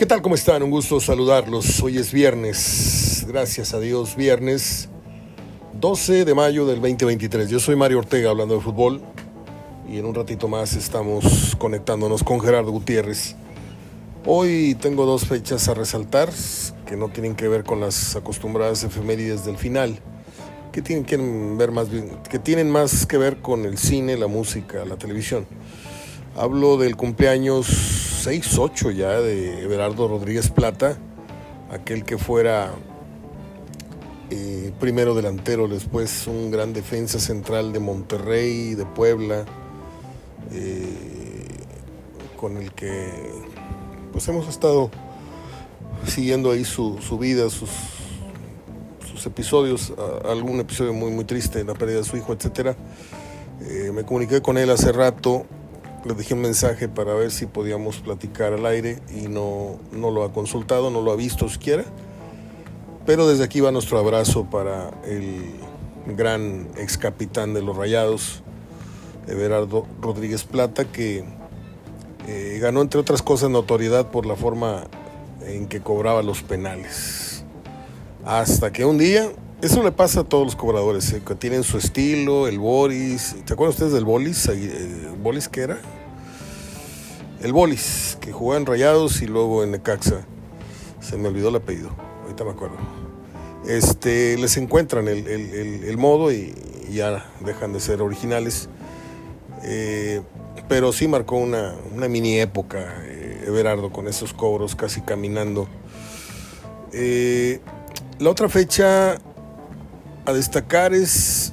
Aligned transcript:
¿Qué 0.00 0.06
tal? 0.06 0.22
¿Cómo 0.22 0.34
están? 0.34 0.62
Un 0.62 0.70
gusto 0.70 0.98
saludarlos. 0.98 1.82
Hoy 1.82 1.98
es 1.98 2.10
viernes, 2.10 3.26
gracias 3.28 3.74
a 3.74 3.80
Dios, 3.80 4.16
viernes 4.16 4.88
12 5.74 6.24
de 6.24 6.34
mayo 6.34 6.64
del 6.64 6.76
2023. 6.76 7.50
Yo 7.50 7.60
soy 7.60 7.76
Mario 7.76 7.98
Ortega 7.98 8.30
hablando 8.30 8.54
de 8.54 8.62
fútbol 8.62 9.02
y 9.86 9.98
en 9.98 10.06
un 10.06 10.14
ratito 10.14 10.48
más 10.48 10.72
estamos 10.72 11.54
conectándonos 11.58 12.24
con 12.24 12.40
Gerardo 12.40 12.70
Gutiérrez. 12.70 13.36
Hoy 14.24 14.74
tengo 14.80 15.04
dos 15.04 15.26
fechas 15.26 15.68
a 15.68 15.74
resaltar 15.74 16.30
que 16.86 16.96
no 16.96 17.10
tienen 17.10 17.34
que 17.34 17.48
ver 17.48 17.62
con 17.64 17.80
las 17.80 18.16
acostumbradas 18.16 18.82
efemérides 18.82 19.44
del 19.44 19.58
final, 19.58 19.98
que 20.72 20.80
tienen 20.80 21.04
que 21.04 21.18
ver 21.18 21.72
más 21.72 21.90
bien, 21.90 22.08
que 22.30 22.38
tienen 22.38 22.70
más 22.70 23.04
que 23.04 23.18
ver 23.18 23.42
con 23.42 23.66
el 23.66 23.76
cine, 23.76 24.16
la 24.16 24.28
música, 24.28 24.82
la 24.86 24.96
televisión. 24.96 25.46
Hablo 26.36 26.78
del 26.78 26.96
cumpleaños 26.96 27.99
6-8 28.26 28.92
ya 28.92 29.18
de 29.20 29.62
Everardo 29.62 30.06
Rodríguez 30.06 30.50
Plata, 30.50 30.98
aquel 31.70 32.04
que 32.04 32.18
fuera 32.18 32.70
eh, 34.28 34.72
primero 34.78 35.14
delantero, 35.14 35.68
después 35.68 36.26
un 36.26 36.50
gran 36.50 36.74
defensa 36.74 37.18
central 37.18 37.72
de 37.72 37.80
Monterrey, 37.80 38.74
de 38.74 38.84
Puebla, 38.84 39.46
eh, 40.52 41.46
con 42.36 42.58
el 42.58 42.72
que 42.72 43.10
pues 44.12 44.28
hemos 44.28 44.48
estado 44.48 44.90
siguiendo 46.06 46.50
ahí 46.50 46.64
su, 46.64 46.98
vida, 47.18 47.48
sus, 47.48 47.70
sus 49.10 49.24
episodios, 49.24 49.94
algún 50.24 50.60
episodio 50.60 50.92
muy, 50.92 51.10
muy 51.10 51.24
triste, 51.24 51.64
la 51.64 51.72
pérdida 51.72 51.98
de 51.98 52.04
su 52.04 52.18
hijo, 52.18 52.34
etc. 52.34 52.76
Eh, 53.62 53.92
me 53.94 54.04
comuniqué 54.04 54.42
con 54.42 54.58
él 54.58 54.68
hace 54.68 54.92
rato 54.92 55.46
le 56.04 56.14
dejé 56.14 56.34
un 56.34 56.40
mensaje 56.40 56.88
para 56.88 57.14
ver 57.14 57.30
si 57.30 57.46
podíamos 57.46 57.98
platicar 57.98 58.52
al 58.52 58.66
aire 58.66 59.00
y 59.14 59.28
no, 59.28 59.78
no 59.92 60.10
lo 60.10 60.24
ha 60.24 60.32
consultado, 60.32 60.90
no 60.90 61.02
lo 61.02 61.12
ha 61.12 61.16
visto 61.16 61.48
siquiera. 61.48 61.84
Pero 63.06 63.28
desde 63.28 63.44
aquí 63.44 63.60
va 63.60 63.70
nuestro 63.72 63.98
abrazo 63.98 64.44
para 64.44 64.90
el 65.04 65.42
gran 66.06 66.68
ex 66.76 66.96
capitán 66.96 67.54
de 67.54 67.62
los 67.62 67.76
Rayados, 67.76 68.42
Everardo 69.26 69.86
Rodríguez 70.00 70.44
Plata, 70.44 70.84
que 70.84 71.24
eh, 72.26 72.58
ganó 72.60 72.82
entre 72.82 73.00
otras 73.00 73.22
cosas 73.22 73.50
notoriedad 73.50 74.10
por 74.10 74.26
la 74.26 74.36
forma 74.36 74.84
en 75.42 75.66
que 75.66 75.80
cobraba 75.80 76.22
los 76.22 76.42
penales. 76.42 77.44
Hasta 78.24 78.72
que 78.72 78.84
un 78.84 78.98
día 78.98 79.30
eso 79.62 79.82
le 79.82 79.92
pasa 79.92 80.20
a 80.20 80.24
todos 80.24 80.44
los 80.44 80.56
cobradores, 80.56 81.12
eh, 81.12 81.22
que 81.26 81.34
tienen 81.34 81.64
su 81.64 81.76
estilo, 81.76 82.48
el 82.48 82.58
Boris. 82.58 83.36
¿Te 83.44 83.52
acuerdan 83.52 83.74
ustedes 83.74 83.92
del 83.92 84.06
Bolis? 84.06 84.46
¿El 84.48 84.64
eh, 84.64 85.08
Bolis 85.22 85.48
qué 85.48 85.60
era? 85.60 85.78
El 87.42 87.52
Bolis, 87.52 88.16
que 88.20 88.32
jugaba 88.32 88.58
en 88.58 88.66
Rayados 88.66 89.20
y 89.20 89.26
luego 89.26 89.62
en 89.62 89.72
Necaxa. 89.72 90.22
Se 91.00 91.18
me 91.18 91.28
olvidó 91.28 91.50
el 91.50 91.56
apellido, 91.56 91.90
ahorita 92.22 92.44
me 92.44 92.50
acuerdo. 92.50 92.76
Este, 93.66 94.38
les 94.38 94.56
encuentran 94.56 95.08
el, 95.08 95.96
modo 95.98 96.32
y, 96.32 96.54
ya 96.90 97.30
dejan 97.44 97.74
de 97.74 97.80
ser 97.80 98.00
originales. 98.00 98.70
Eh, 99.62 100.22
pero 100.68 100.92
sí 100.92 101.06
marcó 101.06 101.36
una, 101.36 101.74
mini 102.08 102.40
época, 102.40 103.04
Everardo, 103.46 103.90
con 103.92 104.08
esos 104.08 104.32
cobros 104.32 104.74
casi 104.74 105.02
caminando. 105.02 105.68
la 106.92 108.30
otra 108.30 108.48
fecha 108.48 109.18
a 110.30 110.32
destacar 110.32 110.94
es 110.94 111.52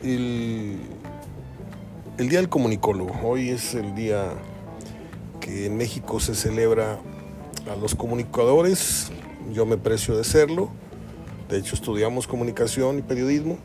el, 0.00 0.78
Día 2.18 2.38
del 2.38 2.48
Comunicólogo. 2.48 3.12
Hoy 3.24 3.48
es 3.48 3.74
el 3.74 3.96
día 3.96 4.34
que 5.40 5.66
en 5.66 5.76
México 5.76 6.20
se 6.20 6.36
celebra 6.36 7.00
a 7.68 7.74
los 7.74 7.96
comunicadores. 7.96 9.10
Yo 9.52 9.66
me 9.66 9.76
precio 9.76 10.16
de 10.16 10.22
serlo. 10.22 10.70
De 11.48 11.58
hecho, 11.58 11.74
estudiamos 11.74 12.28
comunicación 12.28 12.98
y 12.98 13.02
periodismo. 13.02 13.58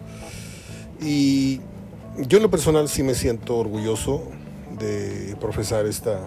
Y 1.00 1.62
yo 2.28 2.38
en 2.38 2.44
lo 2.44 2.50
personal 2.50 2.90
sí 2.90 3.04
me 3.04 3.14
siento 3.14 3.58
orgulloso 3.58 4.24
de 4.80 5.36
profesar 5.40 5.86
esta, 5.86 6.20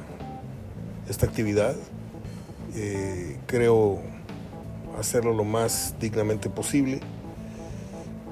esta 1.09 1.27
actividad. 1.27 1.75
Eh, 2.77 3.39
creo 3.47 3.99
hacerlo 4.97 5.35
lo 5.35 5.43
más 5.43 5.97
dignamente 5.99 6.49
posible 6.49 7.01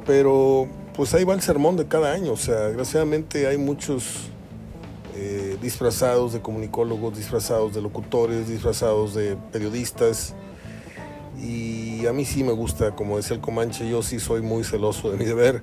pero 0.08 0.66
pues 0.96 1.12
ahí 1.12 1.22
va 1.22 1.34
el 1.34 1.42
sermón 1.42 1.76
de 1.76 1.86
cada 1.86 2.12
año. 2.12 2.32
O 2.32 2.36
sea, 2.38 2.69
desgraciadamente 2.69 3.46
hay 3.46 3.58
muchos 3.58 4.30
eh, 5.14 5.58
disfrazados 5.60 6.32
de 6.32 6.41
comunicólogos, 6.41 7.14
disfrazados 7.14 7.74
de 7.74 7.82
locutores, 7.82 8.48
disfrazados 8.48 9.14
de 9.14 9.36
periodistas. 9.52 10.34
Y 11.38 12.06
a 12.06 12.14
mí 12.14 12.24
sí 12.24 12.42
me 12.42 12.52
gusta, 12.52 12.97
como 12.97 13.18
decía 13.18 13.36
el 13.36 13.42
Comanche, 13.42 13.86
yo 13.86 14.02
sí 14.02 14.18
soy 14.18 14.41
muy 14.41 14.64
celoso 14.64 15.10
de 15.10 15.18
mi 15.18 15.26
deber. 15.26 15.62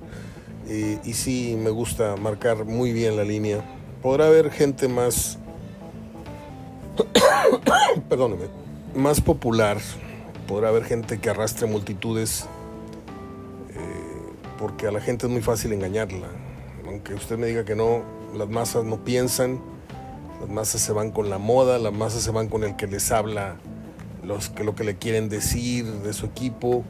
Eh, 0.68 1.00
y 1.04 1.14
sí 1.14 1.58
me 1.60 1.70
gusta 1.70 2.14
marcar 2.14 2.64
muy 2.64 2.92
bien 2.92 3.16
la 3.16 3.24
línea. 3.24 3.64
Podrá 4.00 4.28
haber 4.28 4.52
gente 4.52 4.86
más, 4.86 5.40
perdóneme, 8.08 8.44
más 8.94 9.20
popular. 9.20 9.78
Podrá 10.46 10.68
haber 10.68 10.84
gente 10.84 11.18
que 11.18 11.30
arrastre 11.30 11.66
multitudes 11.66 12.46
porque 14.58 14.86
a 14.86 14.92
la 14.92 15.00
gente 15.00 15.26
es 15.26 15.32
muy 15.32 15.42
fácil 15.42 15.72
engañarla. 15.72 16.28
Aunque 16.86 17.14
usted 17.14 17.38
me 17.38 17.46
diga 17.46 17.64
que 17.64 17.74
no, 17.74 18.02
las 18.34 18.48
masas 18.48 18.84
no 18.84 19.04
piensan, 19.04 19.60
las 20.40 20.48
masas 20.48 20.80
se 20.80 20.92
van 20.92 21.10
con 21.10 21.30
la 21.30 21.38
moda, 21.38 21.78
las 21.78 21.92
masas 21.92 22.22
se 22.22 22.30
van 22.30 22.48
con 22.48 22.64
el 22.64 22.76
que 22.76 22.86
les 22.86 23.10
habla 23.10 23.56
los, 24.24 24.50
que 24.50 24.64
lo 24.64 24.74
que 24.74 24.84
le 24.84 24.96
quieren 24.96 25.28
decir 25.28 25.84
de 25.86 26.12
su 26.12 26.26
equipo, 26.26 26.84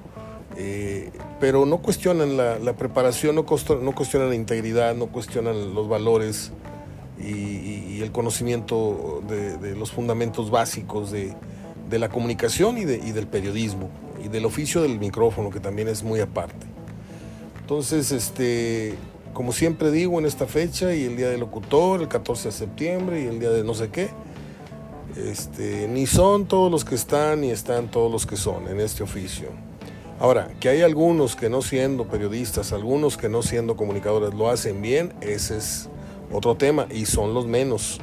eh, 0.57 1.11
pero 1.39 1.67
no 1.67 1.79
cuestionan 1.79 2.37
la, 2.37 2.73
preparación, 2.75 3.35
no, 3.35 3.45
cuestionan 3.45 4.29
la 4.29 4.35
integridad, 4.35 4.95
no 4.95 5.07
cuestionan 5.07 5.75
los 5.75 5.89
valores 5.89 6.53
y, 7.19 8.01
el 8.03 8.13
conocimiento 8.13 9.23
de, 9.27 9.75
los 9.75 9.91
fundamentos 9.91 10.51
básicos 10.51 11.11
de, 11.11 11.35
la 11.91 12.09
comunicación 12.09 12.79
y 12.79 12.85
del 12.85 13.27
periodismo 13.27 13.91
y 14.23 14.29
del 14.29 14.45
oficio 14.45 14.83
del 14.83 14.99
micrófono, 14.99 15.51
que 15.51 15.61
también 15.61 15.89
es 15.89 16.03
muy 16.03 16.21
aparte. 16.21 16.76
Entonces, 17.67 18.13
este, 18.13 18.95
como 19.33 19.51
siempre 19.51 19.91
digo, 19.91 20.21
en 20.21 20.25
esta 20.25 20.47
fecha 20.47 20.95
y 20.95 21.03
el 21.03 21.17
día 21.17 21.31
del 21.31 21.41
locutor, 21.41 22.01
el 22.01 22.07
14 22.07 22.51
de 22.51 22.53
septiembre 22.53 23.23
y 23.23 23.27
el 23.27 23.41
día 23.41 23.51
de 23.51 23.65
no 23.65 23.75
sé 23.75 23.89
qué, 23.89 24.11
este, 25.17 25.89
ni 25.89 26.07
son 26.07 26.47
todos 26.47 26.71
los 26.71 26.85
que 26.85 26.95
están 26.95 27.41
ni 27.41 27.51
están 27.51 27.91
todos 27.91 28.09
los 28.09 28.25
que 28.25 28.37
son 28.37 28.69
en 28.69 28.79
este 28.79 29.03
oficio. 29.03 29.49
Ahora, 30.21 30.53
que 30.61 30.69
hay 30.69 30.83
algunos 30.83 31.35
que 31.35 31.51
no 31.51 31.61
siendo 31.61 32.07
periodistas, 32.07 32.73
algunos 32.73 33.17
que 33.17 33.29
no 33.29 33.43
siendo 33.43 33.77
comunicadores 33.77 34.33
lo 34.33 34.49
hacen 34.49 34.81
bien, 34.81 35.13
ese 35.21 35.57
es 35.57 35.89
otro 36.31 36.55
tema 36.55 36.87
y 36.89 37.07
son 37.07 37.35
los 37.35 37.49
menos. 37.49 37.99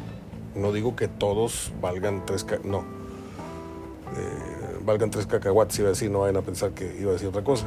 No 0.56 0.74
digo 0.74 0.98
que 0.98 1.08
todos 1.08 1.72
valgan 1.80 2.26
tres, 2.26 2.46
no, 2.66 2.80
eh, 2.80 4.78
valgan 4.86 5.10
tres 5.10 5.26
cacahuates, 5.26 5.80
iba 5.80 5.88
a 5.88 5.92
decir, 5.92 6.12
no 6.12 6.20
vayan 6.20 6.36
a 6.36 6.42
pensar 6.42 6.72
que 6.72 6.98
iba 7.00 7.12
a 7.12 7.14
decir 7.14 7.30
otra 7.30 7.46
cosa. 7.46 7.66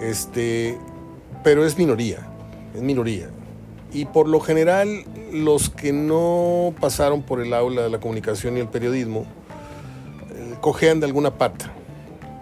Este, 0.00 0.78
pero 1.42 1.64
es 1.64 1.78
minoría, 1.78 2.26
es 2.74 2.82
minoría. 2.82 3.28
Y 3.92 4.06
por 4.06 4.28
lo 4.28 4.40
general, 4.40 5.04
los 5.32 5.68
que 5.68 5.92
no 5.92 6.74
pasaron 6.80 7.22
por 7.22 7.40
el 7.40 7.52
aula 7.52 7.82
de 7.82 7.90
la 7.90 8.00
comunicación 8.00 8.56
y 8.56 8.60
el 8.60 8.68
periodismo, 8.68 9.26
eh, 10.34 10.54
cojean 10.60 11.00
de 11.00 11.06
alguna 11.06 11.36
pata, 11.36 11.72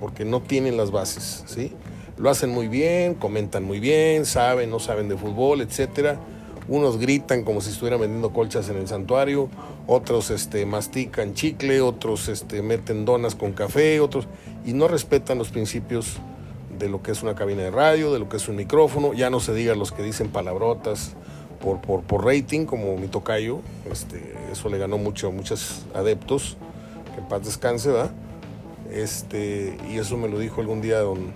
porque 0.00 0.24
no 0.24 0.40
tienen 0.40 0.76
las 0.76 0.90
bases, 0.90 1.42
¿sí? 1.46 1.72
Lo 2.16 2.30
hacen 2.30 2.50
muy 2.50 2.68
bien, 2.68 3.14
comentan 3.14 3.64
muy 3.64 3.80
bien, 3.80 4.26
saben, 4.26 4.70
no 4.70 4.78
saben 4.78 5.08
de 5.08 5.16
fútbol, 5.16 5.62
etcétera. 5.62 6.20
Unos 6.68 6.98
gritan 6.98 7.42
como 7.42 7.60
si 7.60 7.70
estuvieran 7.70 8.00
vendiendo 8.00 8.32
colchas 8.32 8.68
en 8.68 8.76
el 8.76 8.86
santuario, 8.86 9.48
otros 9.86 10.30
este, 10.30 10.66
mastican 10.66 11.34
chicle, 11.34 11.80
otros 11.80 12.28
este, 12.28 12.62
meten 12.62 13.04
donas 13.04 13.34
con 13.34 13.52
café, 13.52 13.98
otros 14.00 14.28
y 14.64 14.74
no 14.74 14.86
respetan 14.86 15.38
los 15.38 15.48
principios 15.48 16.18
de 16.80 16.88
lo 16.88 17.02
que 17.02 17.12
es 17.12 17.22
una 17.22 17.34
cabina 17.36 17.62
de 17.62 17.70
radio, 17.70 18.12
de 18.12 18.18
lo 18.18 18.28
que 18.28 18.38
es 18.38 18.48
un 18.48 18.56
micrófono, 18.56 19.12
ya 19.12 19.30
no 19.30 19.38
se 19.38 19.54
diga 19.54 19.76
los 19.76 19.92
que 19.92 20.02
dicen 20.02 20.30
palabrotas 20.30 21.12
por, 21.60 21.80
por, 21.80 22.02
por 22.02 22.24
rating, 22.24 22.64
como 22.64 22.96
mi 22.96 23.06
tocayo, 23.06 23.60
este, 23.90 24.34
eso 24.50 24.68
le 24.70 24.78
ganó 24.78 24.96
mucho 24.96 25.30
muchos 25.30 25.84
adeptos, 25.94 26.56
que 27.14 27.20
paz 27.22 27.44
descanse, 27.44 27.90
¿verdad? 27.90 28.10
Este, 28.90 29.76
y 29.88 29.98
eso 29.98 30.16
me 30.16 30.28
lo 30.28 30.38
dijo 30.38 30.62
algún 30.62 30.80
día 30.80 30.98
don, 31.00 31.32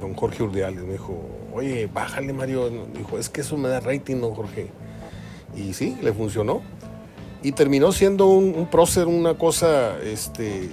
don 0.00 0.14
Jorge 0.14 0.42
Urdiales, 0.42 0.82
me 0.82 0.92
dijo, 0.92 1.14
oye, 1.52 1.88
bájale 1.92 2.32
Mario, 2.32 2.70
dijo, 2.96 3.18
es 3.18 3.28
que 3.28 3.42
eso 3.42 3.56
me 3.58 3.68
da 3.68 3.80
rating, 3.80 4.16
don 4.20 4.34
Jorge. 4.34 4.68
Y 5.54 5.74
sí, 5.74 5.96
le 6.02 6.12
funcionó. 6.12 6.62
Y 7.42 7.52
terminó 7.52 7.92
siendo 7.92 8.26
un, 8.26 8.54
un 8.56 8.66
prócer, 8.70 9.06
una 9.06 9.34
cosa 9.34 10.00
este, 10.02 10.70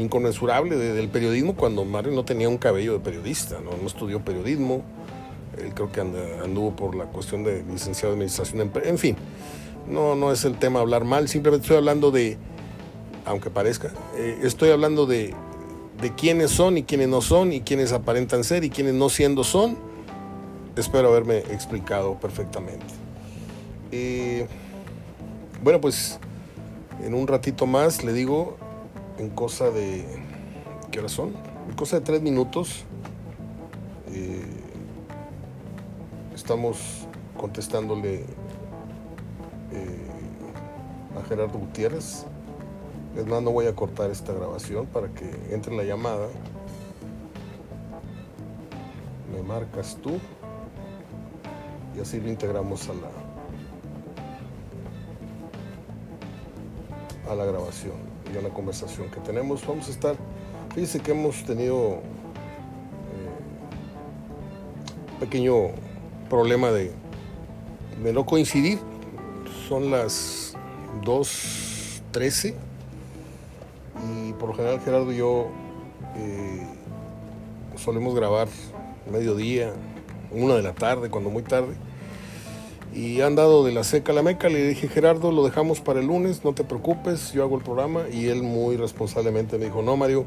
inconmensurable 0.00 0.76
del 0.76 1.08
periodismo 1.08 1.54
cuando 1.54 1.84
Mario 1.84 2.12
no 2.12 2.24
tenía 2.24 2.48
un 2.48 2.58
cabello 2.58 2.94
de 2.94 3.00
periodista, 3.00 3.58
no, 3.60 3.86
estudió 3.86 4.24
periodismo, 4.24 4.82
él 5.58 5.74
creo 5.74 5.92
que 5.92 6.00
anduvo 6.00 6.74
por 6.74 6.94
la 6.94 7.04
cuestión 7.04 7.44
de 7.44 7.62
licenciado 7.64 8.14
de 8.14 8.18
administración, 8.18 8.70
en 8.84 8.98
fin, 8.98 9.16
no, 9.88 10.14
no 10.14 10.32
es 10.32 10.44
el 10.44 10.58
tema 10.58 10.80
hablar 10.80 11.04
mal, 11.04 11.28
simplemente 11.28 11.64
estoy 11.64 11.76
hablando 11.76 12.10
de, 12.10 12.38
aunque 13.24 13.50
parezca. 13.50 13.92
Eh, 14.16 14.40
estoy 14.42 14.70
hablando 14.70 15.06
de, 15.06 15.34
de 16.00 16.14
quiénes 16.14 16.50
son 16.50 16.78
y 16.78 16.84
quiénes 16.84 17.08
no 17.08 17.20
son 17.20 17.52
y 17.52 17.60
quiénes 17.60 17.92
aparentan 17.92 18.44
ser 18.44 18.64
y 18.64 18.70
quiénes 18.70 18.94
no 18.94 19.08
siendo 19.08 19.44
son. 19.44 19.76
Espero 20.76 21.08
haberme 21.08 21.38
explicado 21.38 22.14
perfectamente. 22.18 22.86
Eh, 23.92 24.46
bueno, 25.62 25.80
pues 25.80 26.18
en 27.04 27.14
un 27.14 27.26
ratito 27.26 27.66
más 27.66 28.04
le 28.04 28.12
digo, 28.12 28.56
en 29.20 29.28
cosa 29.30 29.70
de... 29.70 30.04
¿Qué 30.90 30.98
hora 30.98 31.08
son? 31.08 31.34
En 31.68 31.76
cosa 31.76 31.98
de 31.98 32.04
tres 32.04 32.22
minutos. 32.22 32.84
Eh, 34.08 34.42
estamos 36.34 37.06
contestándole 37.36 38.24
a 41.16 41.28
Gerardo 41.28 41.58
Gutiérrez. 41.58 42.24
Es 43.16 43.26
más, 43.26 43.42
no 43.42 43.50
voy 43.50 43.66
a 43.66 43.74
cortar 43.74 44.10
esta 44.10 44.32
grabación 44.32 44.86
para 44.86 45.08
que 45.08 45.30
entre 45.50 45.76
la 45.76 45.84
llamada. 45.84 46.28
Me 49.32 49.42
marcas 49.42 49.98
tú 50.02 50.18
y 51.96 52.00
así 52.00 52.20
lo 52.20 52.28
integramos 52.28 52.88
a 52.88 52.94
la 52.94 53.10
a 57.30 57.34
la 57.36 57.44
grabación 57.44 58.09
y 58.32 58.38
a 58.38 58.42
la 58.42 58.50
conversación 58.50 59.10
que 59.10 59.20
tenemos. 59.20 59.66
Vamos 59.66 59.88
a 59.88 59.90
estar, 59.90 60.16
fíjense 60.74 61.00
que 61.00 61.12
hemos 61.12 61.44
tenido 61.44 61.76
un 61.76 61.94
eh, 61.94 62.00
pequeño 65.20 65.70
problema 66.28 66.70
de, 66.70 66.92
de 68.02 68.12
no 68.12 68.24
coincidir. 68.26 68.78
Son 69.68 69.90
las 69.90 70.54
2.13 71.04 72.54
y 74.08 74.32
por 74.34 74.50
lo 74.50 74.54
general 74.54 74.80
Gerardo 74.80 75.12
y 75.12 75.16
yo 75.16 75.48
eh, 76.16 76.66
solemos 77.76 78.14
grabar 78.14 78.48
mediodía, 79.10 79.72
una 80.30 80.54
de 80.54 80.62
la 80.62 80.72
tarde, 80.72 81.10
cuando 81.10 81.30
muy 81.30 81.42
tarde. 81.42 81.74
Y 82.92 83.20
han 83.20 83.36
dado 83.36 83.64
de 83.64 83.72
la 83.72 83.84
seca 83.84 84.12
a 84.12 84.14
la 84.14 84.22
meca. 84.22 84.48
Le 84.48 84.66
dije, 84.68 84.88
Gerardo, 84.88 85.30
lo 85.30 85.44
dejamos 85.44 85.80
para 85.80 86.00
el 86.00 86.06
lunes, 86.06 86.44
no 86.44 86.52
te 86.54 86.64
preocupes, 86.64 87.32
yo 87.32 87.42
hago 87.42 87.56
el 87.56 87.62
programa. 87.62 88.02
Y 88.12 88.26
él 88.26 88.42
muy 88.42 88.76
responsablemente 88.76 89.58
me 89.58 89.66
dijo, 89.66 89.82
no, 89.82 89.96
Mario, 89.96 90.26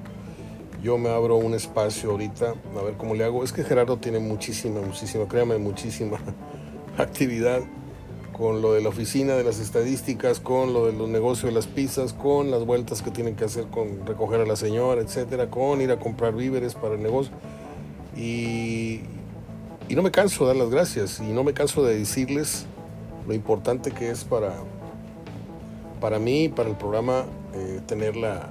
yo 0.81 0.97
me 0.97 1.09
abro 1.09 1.37
un 1.37 1.53
espacio 1.53 2.11
ahorita, 2.11 2.55
a 2.77 2.83
ver 2.83 2.95
cómo 2.97 3.15
le 3.15 3.23
hago. 3.23 3.43
Es 3.43 3.53
que 3.53 3.63
Gerardo 3.63 3.97
tiene 3.97 4.19
muchísima, 4.19 4.81
muchísima, 4.81 5.27
créame, 5.27 5.57
muchísima 5.57 6.19
actividad 6.97 7.61
con 8.33 8.61
lo 8.61 8.73
de 8.73 8.81
la 8.81 8.89
oficina 8.89 9.35
de 9.35 9.43
las 9.43 9.59
estadísticas, 9.59 10.39
con 10.39 10.73
lo 10.73 10.87
de 10.87 10.93
los 10.93 11.07
negocios 11.07 11.51
de 11.51 11.55
las 11.55 11.67
pizzas, 11.67 12.13
con 12.13 12.51
las 12.51 12.65
vueltas 12.65 13.01
que 13.01 13.11
tienen 13.11 13.35
que 13.35 13.45
hacer 13.45 13.65
con 13.67 14.05
recoger 14.05 14.41
a 14.41 14.45
la 14.45 14.55
señora, 14.55 15.01
etcétera, 15.01 15.49
con 15.49 15.81
ir 15.81 15.91
a 15.91 15.99
comprar 15.99 16.35
víveres 16.35 16.73
para 16.73 16.95
el 16.95 17.03
negocio. 17.03 17.31
Y, 18.17 19.01
y 19.89 19.95
no 19.95 20.01
me 20.01 20.11
canso 20.11 20.45
de 20.45 20.47
dar 20.47 20.55
las 20.57 20.69
gracias 20.69 21.19
y 21.19 21.31
no 21.31 21.43
me 21.43 21.53
canso 21.53 21.83
de 21.83 21.97
decirles 21.97 22.65
lo 23.27 23.33
importante 23.33 23.91
que 23.91 24.09
es 24.09 24.23
para, 24.23 24.53
para 26.01 26.19
mí 26.19 26.49
para 26.49 26.69
el 26.69 26.75
programa 26.75 27.25
eh, 27.53 27.81
tener 27.85 28.15
la, 28.15 28.49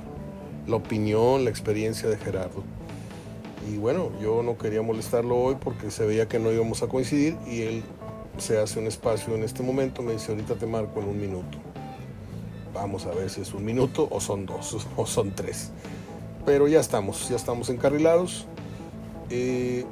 la 0.66 0.76
opinión, 0.76 1.44
la 1.44 1.50
experiencia 1.50 2.08
de 2.08 2.16
Gerardo. 2.16 2.62
Y 3.70 3.76
bueno, 3.76 4.10
yo 4.20 4.42
no 4.42 4.58
quería 4.58 4.82
molestarlo 4.82 5.36
hoy 5.36 5.56
porque 5.60 5.90
se 5.90 6.04
veía 6.04 6.28
que 6.28 6.38
no 6.38 6.50
íbamos 6.50 6.82
a 6.82 6.88
coincidir 6.88 7.36
y 7.46 7.62
él 7.62 7.82
se 8.38 8.58
hace 8.58 8.78
un 8.78 8.86
espacio 8.86 9.34
en 9.34 9.44
este 9.44 9.62
momento, 9.62 10.02
me 10.02 10.12
dice 10.12 10.32
ahorita 10.32 10.54
te 10.54 10.66
marco 10.66 11.00
en 11.00 11.08
un 11.08 11.20
minuto. 11.20 11.58
Vamos 12.74 13.06
a 13.06 13.10
ver 13.10 13.28
si 13.28 13.42
es 13.42 13.52
un 13.52 13.64
minuto 13.64 14.08
o 14.10 14.20
son 14.20 14.46
dos 14.46 14.86
o 14.96 15.06
son 15.06 15.32
tres. 15.32 15.70
Pero 16.44 16.66
ya 16.66 16.80
estamos, 16.80 17.28
ya 17.28 17.36
estamos 17.36 17.68
encarrilados. 17.68 18.46
Eh, 19.30 19.84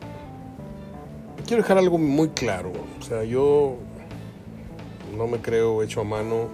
quiero 1.46 1.62
dejar 1.62 1.78
algo 1.78 1.98
muy 1.98 2.28
claro. 2.30 2.72
O 2.98 3.02
sea, 3.02 3.24
yo 3.24 3.76
no 5.16 5.26
me 5.26 5.38
creo 5.38 5.82
hecho 5.82 6.00
a 6.00 6.04
mano, 6.04 6.48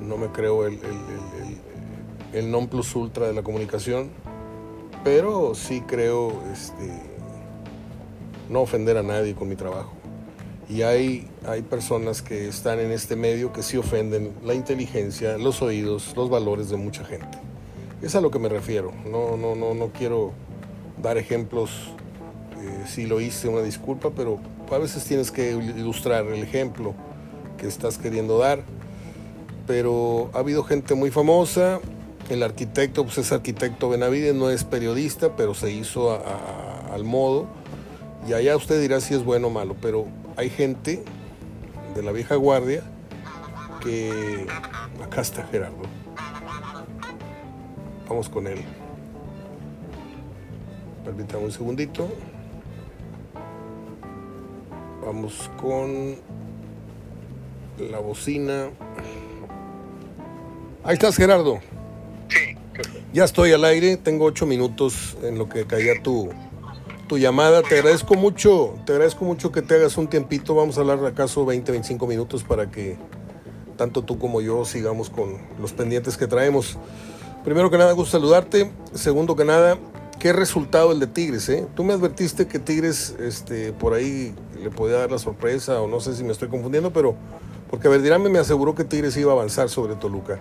no 0.00 0.16
me 0.16 0.28
creo 0.28 0.66
el, 0.66 0.78
non 2.50 2.68
plus 2.68 2.94
ultra 2.96 3.26
de 3.26 3.32
la 3.32 3.42
comunicación, 3.42 4.10
pero 5.04 5.54
sí 5.54 5.82
creo 5.82 6.32
este, 6.52 6.90
no 8.48 8.60
ofender 8.60 8.96
a 8.96 9.02
nadie 9.02 9.34
con 9.34 9.48
mi 9.48 9.56
trabajo. 9.56 9.92
Y 10.68 10.82
hay, 10.82 11.28
hay 11.46 11.62
personas 11.62 12.22
que 12.22 12.48
están 12.48 12.80
en 12.80 12.90
este 12.90 13.16
medio 13.16 13.52
que 13.52 13.62
sí 13.62 13.76
ofenden 13.76 14.32
la 14.44 14.54
inteligencia, 14.54 15.36
los 15.36 15.60
oídos, 15.60 16.14
los 16.16 16.30
valores 16.30 16.70
de 16.70 16.76
mucha 16.76 17.04
gente. 17.04 17.38
Es 18.00 18.14
a 18.14 18.20
lo 18.20 18.30
que 18.30 18.38
me 18.38 18.48
refiero. 18.48 18.92
No, 19.04 19.36
no, 19.36 19.54
no, 19.54 19.74
no 19.74 19.88
quiero 19.88 20.32
dar 21.02 21.18
ejemplos 21.18 21.94
si 22.86 23.06
lo 23.06 23.20
hice, 23.20 23.48
una 23.48 23.62
disculpa, 23.62 24.10
pero 24.10 24.38
a 24.70 24.78
veces 24.78 25.04
tienes 25.04 25.30
que 25.30 25.52
ilustrar 25.52 26.26
el 26.26 26.42
ejemplo 26.42 26.94
que 27.58 27.66
estás 27.66 27.98
queriendo 27.98 28.38
dar. 28.38 28.62
Pero 29.66 30.30
ha 30.34 30.38
habido 30.38 30.62
gente 30.64 30.94
muy 30.94 31.10
famosa, 31.10 31.80
el 32.28 32.42
arquitecto, 32.42 33.04
pues 33.04 33.18
es 33.18 33.32
arquitecto 33.32 33.88
Benavides, 33.88 34.34
no 34.34 34.50
es 34.50 34.64
periodista, 34.64 35.36
pero 35.36 35.54
se 35.54 35.70
hizo 35.70 36.20
al 36.92 37.04
modo. 37.04 37.46
Y 38.28 38.32
allá 38.32 38.56
usted 38.56 38.80
dirá 38.80 39.00
si 39.00 39.14
es 39.14 39.24
bueno 39.24 39.48
o 39.48 39.50
malo, 39.50 39.76
pero 39.80 40.06
hay 40.36 40.50
gente 40.50 41.02
de 41.94 42.02
la 42.02 42.12
vieja 42.12 42.34
guardia 42.36 42.82
que... 43.80 44.46
Acá 45.02 45.20
está 45.20 45.44
Gerardo. 45.46 45.82
Vamos 48.08 48.28
con 48.28 48.46
él. 48.46 48.62
Permítame 51.04 51.44
un 51.44 51.52
segundito. 51.52 52.08
Vamos 55.04 55.50
con 55.60 56.16
la 57.78 57.98
bocina. 57.98 58.70
Ahí 60.82 60.94
estás, 60.94 61.16
Gerardo. 61.16 61.60
Sí. 62.28 62.56
Ya 63.12 63.24
estoy 63.24 63.52
al 63.52 63.64
aire, 63.64 63.98
tengo 63.98 64.24
ocho 64.24 64.46
minutos 64.46 65.16
en 65.22 65.36
lo 65.36 65.48
que 65.48 65.66
caía 65.66 66.02
tu, 66.02 66.30
tu 67.06 67.18
llamada. 67.18 67.62
Te 67.62 67.78
agradezco 67.78 68.14
mucho, 68.14 68.76
te 68.86 68.92
agradezco 68.92 69.26
mucho 69.26 69.52
que 69.52 69.60
te 69.60 69.74
hagas 69.74 69.98
un 69.98 70.08
tiempito. 70.08 70.54
Vamos 70.54 70.78
a 70.78 70.80
hablar 70.80 71.04
acaso 71.04 71.44
20, 71.44 71.70
25 71.70 72.06
minutos 72.06 72.42
para 72.42 72.70
que 72.70 72.96
tanto 73.76 74.02
tú 74.02 74.18
como 74.18 74.40
yo 74.40 74.64
sigamos 74.64 75.10
con 75.10 75.36
los 75.60 75.72
pendientes 75.72 76.16
que 76.16 76.26
traemos. 76.26 76.78
Primero 77.44 77.70
que 77.70 77.76
nada, 77.76 77.92
gusto 77.92 78.12
saludarte. 78.12 78.70
Segundo 78.94 79.36
que 79.36 79.44
nada, 79.44 79.78
qué 80.18 80.32
resultado 80.32 80.92
el 80.92 81.00
de 81.00 81.06
Tigres, 81.06 81.48
¿eh? 81.48 81.66
Tú 81.74 81.84
me 81.84 81.92
advertiste 81.92 82.46
que 82.46 82.58
Tigres, 82.58 83.14
este, 83.20 83.72
por 83.72 83.94
ahí 83.94 84.34
le 84.62 84.70
podía 84.70 84.96
dar 84.96 85.10
la 85.10 85.18
sorpresa, 85.18 85.80
o 85.80 85.88
no 85.88 86.00
sé 86.00 86.14
si 86.14 86.24
me 86.24 86.32
estoy 86.32 86.48
confundiendo, 86.48 86.92
pero 86.92 87.14
porque 87.70 87.88
Verdirame 87.88 88.28
me 88.28 88.38
aseguró 88.38 88.74
que 88.74 88.84
Tigres 88.84 89.16
iba 89.16 89.32
a 89.32 89.34
avanzar 89.34 89.68
sobre 89.68 89.96
Toluca. 89.96 90.40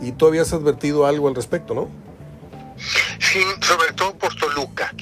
Y 0.00 0.12
tú 0.12 0.26
habías 0.26 0.52
advertido 0.52 1.06
algo 1.06 1.28
al 1.28 1.34
respecto, 1.34 1.74
¿no? 1.74 1.88
Sí, 3.18 3.40
sobre 3.60 3.92
todo 3.92 4.14
por 4.14 4.34
Toluca. 4.36 4.94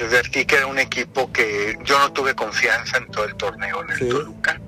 Advertí 0.00 0.44
que 0.44 0.56
era 0.56 0.66
un 0.66 0.78
equipo 0.78 1.30
que 1.32 1.78
yo 1.84 1.98
no 1.98 2.12
tuve 2.12 2.34
confianza 2.34 2.98
en 2.98 3.10
todo 3.10 3.24
el 3.24 3.34
torneo 3.36 3.82
en 3.82 3.90
el 3.90 4.08
Toluca. 4.10 4.60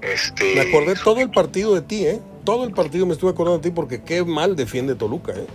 Este... 0.00 0.54
Me 0.54 0.62
acordé 0.62 0.94
todo 0.96 1.20
el 1.20 1.30
partido 1.30 1.74
de 1.74 1.82
ti, 1.82 2.06
¿eh? 2.06 2.20
Todo 2.44 2.64
el 2.64 2.72
partido 2.72 3.06
me 3.06 3.12
estuve 3.12 3.30
acordando 3.30 3.58
de 3.58 3.70
ti 3.70 3.74
porque 3.74 4.02
qué 4.02 4.24
mal 4.24 4.56
defiende 4.56 4.94
Toluca, 4.94 5.32
¿eh? 5.32 5.46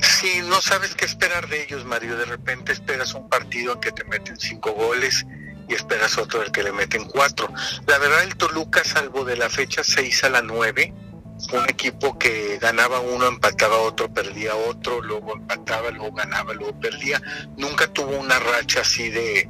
Sí, 0.00 0.40
no 0.44 0.60
sabes 0.60 0.94
qué 0.94 1.04
esperar 1.04 1.48
de 1.48 1.62
ellos, 1.64 1.84
Mario. 1.84 2.16
De 2.16 2.24
repente 2.24 2.72
esperas 2.72 3.14
un 3.14 3.28
partido 3.28 3.74
en 3.74 3.80
que 3.80 3.92
te 3.92 4.04
meten 4.04 4.38
cinco 4.38 4.72
goles 4.72 5.26
y 5.68 5.74
esperas 5.74 6.18
otro 6.18 6.44
en 6.44 6.52
que 6.52 6.62
le 6.62 6.72
meten 6.72 7.04
cuatro. 7.04 7.48
La 7.86 7.98
verdad, 7.98 8.22
el 8.22 8.36
Toluca, 8.36 8.84
salvo 8.84 9.24
de 9.24 9.36
la 9.36 9.48
fecha 9.48 9.82
6 9.82 10.24
a 10.24 10.30
la 10.30 10.42
9, 10.42 10.92
un 11.52 11.64
equipo 11.68 12.18
que 12.18 12.58
ganaba 12.58 13.00
uno, 13.00 13.26
empataba 13.26 13.78
otro, 13.78 14.12
perdía 14.12 14.54
otro, 14.54 15.02
luego 15.02 15.34
empataba, 15.34 15.90
luego 15.90 16.12
ganaba, 16.12 16.54
luego 16.54 16.78
perdía. 16.78 17.20
Nunca 17.56 17.86
tuvo 17.88 18.16
una 18.18 18.38
racha 18.38 18.80
así 18.80 19.10
de, 19.10 19.48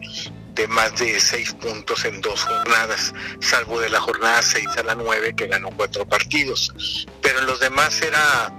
de 0.54 0.68
más 0.68 0.96
de 0.98 1.18
seis 1.20 1.52
puntos 1.54 2.04
en 2.04 2.20
dos 2.20 2.44
jornadas, 2.44 3.12
salvo 3.40 3.80
de 3.80 3.90
la 3.90 4.00
jornada 4.00 4.40
6 4.40 4.66
a 4.78 4.82
la 4.82 4.94
9 4.94 5.34
que 5.36 5.46
ganó 5.46 5.70
cuatro 5.76 6.06
partidos. 6.06 7.06
Pero 7.20 7.40
en 7.40 7.46
los 7.46 7.60
demás 7.60 8.00
era 8.02 8.54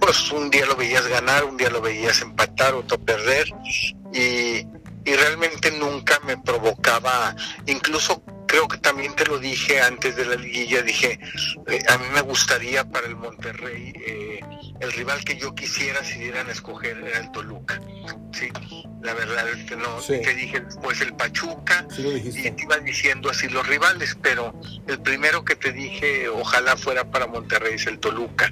pues 0.00 0.32
un 0.32 0.50
día 0.50 0.66
lo 0.66 0.76
veías 0.76 1.06
ganar, 1.06 1.44
un 1.44 1.56
día 1.56 1.70
lo 1.70 1.80
veías 1.80 2.22
empatar, 2.22 2.74
otro 2.74 2.98
perder 2.98 3.46
y, 4.12 4.66
realmente 5.04 5.72
nunca 5.72 6.20
me 6.20 6.38
provocaba, 6.38 7.34
incluso 7.66 8.22
creo 8.46 8.68
que 8.68 8.78
también 8.78 9.12
te 9.16 9.26
lo 9.26 9.38
dije 9.40 9.80
antes 9.80 10.14
de 10.14 10.24
la 10.24 10.36
liguilla, 10.36 10.82
dije, 10.82 11.18
eh, 11.66 11.82
a 11.88 11.98
mí 11.98 12.04
me 12.14 12.20
gustaría 12.20 12.88
para 12.88 13.08
el 13.08 13.16
Monterrey, 13.16 13.92
eh, 14.06 14.40
el 14.78 14.92
rival 14.92 15.24
que 15.24 15.36
yo 15.36 15.52
quisiera 15.54 16.04
si 16.04 16.20
dieran 16.20 16.48
a 16.48 16.52
escoger 16.52 16.98
era 16.98 17.18
el 17.18 17.32
Toluca, 17.32 17.80
¿sí? 18.32 18.50
La 19.02 19.14
verdad 19.14 19.48
es 19.48 19.64
que 19.64 19.76
no, 19.76 19.96
te 20.00 20.34
dije 20.34 20.60
después 20.60 21.00
el 21.00 21.14
Pachuca 21.14 21.86
y 21.98 22.30
te 22.30 22.62
iba 22.62 22.78
diciendo 22.78 23.30
así 23.30 23.48
los 23.48 23.66
rivales, 23.66 24.16
pero 24.20 24.54
el 24.86 25.00
primero 25.00 25.44
que 25.44 25.56
te 25.56 25.72
dije 25.72 26.28
ojalá 26.28 26.76
fuera 26.76 27.10
para 27.10 27.26
Monterrey 27.26 27.74
es 27.74 27.86
el 27.86 27.98
Toluca, 27.98 28.50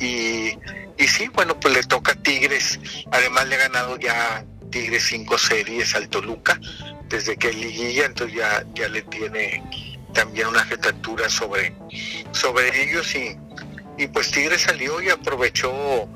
Y, 0.00 0.56
y 0.96 1.08
sí, 1.08 1.28
bueno, 1.34 1.58
pues 1.58 1.74
le 1.74 1.82
toca 1.82 2.12
a 2.12 2.14
Tigres, 2.14 2.78
además 3.10 3.48
le 3.48 3.56
ha 3.56 3.58
ganado 3.58 3.98
ya 3.98 4.44
Tigres 4.70 5.04
cinco 5.04 5.38
series 5.38 5.94
al 5.94 6.08
Toluca 6.08 6.60
desde 7.08 7.36
que 7.36 7.52
liguilla, 7.52 8.06
entonces 8.06 8.36
ya, 8.36 8.64
ya 8.74 8.88
le 8.88 9.02
tiene 9.02 9.62
también 10.12 10.48
una 10.48 10.64
jetatura 10.64 11.28
sobre, 11.28 11.74
sobre 12.32 12.82
ellos 12.82 13.14
y, 13.14 13.36
y 13.96 14.06
pues 14.08 14.30
Tigres 14.30 14.62
salió 14.62 15.00
y 15.00 15.08
aprovechó 15.08 16.08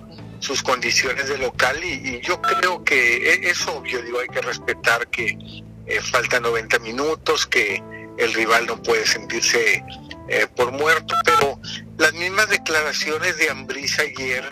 sus 0.42 0.60
condiciones 0.60 1.28
de 1.28 1.38
local 1.38 1.82
y, 1.84 2.20
yo 2.20 2.42
creo 2.42 2.82
que 2.84 3.32
e, 3.32 3.50
es, 3.50 3.66
obvio, 3.68 4.02
digo, 4.02 4.18
hay 4.18 4.28
que 4.28 4.40
respetar 4.40 5.06
que 5.08 5.38
eh, 5.86 6.00
faltan 6.00 6.42
90 6.42 6.80
minutos, 6.80 7.46
que 7.46 7.80
el 8.18 8.34
rival 8.34 8.66
no 8.66 8.82
puede 8.82 9.06
sentirse 9.06 9.84
eh, 10.28 10.46
por 10.56 10.72
muerto, 10.72 11.14
pero 11.24 11.60
las 11.96 12.12
mismas 12.14 12.48
declaraciones 12.48 13.38
de 13.38 13.50
Ambriz 13.50 13.98
ayer 14.00 14.50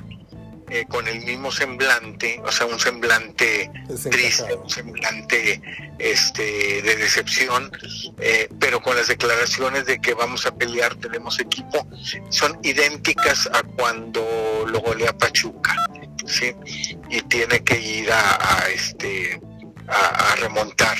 eh, 0.71 0.85
con 0.89 1.07
el 1.09 1.25
mismo 1.25 1.51
semblante, 1.51 2.41
o 2.45 2.53
sea, 2.53 2.67
un 2.67 2.79
semblante 2.79 3.71
triste, 4.11 4.55
un 4.55 4.71
semblante 4.71 5.61
este, 5.99 6.83
de 6.83 6.97
decepción, 6.97 7.71
eh, 8.19 8.49
pero 8.59 8.81
con 8.81 8.97
las 8.97 9.09
declaraciones 9.09 9.87
de 9.87 10.01
que 10.01 10.15
vamos 10.15 10.47
a 10.47 10.55
pelear, 10.55 10.95
tenemos 10.95 11.41
equipo, 11.41 11.87
son 12.31 12.59
idénticas 12.63 13.49
a 13.53 13.63
cuando 13.63 14.65
lo 14.69 14.81
golea 14.81 15.13
Pachuca, 15.17 15.75
¿sí? 16.27 16.55
Y 17.09 17.21
tiene 17.23 17.65
que 17.65 17.81
ir 17.81 18.11
a, 18.13 18.69
este, 18.73 19.41
a, 19.89 20.33
a 20.33 20.37
remontar 20.37 20.97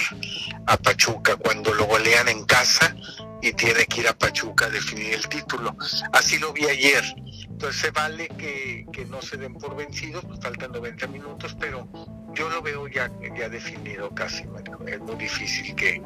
a 0.67 0.77
Pachuca 0.77 1.37
cuando 1.37 1.73
lo 1.75 1.85
golean 1.87 2.29
en 2.29 2.45
casa 2.45 2.95
y 3.43 3.53
tiene 3.53 3.87
que 3.87 4.01
ir 4.01 4.09
a 4.09 4.15
Pachuca 4.15 4.67
a 4.67 4.71
definir 4.71 5.15
el 5.15 5.29
título. 5.29 5.77
Así 6.13 6.39
lo 6.39 6.53
vi 6.53 6.67
ayer 6.67 7.05
entonces 7.51 7.81
se 7.81 7.91
vale 7.91 8.29
que, 8.29 8.87
no 9.09 9.21
se 9.21 9.37
den 9.37 9.55
por 9.55 9.77
vencidos, 9.77 10.25
pues 10.25 10.41
faltan 10.41 10.73
90 10.73 11.07
minutos, 11.09 11.57
pero 11.59 11.89
yo 12.35 12.49
lo 12.49 12.63
veo 12.63 12.89
ya, 12.89 13.11
ya 13.37 13.49
definido 13.49 14.15
casi, 14.15 14.45
es 14.87 15.01
muy 15.01 15.17
difícil 15.17 15.75
que 15.75 16.01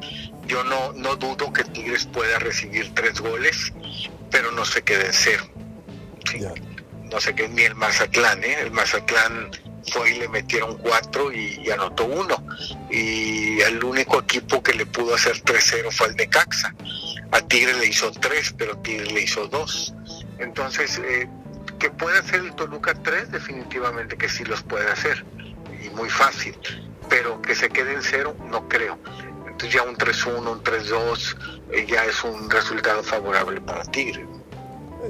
yo 0.47 0.63
no, 0.63 0.93
no 0.93 1.15
dudo 1.15 1.53
que 1.53 1.63
Tigres 1.63 2.05
pueda 2.07 2.39
recibir 2.39 2.93
tres 2.93 3.19
goles, 3.21 3.73
pero 4.31 4.51
no 4.51 4.65
se 4.65 4.81
quede 4.81 5.07
en 5.07 5.13
cero. 5.13 5.45
No 7.11 7.21
sé 7.21 7.35
qué 7.35 7.47
ni 7.47 7.61
el 7.61 7.75
Mazatlán, 7.75 8.43
¿eh? 8.43 8.61
el 8.61 8.71
Mazatlán 8.71 9.51
fue 9.91 10.11
y 10.11 10.19
le 10.19 10.27
metieron 10.27 10.77
cuatro 10.77 11.31
y, 11.31 11.69
anotó 11.69 12.05
uno. 12.05 12.35
Y 12.89 13.61
el 13.61 13.83
único 13.83 14.19
equipo 14.19 14.61
que 14.61 14.73
le 14.73 14.85
pudo 14.85 15.15
hacer 15.15 15.41
3-0 15.43 15.91
fue 15.91 16.07
el 16.07 16.15
de 16.15 16.27
Caxa. 16.27 16.73
A 17.31 17.41
Tigres 17.41 17.77
le 17.77 17.87
hizo 17.87 18.11
tres, 18.11 18.53
pero 18.57 18.77
Tigres 18.79 19.11
le 19.11 19.21
hizo 19.21 19.47
dos. 19.47 19.93
Entonces, 20.39 20.99
eh, 20.99 21.27
que 21.79 21.89
puede 21.89 22.19
hacer 22.19 22.41
el 22.41 22.53
Toluca 22.55 22.93
3, 22.93 23.31
definitivamente 23.31 24.17
que 24.17 24.29
sí 24.29 24.43
los 24.45 24.63
puede 24.63 24.89
hacer, 24.89 25.25
y 25.83 25.89
muy 25.95 26.09
fácil, 26.09 26.55
pero 27.09 27.41
que 27.41 27.55
se 27.55 27.69
quede 27.69 27.93
en 27.93 28.01
cero, 28.01 28.35
no 28.49 28.67
creo. 28.67 28.97
Entonces 29.47 29.73
ya 29.73 29.83
un 29.83 29.95
3-1, 29.95 30.51
un 30.51 30.63
3-2, 30.63 31.37
eh, 31.71 31.85
ya 31.89 32.05
es 32.05 32.23
un 32.23 32.49
resultado 32.49 33.03
favorable 33.03 33.61
para 33.61 33.83
Tigre. 33.83 34.25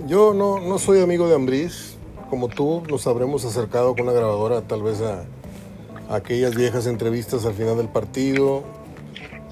Yo 0.06 0.34
no, 0.34 0.60
no 0.60 0.78
soy 0.78 1.02
amigo 1.02 1.28
de 1.28 1.36
Ambriz, 1.36 1.96
como 2.30 2.48
tú 2.48 2.84
nos 2.90 3.08
habremos 3.08 3.46
acercado 3.46 3.94
con 3.94 4.02
una 4.02 4.12
grabadora 4.12 4.62
tal 4.62 4.84
vez 4.84 5.02
a, 5.02 5.26
aquellas 6.10 6.56
viejas 6.56 6.86
entrevistas 6.88 7.46
al 7.46 7.54
final 7.54 7.78
del 7.78 7.90
partido, 7.90 8.64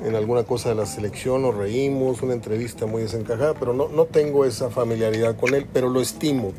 en 0.02 0.16
alguna 0.16 0.44
cosa 0.44 0.70
de 0.70 0.76
la 0.76 0.86
selección, 0.86 1.42
nos 1.42 1.56
reímos, 1.56 2.22
una 2.22 2.34
entrevista 2.34 2.86
muy 2.86 3.04
desencajada, 3.04 3.54
pero 3.54 3.74
no, 3.74 3.88
no 3.88 4.06
tengo 4.06 4.46
esa 4.46 4.70
familiaridad 4.70 5.36
con 5.36 5.54
él, 5.54 5.68
pero 5.72 5.90
lo 5.90 6.02
estimo 6.02 6.54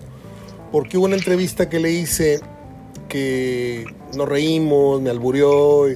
porque 0.74 0.98
hubo 0.98 1.04
una 1.04 1.14
entrevista 1.14 1.68
que 1.68 1.78
le 1.78 1.92
hice 1.92 2.40
que 3.08 3.84
nos 4.16 4.28
reímos, 4.28 5.00
me 5.00 5.08
alburió, 5.08 5.86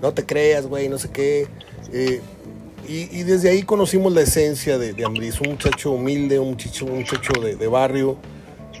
no 0.00 0.14
te 0.14 0.24
creas, 0.24 0.68
güey, 0.68 0.88
no 0.88 0.98
sé 0.98 1.10
qué. 1.10 1.48
Eh, 1.92 2.20
y, 2.86 3.24
desde 3.24 3.50
ahí 3.50 3.64
conocimos 3.64 4.12
la 4.12 4.20
esencia 4.20 4.78
de, 4.78 4.92
de 4.92 5.04
un 5.04 5.14
muchacho 5.14 5.90
humilde, 5.90 6.38
un 6.38 6.50
muchacho, 6.50 6.84
un 6.84 6.98
muchacho 6.98 7.32
de, 7.40 7.66
barrio 7.66 8.18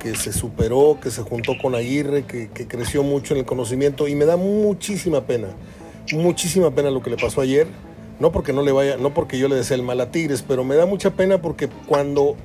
que 0.00 0.14
se 0.14 0.32
superó, 0.32 0.98
que 1.02 1.10
se 1.10 1.22
juntó 1.22 1.58
con 1.60 1.74
Aguirre, 1.74 2.24
que, 2.26 2.48
creció 2.68 3.02
mucho 3.02 3.34
en 3.34 3.40
el 3.40 3.44
conocimiento 3.44 4.06
y 4.06 4.14
me 4.14 4.26
da 4.26 4.36
muchísima 4.36 5.26
pena, 5.26 5.48
muchísima 6.12 6.70
pena 6.72 6.92
lo 6.92 7.02
que 7.02 7.10
le 7.10 7.16
pasó 7.16 7.40
ayer. 7.40 7.66
No 8.20 8.32
porque 8.32 8.52
no 8.52 8.62
le 8.62 8.70
vaya, 8.70 8.96
no 8.96 9.12
porque 9.14 9.38
yo 9.38 9.48
le 9.48 9.56
desee 9.56 9.76
el 9.76 9.82
mal 9.82 10.00
a 10.00 10.10
Tigres, 10.10 10.44
pero 10.46 10.62
me 10.62 10.76
da 10.76 10.86
mucha 10.86 11.10
pena 11.10 11.42
porque 11.42 11.68
cuando 11.86 12.36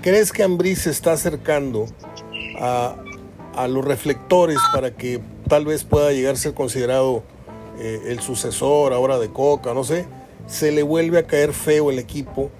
crees 0.00 0.32
que 0.32 0.42
Ambris 0.42 0.82
se 0.82 0.90
está 0.90 1.12
acercando 1.12 1.86
a, 2.58 2.96
los 3.68 3.84
reflectores 3.84 4.56
para 4.72 4.92
que 4.92 5.20
tal 5.46 5.66
vez 5.66 5.84
pueda 5.84 6.12
llegar 6.12 6.34
a 6.34 6.38
ser 6.38 6.54
considerado 6.54 7.22
eh, 7.78 8.04
el 8.06 8.20
sucesor 8.20 8.94
ahora 8.94 9.18
de 9.18 9.30
Coca, 9.30 9.74
no 9.74 9.84
sé, 9.84 10.06
se 10.46 10.72
le 10.72 10.82
vuelve 10.82 11.18
a 11.18 11.26
caer 11.26 11.52
feo 11.52 11.90
el 11.90 11.98
equipo 11.98 12.50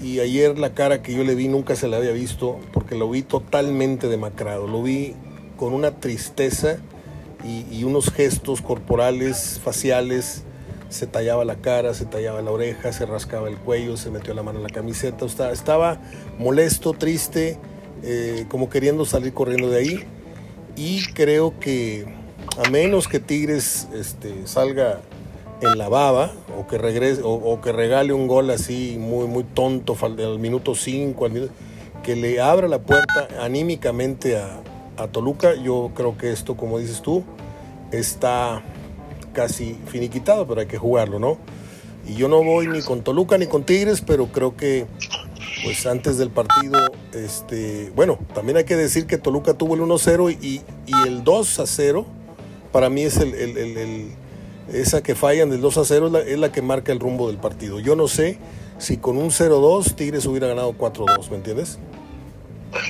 y 0.00 0.20
ayer 0.20 0.58
la 0.58 0.72
cara 0.72 1.02
que 1.02 1.12
yo 1.12 1.24
le 1.24 1.34
vi 1.34 1.48
nunca 1.48 1.76
se 1.76 1.88
la 1.88 1.98
había 1.98 2.12
visto 2.12 2.58
porque 2.72 2.94
lo 2.94 3.10
vi 3.10 3.22
totalmente 3.22 4.08
demacrado, 4.08 4.66
lo 4.66 4.82
vi 4.82 5.14
con 5.56 5.72
una 5.72 6.00
tristeza 6.00 6.78
y, 7.44 7.84
unos 7.84 8.10
gestos 8.10 8.60
corporales, 8.60 9.60
faciales, 9.62 10.42
se 10.88 11.06
tallaba 11.06 11.44
la 11.44 11.56
cara, 11.56 11.94
se 11.94 12.04
tallaba 12.04 12.42
la 12.42 12.50
oreja, 12.50 12.92
se 12.92 13.06
rascaba 13.06 13.48
el 13.48 13.56
cuello, 13.56 13.96
se 13.96 14.10
metió 14.10 14.34
la 14.34 14.42
mano 14.42 14.58
en 14.58 14.64
la 14.64 14.70
camiseta, 14.70 15.26
estaba 15.50 15.98
molesto, 16.38 16.92
triste 16.92 17.58
eh, 18.02 18.46
como 18.48 18.68
queriendo 18.68 19.04
salir 19.04 19.32
corriendo 19.32 19.70
de 19.70 19.78
ahí. 19.78 20.04
Y 20.76 21.04
creo 21.14 21.58
que 21.58 22.06
a 22.64 22.70
menos 22.70 23.08
que 23.08 23.18
Tigres 23.18 23.88
este, 23.94 24.46
salga 24.46 25.00
en 25.60 25.78
la 25.78 25.88
baba 25.88 26.32
o 26.58 26.66
que 26.66 26.78
regrese 26.78 27.22
o, 27.24 27.60
que 27.60 27.72
regale 27.72 28.12
un 28.12 28.26
gol 28.26 28.50
así 28.50 28.96
muy 29.00 29.26
muy 29.26 29.42
tonto 29.42 29.96
al 30.02 30.38
minuto 30.38 30.74
5 30.74 31.28
que 32.02 32.14
le 32.14 32.40
abra 32.42 32.68
la 32.68 32.78
puerta 32.78 33.28
anímicamente 33.40 34.36
a, 34.36 34.60
a, 34.98 35.08
Toluca 35.08 35.54
yo 35.54 35.92
creo 35.94 36.18
que 36.18 36.30
esto 36.30 36.58
como 36.58 36.78
dices 36.78 37.00
tú 37.00 37.24
está 37.90 38.62
casi 39.36 39.78
finiquitado 39.86 40.46
pero 40.46 40.62
hay 40.62 40.66
que 40.66 40.78
jugarlo 40.78 41.18
no 41.18 41.36
y 42.08 42.14
yo 42.14 42.28
no 42.28 42.42
voy 42.42 42.66
ni 42.66 42.80
con 42.80 43.02
Toluca 43.02 43.36
ni 43.36 43.46
con 43.46 43.64
Tigres 43.64 44.00
pero 44.00 44.28
creo 44.28 44.56
que 44.56 44.86
pues 45.62 45.86
antes 45.86 46.18
del 46.18 46.30
partido, 46.30 46.78
este, 47.12 47.90
bueno, 47.94 48.18
también 48.34 48.56
hay 48.56 48.64
que 48.64 48.76
decir 48.76 49.06
que 49.06 49.18
Toluca 49.18 49.54
tuvo 49.54 49.74
el 49.74 49.80
1-0 49.80 50.38
y, 50.40 50.62
el 51.06 51.24
2-0, 51.24 52.06
para 52.72 52.90
mí 52.90 53.02
es 53.02 53.16
el, 53.16 54.12
esa 54.72 55.02
que 55.02 55.14
fallan 55.14 55.50
del 55.50 55.62
2-0 55.62 56.24
es 56.24 56.38
la, 56.38 56.52
que 56.52 56.62
marca 56.62 56.92
el 56.92 57.00
rumbo 57.00 57.28
del 57.28 57.38
partido. 57.38 57.80
Yo 57.80 57.96
no 57.96 58.06
sé 58.06 58.38
si 58.78 58.98
con 58.98 59.16
un 59.16 59.30
0-2 59.30 59.94
Tigres 59.94 60.26
hubiera 60.26 60.46
ganado 60.46 60.72
4-2, 60.74 61.30
¿me 61.30 61.36
entiendes? 61.36 61.78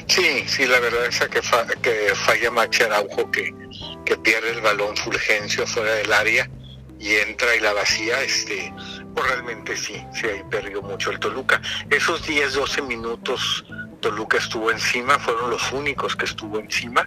Sí, 0.06 0.42
sí, 0.46 0.66
la 0.66 0.80
verdad 0.80 1.06
es 1.06 1.20
que, 1.20 1.40
que 1.80 2.14
falla 2.14 2.50
Max 2.50 2.80
Araujo, 2.80 3.30
que, 3.30 3.54
que 4.06 4.16
pierde 4.16 4.52
el 4.52 4.62
balón 4.62 4.96
Fulgencio 4.96 5.66
fuera 5.66 5.94
del 5.94 6.12
área 6.12 6.48
y 6.98 7.14
entra 7.16 7.54
y 7.54 7.60
la 7.60 7.74
vacía, 7.74 8.22
este, 8.22 8.72
pues 9.14 9.26
realmente 9.28 9.76
sí, 9.76 10.02
sí 10.14 10.26
ahí 10.26 10.42
perdió 10.50 10.80
mucho 10.80 11.10
el 11.10 11.18
Toluca. 11.18 11.60
Esos 11.90 12.26
10, 12.26 12.54
12 12.54 12.82
minutos 12.82 13.66
Toluca 14.00 14.38
estuvo 14.38 14.70
encima, 14.70 15.18
fueron 15.18 15.50
los 15.50 15.72
únicos 15.72 16.16
que 16.16 16.24
estuvo 16.24 16.58
encima. 16.58 17.06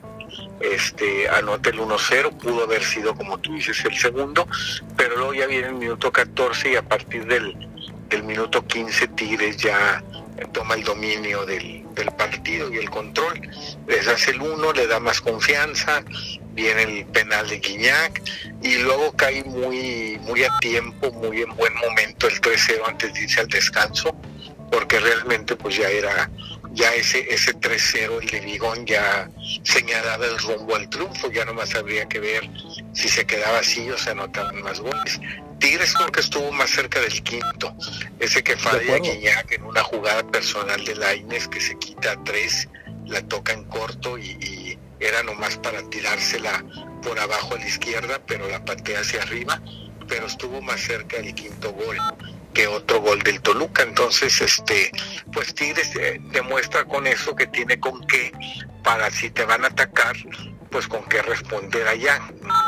Este, 0.60 1.28
anota 1.30 1.70
el 1.70 1.80
1-0, 1.80 2.38
pudo 2.38 2.64
haber 2.66 2.84
sido 2.84 3.16
como 3.16 3.40
tú 3.40 3.54
dices 3.54 3.84
el 3.86 3.98
segundo, 3.98 4.48
pero 4.96 5.16
luego 5.16 5.34
ya 5.34 5.48
viene 5.48 5.70
el 5.70 5.76
minuto 5.76 6.12
14 6.12 6.74
y 6.74 6.76
a 6.76 6.84
partir 6.84 7.26
del, 7.26 7.56
del 8.10 8.24
minuto 8.24 8.66
15 8.66 9.08
Tigres 9.10 9.58
ya 9.58 10.04
toma 10.48 10.76
el 10.76 10.84
dominio 10.84 11.46
del, 11.46 11.86
partido 12.18 12.74
y 12.74 12.78
el 12.78 12.90
control. 12.90 13.42
Les 13.88 14.08
hace 14.08 14.32
el 14.32 14.42
1, 14.42 14.74
le 14.74 14.88
da 14.88 15.00
más 15.00 15.22
confianza, 15.22 16.04
viene 16.54 16.84
el 16.84 17.06
penal 17.08 17.48
de 17.48 17.60
Guiñac 17.60 18.22
y 18.62 18.78
luego 18.78 19.12
cae 19.16 19.44
muy, 19.44 20.18
muy 20.22 20.44
a 20.44 20.50
tiempo, 20.60 21.12
muy 21.12 21.42
en 21.42 21.56
buen 21.56 21.74
momento 21.76 22.28
el 22.28 22.40
3-0 22.42 22.82
antes 22.88 23.14
de 23.14 23.22
irse 23.22 23.40
al 23.42 23.48
descanso, 23.48 24.16
porque 24.72 25.00
realmente 25.00 25.56
pues 25.56 25.78
ya 25.78 25.90
era 25.90 26.30
ya 26.74 26.94
ese, 26.94 27.34
ese 27.34 27.54
3-0, 27.56 28.22
el 28.22 28.28
de 28.28 28.40
Vigón, 28.42 28.86
ya 28.86 29.30
señalaba 29.64 30.26
el 30.26 30.38
rumbo 30.38 30.76
al 30.76 30.90
triunfo, 30.90 31.32
ya 31.32 31.46
nomás 31.46 31.74
habría 31.76 32.08
que 32.08 32.20
ver 32.20 32.50
si 32.94 33.10
se 33.10 33.26
quedaba 33.26 33.60
así 33.60 33.90
o 33.90 33.98
se 33.98 34.12
anotaban 34.12 34.62
más 34.62 34.80
goles. 34.80 35.20
Tigres 35.60 35.94
creo 35.94 36.12
que 36.12 36.22
estuvo 36.22 36.52
más 36.52 36.70
cerca 36.70 37.00
del 37.02 37.22
quinto, 37.24 37.76
ese 38.20 38.44
que 38.44 38.56
falla 38.56 38.98
Guiñac 38.98 39.52
en 39.52 39.64
una 39.64 39.84
jugada 39.84 40.26
personal 40.28 40.84
de 40.86 40.96
Laines 40.96 41.48
que 41.50 41.60
se 41.60 41.78
quita 41.78 42.14
a 42.14 42.24
tres, 42.24 42.70
la 43.06 43.22
toca 43.24 43.54
en 43.54 43.66
corto 43.66 44.18
y 44.18 44.78
era 45.00 45.24
nomás 45.24 45.58
para 45.58 45.82
tirársela 45.90 46.64
por 47.02 47.20
abajo 47.20 47.56
a 47.56 47.60
la 47.60 47.68
izquierda, 47.68 48.22
pero 48.26 48.48
la 48.50 48.64
patea 48.64 49.00
hacia 49.00 49.22
arriba, 49.22 49.62
pero 50.08 50.28
estuvo 50.28 50.62
más 50.62 50.82
cerca 50.82 51.18
del 51.18 51.34
quinto 51.34 51.72
gol 51.72 51.98
que 52.54 52.68
otro 52.68 53.00
gol 53.02 53.22
del 53.22 53.42
Toluca. 53.42 53.84
Entonces, 53.84 54.42
este, 54.42 54.92
pues 55.32 55.54
Tigres 55.54 55.96
eh, 55.96 56.20
demuestra 56.32 56.84
con 56.86 57.08
eso 57.08 57.36
que 57.36 57.48
tiene 57.48 57.80
con 57.80 58.06
qué 58.08 58.32
para 58.84 59.10
si 59.12 59.30
te 59.30 59.46
van 59.46 59.64
a 59.64 59.68
atacar, 59.68 60.16
pues 60.72 60.88
con 60.88 61.04
qué 61.06 61.22
responder 61.22 61.88
allá. 61.88 62.20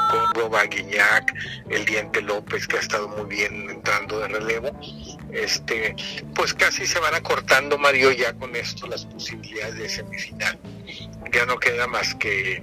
Córdoba, 0.09 0.63
Guiñac, 0.65 1.33
el 1.69 1.85
Diente 1.85 2.21
López, 2.21 2.67
que 2.67 2.77
ha 2.77 2.79
estado 2.79 3.07
muy 3.07 3.25
bien 3.25 3.69
entrando 3.69 4.19
de 4.19 4.27
relevo. 4.27 4.71
Este, 5.31 5.95
pues 6.35 6.53
casi 6.53 6.85
se 6.85 6.99
van 6.99 7.15
acortando, 7.15 7.77
Mario, 7.77 8.11
ya 8.11 8.33
con 8.33 8.55
esto 8.55 8.87
las 8.87 9.05
posibilidades 9.05 9.75
de 9.77 9.89
semifinal. 9.89 10.59
Ya 11.31 11.45
no 11.45 11.57
queda 11.57 11.87
más 11.87 12.13
que 12.15 12.61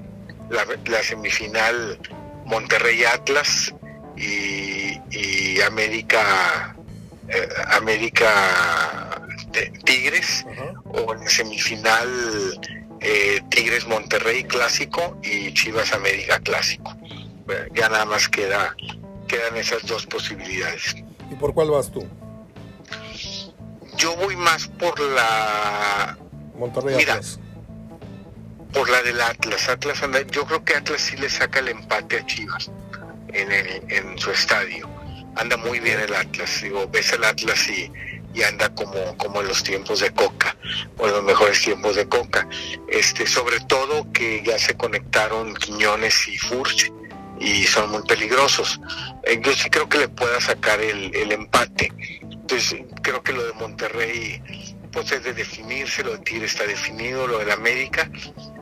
la, 0.50 1.02
semifinal 1.02 1.98
Monterrey 2.44 3.04
Atlas 3.04 3.74
y, 4.16 5.60
América 5.62 6.76
eh, 7.28 7.48
América 7.72 9.20
Tigres 9.84 10.46
o 10.84 11.14
la 11.14 11.28
semifinal 11.28 12.08
eh, 13.00 13.40
Tigres 13.50 13.86
Monterrey 13.86 14.44
clásico 14.44 15.18
y 15.22 15.52
Chivas 15.54 15.92
América 15.92 16.40
clásico. 16.40 16.96
Ya 17.74 17.88
nada 17.88 18.04
más 18.04 18.28
queda, 18.28 18.76
quedan 19.26 19.56
esas 19.56 19.86
dos 19.86 20.06
posibilidades. 20.06 20.96
¿Y 21.30 21.34
por 21.36 21.54
cuál 21.54 21.70
vas 21.70 21.90
tú? 21.90 22.06
Yo 23.96 24.14
voy 24.16 24.36
más 24.36 24.68
por 24.68 24.98
la 25.00 26.16
Monterrey 26.56 27.02
Atlas. 27.02 27.40
Por 28.72 28.88
la 28.90 29.02
del 29.02 29.20
Atlas. 29.20 29.68
Atlas 29.68 30.02
anda, 30.02 30.20
yo 30.22 30.44
creo 30.44 30.64
que 30.64 30.74
Atlas 30.74 31.00
sí 31.00 31.16
le 31.16 31.28
saca 31.30 31.60
el 31.60 31.68
empate 31.68 32.18
a 32.18 32.26
Chivas 32.26 32.70
en, 33.32 33.50
el, 33.50 33.82
en 33.88 34.18
su 34.18 34.30
estadio. 34.30 34.88
Anda 35.36 35.56
muy 35.56 35.80
bien 35.80 35.98
el 36.00 36.14
Atlas. 36.14 36.60
Digo, 36.62 36.86
ves 36.88 37.12
el 37.12 37.24
Atlas 37.24 37.68
y 37.68 37.90
y 38.34 38.42
anda 38.42 38.74
como, 38.74 39.16
como 39.16 39.40
en 39.40 39.48
los 39.48 39.62
tiempos 39.62 40.00
de 40.00 40.10
Coca, 40.12 40.56
o 40.96 41.06
en 41.06 41.12
los 41.12 41.24
mejores 41.24 41.60
tiempos 41.60 41.96
de 41.96 42.08
Coca. 42.08 42.48
Este, 42.88 43.26
sobre 43.26 43.60
todo 43.60 44.10
que 44.12 44.42
ya 44.44 44.58
se 44.58 44.76
conectaron 44.76 45.54
Quiñones 45.54 46.28
y 46.28 46.38
Furch 46.38 46.92
y 47.40 47.64
son 47.64 47.90
muy 47.90 48.02
peligrosos. 48.02 48.80
Eh, 49.24 49.40
yo 49.42 49.52
sí 49.52 49.70
creo 49.70 49.88
que 49.88 49.98
le 49.98 50.08
pueda 50.08 50.40
sacar 50.40 50.80
el, 50.80 51.14
el 51.14 51.32
empate. 51.32 51.92
Entonces, 52.20 52.82
creo 53.02 53.22
que 53.22 53.32
lo 53.32 53.44
de 53.44 53.52
Monterrey 53.54 54.42
pues 54.92 55.12
es 55.12 55.22
de 55.22 55.34
definirse, 55.34 56.02
lo 56.02 56.12
de 56.12 56.18
Tigre 56.18 56.46
está 56.46 56.66
definido, 56.66 57.26
lo 57.26 57.38
de 57.38 57.52
América. 57.52 58.10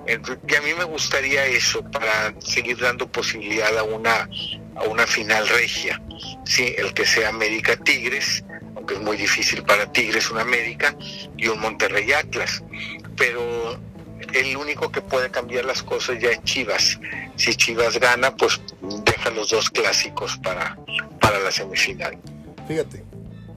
Y 0.06 0.54
a 0.54 0.60
mí 0.60 0.74
me 0.76 0.84
gustaría 0.84 1.46
eso 1.46 1.82
para 1.90 2.34
seguir 2.40 2.78
dando 2.78 3.10
posibilidad 3.10 3.76
a 3.76 3.82
una, 3.82 4.28
a 4.76 4.82
una 4.84 5.06
final 5.06 5.48
regia. 5.48 6.00
Sí, 6.44 6.74
el 6.78 6.94
que 6.94 7.06
sea 7.06 7.28
América 7.28 7.76
Tigres, 7.76 8.44
que 8.84 8.94
es 8.94 9.00
muy 9.00 9.16
difícil 9.16 9.62
para 9.62 9.90
Tigres, 9.90 10.30
un 10.30 10.38
América 10.38 10.96
y 11.36 11.48
un 11.48 11.60
Monterrey 11.60 12.12
Atlas. 12.12 12.62
Pero 13.16 13.78
el 14.32 14.56
único 14.56 14.90
que 14.90 15.00
puede 15.00 15.30
cambiar 15.30 15.64
las 15.64 15.82
cosas 15.82 16.18
ya 16.20 16.30
es 16.30 16.42
Chivas. 16.44 16.98
Si 17.36 17.54
Chivas 17.54 17.98
gana, 17.98 18.34
pues 18.34 18.60
deja 19.04 19.30
los 19.30 19.50
dos 19.50 19.70
clásicos 19.70 20.38
para, 20.42 20.76
para 21.20 21.38
la 21.40 21.50
semifinal. 21.50 22.18
Fíjate, 22.68 23.04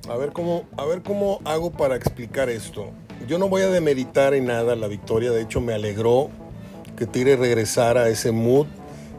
a 0.09 0.15
ver 0.17 0.31
cómo, 0.31 0.67
a 0.77 0.85
ver 0.85 1.01
cómo 1.01 1.41
hago 1.45 1.71
para 1.71 1.95
explicar 1.95 2.49
esto. 2.49 2.91
Yo 3.27 3.37
no 3.37 3.49
voy 3.49 3.63
a 3.63 3.69
demeritar 3.69 4.33
en 4.33 4.45
nada 4.45 4.75
la 4.75 4.87
victoria, 4.87 5.31
de 5.31 5.41
hecho 5.41 5.61
me 5.61 5.73
alegró 5.73 6.29
que 6.97 7.05
Tigre 7.05 7.35
regresara 7.35 8.03
a 8.03 8.09
ese 8.09 8.31
mood, 8.31 8.67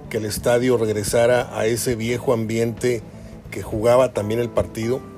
que 0.09 0.16
el 0.16 0.25
estadio 0.25 0.76
regresara 0.76 1.57
a 1.57 1.66
ese 1.66 1.95
viejo 1.95 2.33
ambiente 2.33 3.02
que 3.50 3.62
jugaba 3.62 4.12
también 4.12 4.40
el 4.40 4.49
partido 4.49 5.10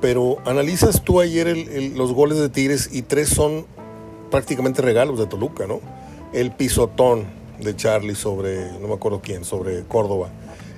pero 0.00 0.38
analizas 0.44 1.02
tú 1.02 1.20
ayer 1.20 1.56
los 1.94 2.12
goles 2.12 2.38
de 2.38 2.48
Tigres 2.48 2.90
y 2.92 3.02
tres 3.02 3.28
son 3.28 3.66
prácticamente 4.30 4.82
regalos 4.82 5.18
de 5.18 5.26
Toluca, 5.26 5.66
¿no? 5.66 5.80
El 6.32 6.52
pisotón 6.52 7.26
de 7.58 7.74
Charlie 7.74 8.14
sobre, 8.14 8.72
no 8.72 8.88
me 8.88 8.94
acuerdo 8.94 9.20
quién, 9.22 9.44
sobre 9.44 9.82
Córdoba. 9.84 10.30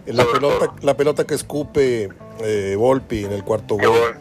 La 0.07 0.25
pelota, 0.25 0.75
la 0.81 0.97
pelota 0.97 1.27
que 1.27 1.35
escupe 1.35 2.09
eh, 2.43 2.75
Volpi 2.77 3.25
en 3.25 3.33
el 3.33 3.45
cuarto 3.45 3.77
gol. 3.77 4.19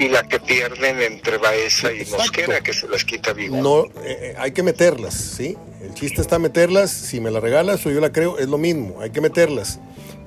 Y, 0.00 0.08
la 0.08 0.22
que 0.22 0.38
pierden 0.38 1.00
entre 1.00 1.38
Baeza 1.38 1.92
y 1.92 2.04
Mosquera, 2.06 2.60
que 2.60 2.72
se 2.72 2.86
las 2.88 3.04
quita 3.04 3.32
vivo. 3.32 3.56
No, 3.56 3.84
eh, 3.84 3.90
eh, 4.04 4.34
hay 4.38 4.52
que 4.52 4.62
meterlas, 4.62 5.14
¿sí? 5.14 5.56
El 5.82 5.92
chiste 5.92 6.20
está 6.20 6.38
meterlas. 6.38 6.92
Si 6.92 7.20
me 7.20 7.32
la 7.32 7.40
regalas 7.40 7.84
o 7.84 7.90
yo 7.90 8.00
la 8.00 8.12
creo, 8.12 8.38
es 8.38 8.48
lo 8.48 8.58
mismo. 8.58 9.00
Hay 9.00 9.10
que 9.10 9.20
meterlas. 9.20 9.80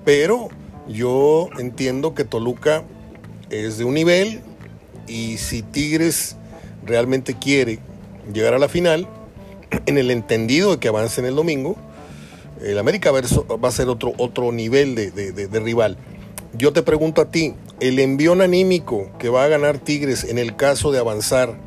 Pero 0.03 0.49
yo 0.89 1.47
entiendo 1.57 2.13
que 2.13 2.25
Toluca 2.25 2.83
es 3.51 3.77
de 3.77 3.83
un 3.83 3.93
nivel 3.93 4.41
y 5.07 5.37
si 5.37 5.61
Tigres 5.61 6.37
realmente 6.85 7.37
quiere 7.37 7.79
llegar 8.33 8.53
a 8.53 8.59
la 8.59 8.69
final, 8.69 9.07
en 9.85 9.97
el 9.97 10.09
entendido 10.09 10.71
de 10.71 10.79
que 10.79 10.87
avance 10.87 11.21
en 11.21 11.27
el 11.27 11.35
domingo, 11.35 11.75
el 12.61 12.77
América 12.77 13.11
va 13.11 13.67
a 13.67 13.71
ser 13.71 13.89
otro, 13.89 14.13
otro 14.17 14.51
nivel 14.51 14.95
de, 14.95 15.59
rival. 15.63 15.97
Yo 16.53 16.73
te 16.73 16.83
pregunto 16.83 17.21
a 17.21 17.31
ti, 17.31 17.55
¿el 17.79 17.97
envión 17.99 18.41
anímico 18.41 19.09
que 19.17 19.29
va 19.29 19.45
a 19.45 19.47
ganar 19.47 19.79
Tigres 19.79 20.23
en 20.23 20.37
el 20.37 20.55
caso 20.55 20.91
de 20.91 20.99
avanzar 20.99 21.57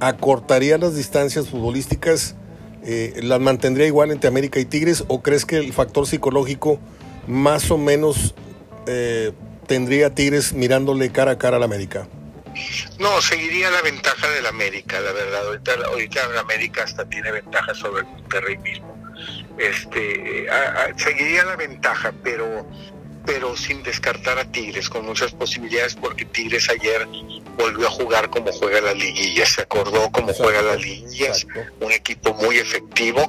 acortaría 0.00 0.78
las 0.78 0.96
distancias 0.96 1.48
futbolísticas? 1.48 2.34
Eh, 2.84 3.20
¿Las 3.22 3.40
mantendría 3.40 3.86
igual 3.86 4.10
entre 4.10 4.28
América 4.28 4.58
y 4.58 4.64
Tigres? 4.64 5.04
¿O 5.08 5.22
crees 5.22 5.44
que 5.44 5.58
el 5.58 5.72
factor 5.72 6.06
psicológico 6.06 6.78
más 7.26 7.70
o 7.70 7.76
menos 7.76 8.34
eh, 8.86 9.32
tendría 9.68 10.12
Tigres 10.12 10.52
mirándole 10.52 11.12
cara 11.12 11.32
a 11.32 11.38
cara 11.38 11.58
al 11.58 11.62
América? 11.62 12.08
No, 12.98 13.20
seguiría 13.20 13.70
la 13.70 13.82
ventaja 13.82 14.28
del 14.30 14.46
América, 14.46 14.98
la 14.98 15.12
verdad. 15.12 15.46
Ahorita, 15.46 15.72
ahorita 15.86 16.20
el 16.32 16.38
América 16.38 16.82
hasta 16.82 17.08
tiene 17.08 17.30
ventaja 17.30 17.72
sobre 17.74 18.00
el 18.00 18.06
Monterrey 18.06 18.58
mismo. 18.58 18.98
Este, 19.58 20.46
seguiría 20.96 21.44
la 21.44 21.54
ventaja, 21.56 22.12
pero 22.24 22.66
pero 23.24 23.54
sin 23.56 23.82
descartar 23.82 24.38
a 24.38 24.50
Tigres, 24.50 24.88
con 24.88 25.04
muchas 25.04 25.32
posibilidades, 25.32 25.94
porque 25.94 26.24
Tigres 26.24 26.70
ayer 26.70 27.06
volvió 27.58 27.88
a 27.88 27.90
jugar 27.90 28.30
como 28.30 28.52
juega 28.52 28.80
la 28.80 28.94
liguilla, 28.94 29.44
se 29.44 29.62
acordó 29.62 30.10
cómo 30.12 30.32
juega 30.32 30.62
la 30.62 30.76
liguilla, 30.76 31.32
un 31.80 31.92
equipo 31.92 32.32
muy 32.34 32.56
efectivo, 32.56 33.20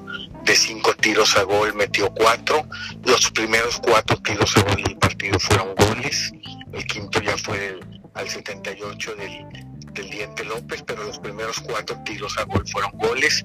de 0.44 0.56
cinco 0.56 0.94
tiros 0.96 1.36
a 1.36 1.44
gol 1.44 1.74
metió 1.74 2.14
cuatro, 2.14 2.66
los 3.04 3.32
primeros 3.32 3.80
cuatro 3.80 4.18
tiros 4.18 4.56
a 4.58 4.62
gol 4.62 4.84
del 4.84 4.98
partido 4.98 5.40
fueron 5.40 5.76
goles, 5.76 6.32
el 6.72 6.86
quinto 6.86 7.22
ya 7.22 7.36
fue 7.38 7.80
al 8.14 8.30
78 8.30 9.16
del, 9.16 9.46
del 9.94 10.10
Diente 10.10 10.44
López, 10.44 10.84
pero 10.86 11.04
los 11.04 11.20
primeros 11.20 11.60
cuatro 11.60 11.98
tiros 12.06 12.38
a 12.38 12.44
gol 12.44 12.68
fueron 12.68 12.92
goles, 12.94 13.44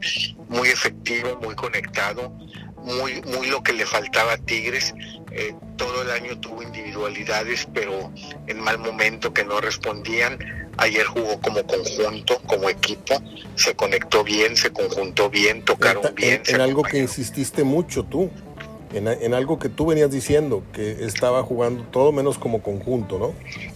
muy 0.49 0.69
efectivo, 0.69 1.39
muy 1.43 1.55
conectado, 1.55 2.37
muy, 2.85 3.23
muy 3.23 3.49
lo 3.49 3.63
que 3.63 3.73
le 3.73 3.87
faltaba 3.87 4.35
a 4.35 4.39
Tigres. 4.39 4.95
Eh, 5.33 5.55
todo 5.77 6.03
el 6.03 6.11
año 6.11 6.39
tuvo 6.39 6.63
individualidades, 6.63 7.67
pero 7.73 8.13
en 8.47 8.61
mal 8.61 8.79
momento 8.79 9.33
que 9.33 9.45
no 9.45 9.61
respondían. 9.61 10.39
Ayer 10.77 11.05
jugó 11.07 11.41
como 11.41 11.65
conjunto, 11.67 12.41
como 12.47 12.69
equipo, 12.69 13.15
se 13.55 13.75
conectó 13.75 14.25
bien, 14.25 14.57
se 14.57 14.73
conjuntó 14.73 15.31
bien, 15.31 15.65
tocaron 15.65 16.15
bien. 16.15 16.43
En, 16.47 16.61
algo 16.61 16.83
que 16.83 16.99
insististe 16.99 17.63
mucho 17.63 18.03
tú, 18.05 18.31
en, 18.93 19.35
algo 19.35 19.59
que 19.59 19.69
tú 19.69 19.87
venías 19.87 20.11
diciendo, 20.11 20.65
que 20.73 21.05
estaba 21.05 21.43
jugando 21.45 21.85
todo 21.85 22.11
menos 22.13 22.39
como 22.39 22.63
conjunto, 22.63 23.19
¿no? 23.19 23.35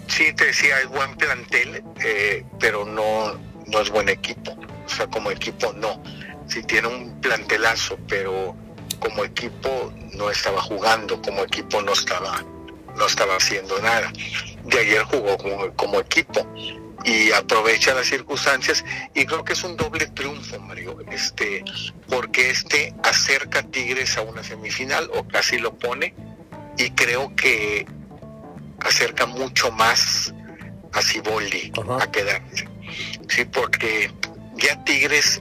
Sí, 0.08 0.32
te 0.34 0.46
decía, 0.46 0.76
hay 0.76 0.86
buen 0.86 1.16
plantel, 1.16 1.82
eh, 2.04 2.44
pero 2.58 2.84
no, 2.84 3.34
no 3.66 3.80
es 3.80 3.90
buen 3.90 4.08
equipo. 4.08 4.56
O 4.86 4.88
sea, 4.88 5.06
como 5.06 5.30
equipo 5.30 5.72
no. 5.74 6.02
Sí 6.46 6.62
tiene 6.62 6.88
un 6.88 7.20
plantelazo, 7.20 7.98
pero 8.08 8.56
como 8.98 9.24
equipo 9.24 9.92
no 10.14 10.30
estaba 10.30 10.60
jugando, 10.60 11.20
como 11.22 11.42
equipo 11.42 11.80
no 11.82 11.92
estaba, 11.92 12.44
no 12.96 13.06
estaba 13.06 13.36
haciendo 13.36 13.80
nada. 13.80 14.12
De 14.64 14.78
ayer 14.78 15.02
jugó 15.04 15.36
como, 15.76 16.00
equipo 16.00 16.46
y 17.04 17.32
aprovecha 17.32 17.94
las 17.94 18.06
circunstancias 18.06 18.84
y 19.14 19.24
creo 19.24 19.44
que 19.44 19.52
es 19.52 19.64
un 19.64 19.76
doble 19.76 20.06
triunfo, 20.08 20.58
Mario, 20.60 20.98
este, 21.10 21.64
porque 22.08 22.50
este 22.50 22.94
acerca 23.02 23.60
a 23.60 23.62
Tigres 23.62 24.16
a 24.16 24.22
una 24.22 24.42
semifinal 24.42 25.08
o 25.14 25.26
casi 25.26 25.58
lo 25.58 25.78
pone 25.78 26.14
y 26.76 26.90
creo 26.90 27.34
que 27.36 27.86
acerca 28.80 29.26
mucho 29.26 29.70
más 29.72 30.34
a 30.92 31.02
Ciboldi 31.02 31.72
a 32.00 32.10
quedarse. 32.10 32.68
Sí, 33.28 33.44
porque 33.44 34.10
ya 34.56 34.82
Tigres 34.84 35.40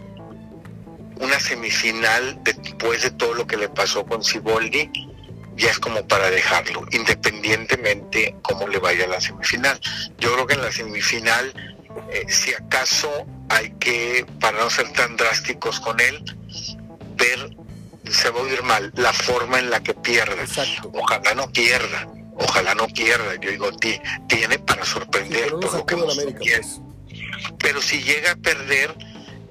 una 1.19 1.39
semifinal 1.39 2.39
después 2.43 3.03
de 3.03 3.12
todo 3.12 3.34
lo 3.34 3.47
que 3.47 3.58
le 3.58 3.69
pasó 3.69 4.06
con 4.06 4.23
Siboldi 4.23 4.89
ya 5.58 5.71
es 5.71 5.80
como 5.80 6.08
para 6.08 6.30
dejarlo, 6.30 6.86
independientemente 6.91 8.36
cómo 8.43 8.67
le 8.67 8.77
vaya 8.77 9.06
a 9.06 9.08
la 9.08 9.19
semifinal. 9.19 9.80
Yo 10.19 10.34
creo 10.34 10.45
que 10.45 10.53
en 10.53 10.62
la 10.62 10.71
semifinal, 10.71 11.51
eh, 12.12 12.25
si 12.30 12.53
acaso 12.53 13.10
hay 13.49 13.71
que, 13.80 14.25
para 14.39 14.60
no 14.60 14.69
ser 14.69 14.93
tan 14.93 15.17
drásticos 15.17 15.80
con 15.80 15.99
él, 15.99 16.23
ver 17.15 17.58
se 18.12 18.30
va 18.30 18.39
a 18.39 18.43
oír 18.43 18.63
mal, 18.63 18.91
la 18.95 19.12
forma 19.13 19.60
en 19.60 19.69
la 19.69 19.82
que 19.82 19.93
pierda. 19.93 20.43
Ojalá 20.93 21.34
no 21.36 21.51
pierda, 21.51 22.08
ojalá 22.36 22.75
no 22.75 22.88
pierda. 22.88 23.36
Yo 23.36 23.49
digo, 23.49 23.71
tiene 24.27 24.60
para 24.60 24.86
sorprender. 24.86 25.53
Pues. 25.60 26.80
pero, 27.60 27.82
si 27.82 28.01
llega 28.01 28.32
a 28.32 28.36
perder, 28.36 28.95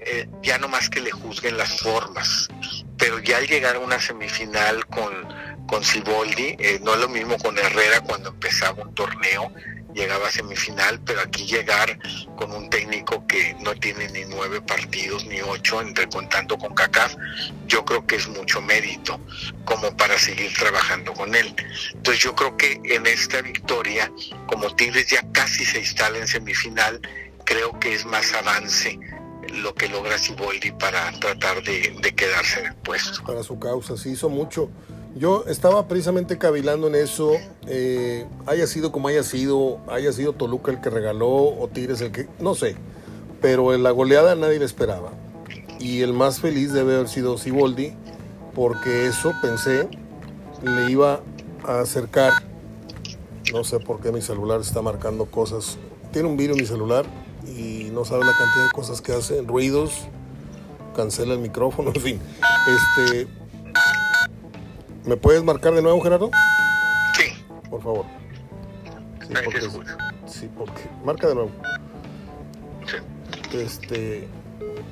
eh, 0.06 0.28
ya 0.42 0.58
no 0.58 0.68
más 0.68 0.88
que 0.88 1.00
le 1.00 1.10
juzguen 1.10 1.56
las 1.56 1.80
formas. 1.80 2.48
Pero 2.96 3.18
ya 3.18 3.38
al 3.38 3.46
llegar 3.46 3.76
a 3.76 3.80
una 3.80 4.00
semifinal 4.00 4.86
con, 4.86 5.12
con 5.66 5.84
Ciboldi, 5.84 6.56
eh, 6.58 6.80
no 6.82 6.94
es 6.94 7.00
lo 7.00 7.08
mismo 7.08 7.36
con 7.38 7.58
Herrera 7.58 8.00
cuando 8.00 8.30
empezaba 8.30 8.82
un 8.82 8.94
torneo 8.94 9.52
llegaba 9.96 10.28
a 10.28 10.30
semifinal, 10.30 11.00
pero 11.00 11.22
aquí 11.22 11.46
llegar 11.46 11.98
con 12.36 12.52
un 12.52 12.68
técnico 12.68 13.26
que 13.26 13.56
no 13.60 13.74
tiene 13.74 14.06
ni 14.10 14.26
nueve 14.26 14.60
partidos 14.60 15.24
ni 15.24 15.40
ocho, 15.40 15.80
entre 15.80 16.06
contando 16.08 16.58
con 16.58 16.74
CACAF, 16.74 17.16
yo 17.66 17.84
creo 17.84 18.06
que 18.06 18.16
es 18.16 18.28
mucho 18.28 18.60
mérito 18.60 19.18
como 19.64 19.96
para 19.96 20.18
seguir 20.18 20.52
trabajando 20.54 21.14
con 21.14 21.34
él. 21.34 21.54
Entonces 21.94 22.22
yo 22.22 22.34
creo 22.34 22.56
que 22.58 22.78
en 22.84 23.06
esta 23.06 23.40
victoria, 23.40 24.12
como 24.46 24.74
Tigres 24.76 25.08
ya 25.08 25.24
casi 25.32 25.64
se 25.64 25.78
instala 25.78 26.18
en 26.18 26.28
semifinal, 26.28 27.00
creo 27.44 27.78
que 27.80 27.94
es 27.94 28.04
más 28.04 28.34
avance 28.34 28.98
lo 29.48 29.74
que 29.74 29.88
logra 29.88 30.18
Siboldi 30.18 30.72
para 30.72 31.12
tratar 31.20 31.62
de, 31.62 32.14
quedarse 32.14 32.60
en. 32.60 33.20
Para 33.26 33.42
su 33.42 33.58
causa, 33.58 33.96
sí 33.96 34.10
hizo 34.10 34.28
mucho. 34.28 34.68
Yo 35.14 35.44
estaba 35.46 35.88
precisamente 35.88 36.36
cavilando 36.36 36.88
en 36.88 36.94
eso, 36.94 37.32
eh, 37.66 38.26
haya 38.46 38.66
sido 38.66 38.92
como 38.92 39.08
haya 39.08 39.22
sido, 39.22 39.80
haya 39.88 40.12
sido 40.12 40.34
Toluca 40.34 40.70
el 40.70 40.80
que 40.80 40.90
regaló 40.90 41.28
o 41.28 41.68
Tigres 41.72 42.02
el 42.02 42.12
que, 42.12 42.28
no 42.38 42.54
sé, 42.54 42.76
pero 43.40 43.72
en 43.72 43.82
la 43.82 43.92
goleada 43.92 44.34
nadie 44.34 44.58
le 44.58 44.66
esperaba. 44.66 45.12
Y 45.78 46.02
el 46.02 46.12
más 46.12 46.40
feliz 46.40 46.72
debe 46.72 46.96
haber 46.96 47.08
sido 47.08 47.38
Siboldi, 47.38 47.94
porque 48.54 49.06
eso 49.06 49.32
pensé 49.40 49.88
le 50.62 50.90
iba 50.90 51.20
a 51.64 51.80
acercar, 51.80 52.32
no 53.52 53.64
sé 53.64 53.78
por 53.78 54.00
qué 54.00 54.12
mi 54.12 54.20
celular 54.20 54.60
está 54.60 54.82
marcando 54.82 55.26
cosas, 55.26 55.78
tiene 56.12 56.28
un 56.28 56.36
virus 56.36 56.58
mi 56.58 56.66
celular 56.66 57.06
y 57.46 57.90
no 57.92 58.04
sabe 58.04 58.24
la 58.24 58.32
cantidad 58.32 58.64
de 58.64 58.72
cosas 58.72 59.00
que 59.00 59.12
hace, 59.12 59.42
ruidos, 59.42 60.06
cancela 60.94 61.34
el 61.34 61.40
micrófono, 61.40 61.90
en 61.94 62.00
fin. 62.00 62.20
Este, 62.98 63.28
¿Me 65.04 65.16
puedes 65.16 65.44
marcar 65.44 65.74
de 65.74 65.82
nuevo, 65.82 66.00
Gerardo? 66.00 66.30
Sí. 67.16 67.44
Por 67.70 67.82
favor. 67.82 68.04
Sí, 69.26 69.34
porque, 69.44 69.60
sí, 70.26 70.50
porque. 70.56 70.82
Marca 71.04 71.28
de 71.28 71.34
nuevo. 71.34 71.50
Sí. 72.86 73.56
Este. 73.56 74.28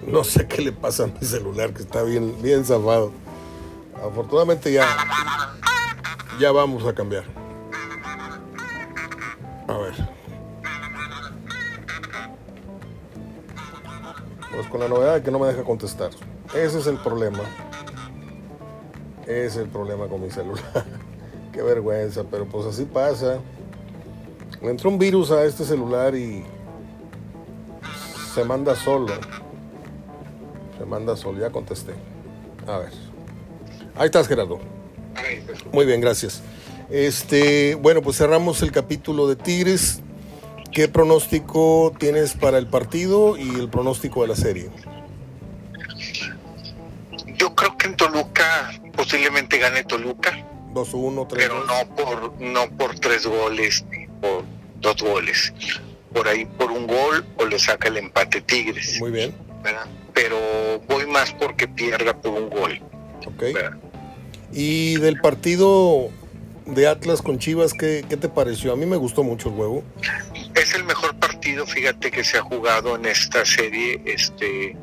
No 0.06 0.22
sé 0.22 0.46
qué 0.46 0.62
le 0.62 0.72
pasa 0.72 1.04
a 1.04 1.06
mi 1.06 1.26
celular, 1.26 1.72
que 1.72 1.82
está 1.82 2.02
bien, 2.02 2.40
bien 2.42 2.64
zafado. 2.64 3.10
Afortunadamente 3.96 4.72
ya. 4.72 4.86
Ya 6.38 6.52
vamos 6.52 6.86
a 6.86 6.94
cambiar. 6.94 7.24
A 9.66 9.78
ver. 9.78 9.94
Pues 14.54 14.68
con 14.68 14.80
la 14.80 14.88
novedad 14.88 15.14
de 15.14 15.22
que 15.22 15.30
no 15.30 15.38
me 15.38 15.46
deja 15.46 15.64
contestar. 15.64 16.10
Ese 16.54 16.78
es 16.78 16.86
el 16.86 16.96
problema. 16.98 17.42
Ese 19.22 19.46
es 19.46 19.56
el 19.56 19.68
problema 19.68 20.06
con 20.06 20.22
mi 20.22 20.30
celular. 20.30 20.84
Qué 21.52 21.62
vergüenza, 21.62 22.24
pero 22.30 22.46
pues 22.46 22.66
así 22.66 22.84
pasa. 22.84 23.38
Me 24.60 24.70
entró 24.70 24.90
un 24.90 24.98
virus 24.98 25.30
a 25.30 25.44
este 25.44 25.64
celular 25.64 26.14
y 26.14 26.44
se 28.34 28.44
manda 28.44 28.74
solo. 28.74 29.12
Se 30.78 30.84
manda 30.84 31.16
solo, 31.16 31.40
ya 31.40 31.50
contesté. 31.50 31.92
A 32.66 32.78
ver. 32.78 32.90
Ahí 33.96 34.06
estás, 34.06 34.26
Gerardo. 34.26 34.58
Muy 35.72 35.86
bien, 35.86 36.00
gracias. 36.00 36.42
Este, 36.90 37.74
bueno, 37.76 38.02
pues 38.02 38.16
cerramos 38.16 38.62
el 38.62 38.72
capítulo 38.72 39.26
de 39.26 39.36
Tigres. 39.36 40.00
¿Qué 40.74 40.88
pronóstico 40.88 41.94
tienes 42.00 42.34
para 42.34 42.58
el 42.58 42.66
partido 42.66 43.38
y 43.38 43.48
el 43.60 43.68
pronóstico 43.68 44.22
de 44.22 44.28
la 44.28 44.34
serie? 44.34 44.70
Yo 47.38 47.54
creo 47.54 47.78
que 47.78 47.86
en 47.86 47.96
Toluca 47.96 48.72
posiblemente 48.96 49.58
gane 49.58 49.84
Toluca. 49.84 50.44
2-1, 50.74 51.28
3 51.28 51.44
Pero 51.44 51.64
no 51.64 51.94
por, 51.94 52.40
no 52.40 52.68
por 52.76 52.98
tres 52.98 53.24
goles 53.24 53.84
ni 53.88 54.08
por 54.20 54.42
dos 54.80 54.96
goles. 55.00 55.54
Por 56.12 56.26
ahí 56.26 56.44
por 56.44 56.72
un 56.72 56.88
gol 56.88 57.24
o 57.36 57.46
le 57.46 57.56
saca 57.60 57.86
el 57.86 57.98
empate 57.98 58.40
Tigres. 58.40 58.98
Muy 58.98 59.12
bien. 59.12 59.32
Pero 60.12 60.36
voy 60.88 61.06
más 61.06 61.32
porque 61.34 61.68
pierda 61.68 62.20
por 62.20 62.32
un 62.32 62.50
gol. 62.50 62.80
Ok. 63.24 63.44
Y 64.52 64.96
del 64.96 65.20
partido 65.20 66.10
de 66.66 66.88
Atlas 66.88 67.22
con 67.22 67.38
Chivas, 67.38 67.74
¿qué, 67.74 68.04
¿qué, 68.08 68.16
te 68.16 68.28
pareció? 68.28 68.72
A 68.72 68.76
mí 68.76 68.86
me 68.86 68.96
gustó 68.96 69.22
mucho 69.22 69.50
el 69.50 69.54
juego. 69.54 69.84
Es 70.64 70.72
el 70.72 70.84
mejor 70.84 71.14
partido, 71.16 71.66
fíjate, 71.66 72.10
que 72.10 72.24
se 72.24 72.38
ha 72.38 72.42
jugado 72.42 72.96
en 72.96 73.04
esta 73.04 73.44
serie. 73.44 74.00
Este, 74.06 74.74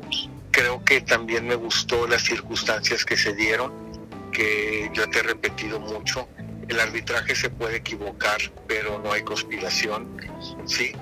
creo 0.52 0.84
que 0.84 1.00
también 1.00 1.44
me 1.44 1.56
gustó 1.56 2.06
las 2.06 2.22
circunstancias 2.22 3.04
que 3.04 3.16
se 3.16 3.34
dieron 3.34 3.72
que 4.30 4.88
yo 4.94 5.10
te 5.10 5.18
he 5.18 5.22
repetido 5.24 5.80
mucho, 5.80 6.28
el 6.68 6.78
arbitraje 6.78 7.34
se 7.34 7.50
puede 7.50 7.78
equivocar, 7.78 8.40
pero 8.68 9.00
no 9.00 9.10
hay 9.12 9.22
conspiración, 9.22 10.16
¿sí? 10.66 10.92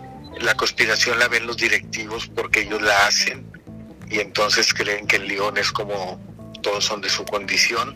La 0.41 0.57
conspiración 0.57 1.19
la 1.19 1.29
ven 1.29 1.47
los 1.47 1.59
directivos 1.59 2.27
porque 2.29 2.63
ellos 2.63 2.81
la 2.81 3.07
hacen 3.07 3.47
y 4.09 4.21
entonces 4.21 4.73
creen 4.73 5.07
que 5.07 5.17
el 5.17 5.29
León 5.29 5.59
es 5.59 5.71
como 5.71 6.19
todos 6.63 6.87
son 6.87 7.03
de 7.03 7.11
su 7.11 7.27
condición, 7.27 7.95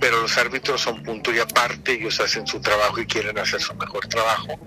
pero 0.00 0.22
los 0.22 0.38
árbitros 0.38 0.80
son 0.80 1.02
punto 1.02 1.34
y 1.34 1.40
aparte, 1.40 1.94
ellos 1.94 2.20
hacen 2.20 2.46
su 2.46 2.60
trabajo 2.60 3.00
y 3.00 3.06
quieren 3.06 3.36
hacer 3.36 3.60
su 3.60 3.74
mejor 3.74 4.06
trabajo. 4.06 4.60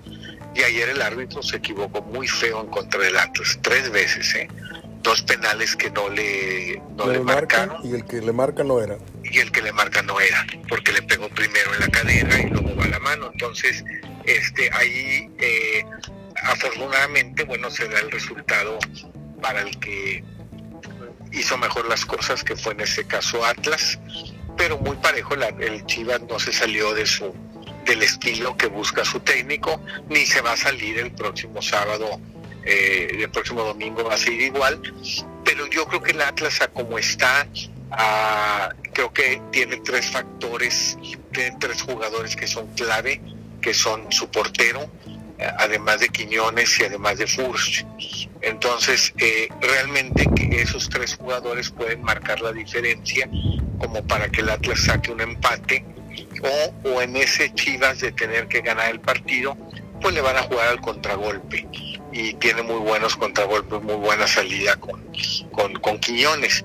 Y 0.54 0.62
ayer 0.62 0.88
el 0.88 1.02
árbitro 1.02 1.42
se 1.42 1.56
equivocó 1.56 2.02
muy 2.02 2.28
feo 2.28 2.60
en 2.60 2.68
contra 2.68 3.00
del 3.00 3.16
Atlas, 3.16 3.58
tres 3.62 3.90
veces, 3.90 4.34
¿eh? 4.34 4.48
dos 5.04 5.20
penales 5.22 5.76
que 5.76 5.90
no 5.90 6.08
le, 6.08 6.82
no 6.96 7.06
le, 7.06 7.20
marcaron. 7.20 7.76
Y 7.84 7.94
el 7.94 8.04
que 8.04 8.20
le 8.20 8.32
marca 8.32 8.64
no 8.64 8.80
era. 8.80 8.96
Y 9.22 9.38
el 9.38 9.52
que 9.52 9.62
le 9.62 9.70
marca 9.72 10.02
no 10.02 10.18
era, 10.18 10.44
porque 10.68 10.92
le 10.92 11.02
pegó 11.02 11.28
primero 11.28 11.72
en 11.74 11.80
la 11.80 11.88
cadera 11.88 12.40
y 12.40 12.48
luego 12.48 12.74
va 12.74 12.84
a 12.84 12.88
la 12.88 12.98
mano. 12.98 13.30
Entonces, 13.32 13.84
este, 14.24 14.70
ahí 14.72 15.30
eh, 15.38 15.84
afortunadamente, 16.42 17.44
bueno, 17.44 17.70
se 17.70 17.86
da 17.86 18.00
el 18.00 18.10
resultado 18.10 18.78
para 19.40 19.60
el 19.60 19.78
que 19.78 20.24
hizo 21.32 21.58
mejor 21.58 21.86
las 21.86 22.04
cosas, 22.06 22.42
que 22.42 22.56
fue 22.56 22.72
en 22.72 22.80
ese 22.80 23.04
caso 23.04 23.44
Atlas, 23.44 23.98
pero 24.56 24.78
muy 24.78 24.96
parejo, 24.96 25.34
el 25.34 25.84
Chivas 25.86 26.22
no 26.22 26.38
se 26.38 26.52
salió 26.52 26.94
de 26.94 27.04
su 27.04 27.34
del 27.84 28.02
estilo 28.02 28.56
que 28.56 28.66
busca 28.66 29.04
su 29.04 29.20
técnico, 29.20 29.80
ni 30.08 30.26
se 30.26 30.40
va 30.40 30.52
a 30.52 30.56
salir 30.56 30.98
el 30.98 31.12
próximo 31.12 31.60
sábado 31.62 32.20
eh, 32.64 33.08
el 33.20 33.30
próximo 33.30 33.62
domingo 33.62 34.04
va 34.04 34.14
a 34.14 34.18
seguir 34.18 34.40
igual, 34.42 34.80
pero 35.44 35.66
yo 35.66 35.86
creo 35.86 36.02
que 36.02 36.12
el 36.12 36.22
Atlas 36.22 36.62
a 36.62 36.68
como 36.68 36.98
está, 36.98 37.46
creo 38.92 39.12
que 39.12 39.40
tiene 39.52 39.76
tres 39.78 40.10
factores, 40.10 40.96
tiene 41.32 41.56
tres 41.60 41.82
jugadores 41.82 42.34
que 42.36 42.46
son 42.46 42.66
clave, 42.68 43.20
que 43.60 43.74
son 43.74 44.10
su 44.10 44.30
portero, 44.30 44.90
además 45.58 46.00
de 46.00 46.08
Quiñones 46.08 46.80
y 46.80 46.84
además 46.84 47.18
de 47.18 47.26
Furch. 47.26 47.84
Entonces, 48.40 49.12
eh, 49.18 49.48
realmente 49.60 50.26
esos 50.52 50.88
tres 50.88 51.16
jugadores 51.16 51.70
pueden 51.70 52.02
marcar 52.02 52.40
la 52.40 52.52
diferencia 52.52 53.28
como 53.78 54.06
para 54.06 54.30
que 54.30 54.40
el 54.40 54.48
Atlas 54.48 54.84
saque 54.84 55.12
un 55.12 55.20
empate 55.20 55.84
o, 56.84 57.00
en 57.00 57.16
ese 57.16 57.52
Chivas 57.54 58.00
de 58.00 58.12
tener 58.12 58.48
que 58.48 58.60
ganar 58.60 58.90
el 58.90 59.00
partido, 59.00 59.56
pues 60.00 60.14
le 60.14 60.20
van 60.20 60.36
a 60.36 60.42
jugar 60.42 60.68
al 60.68 60.80
contragolpe 60.80 61.66
y 62.12 62.34
tiene 62.34 62.62
muy 62.62 62.80
buenos 62.80 63.16
contragolpes, 63.16 63.82
muy 63.82 63.96
buena 63.96 64.26
salida 64.26 64.76
con, 64.76 65.02
con, 65.50 65.74
con 65.74 65.98
Quiñones. 65.98 66.64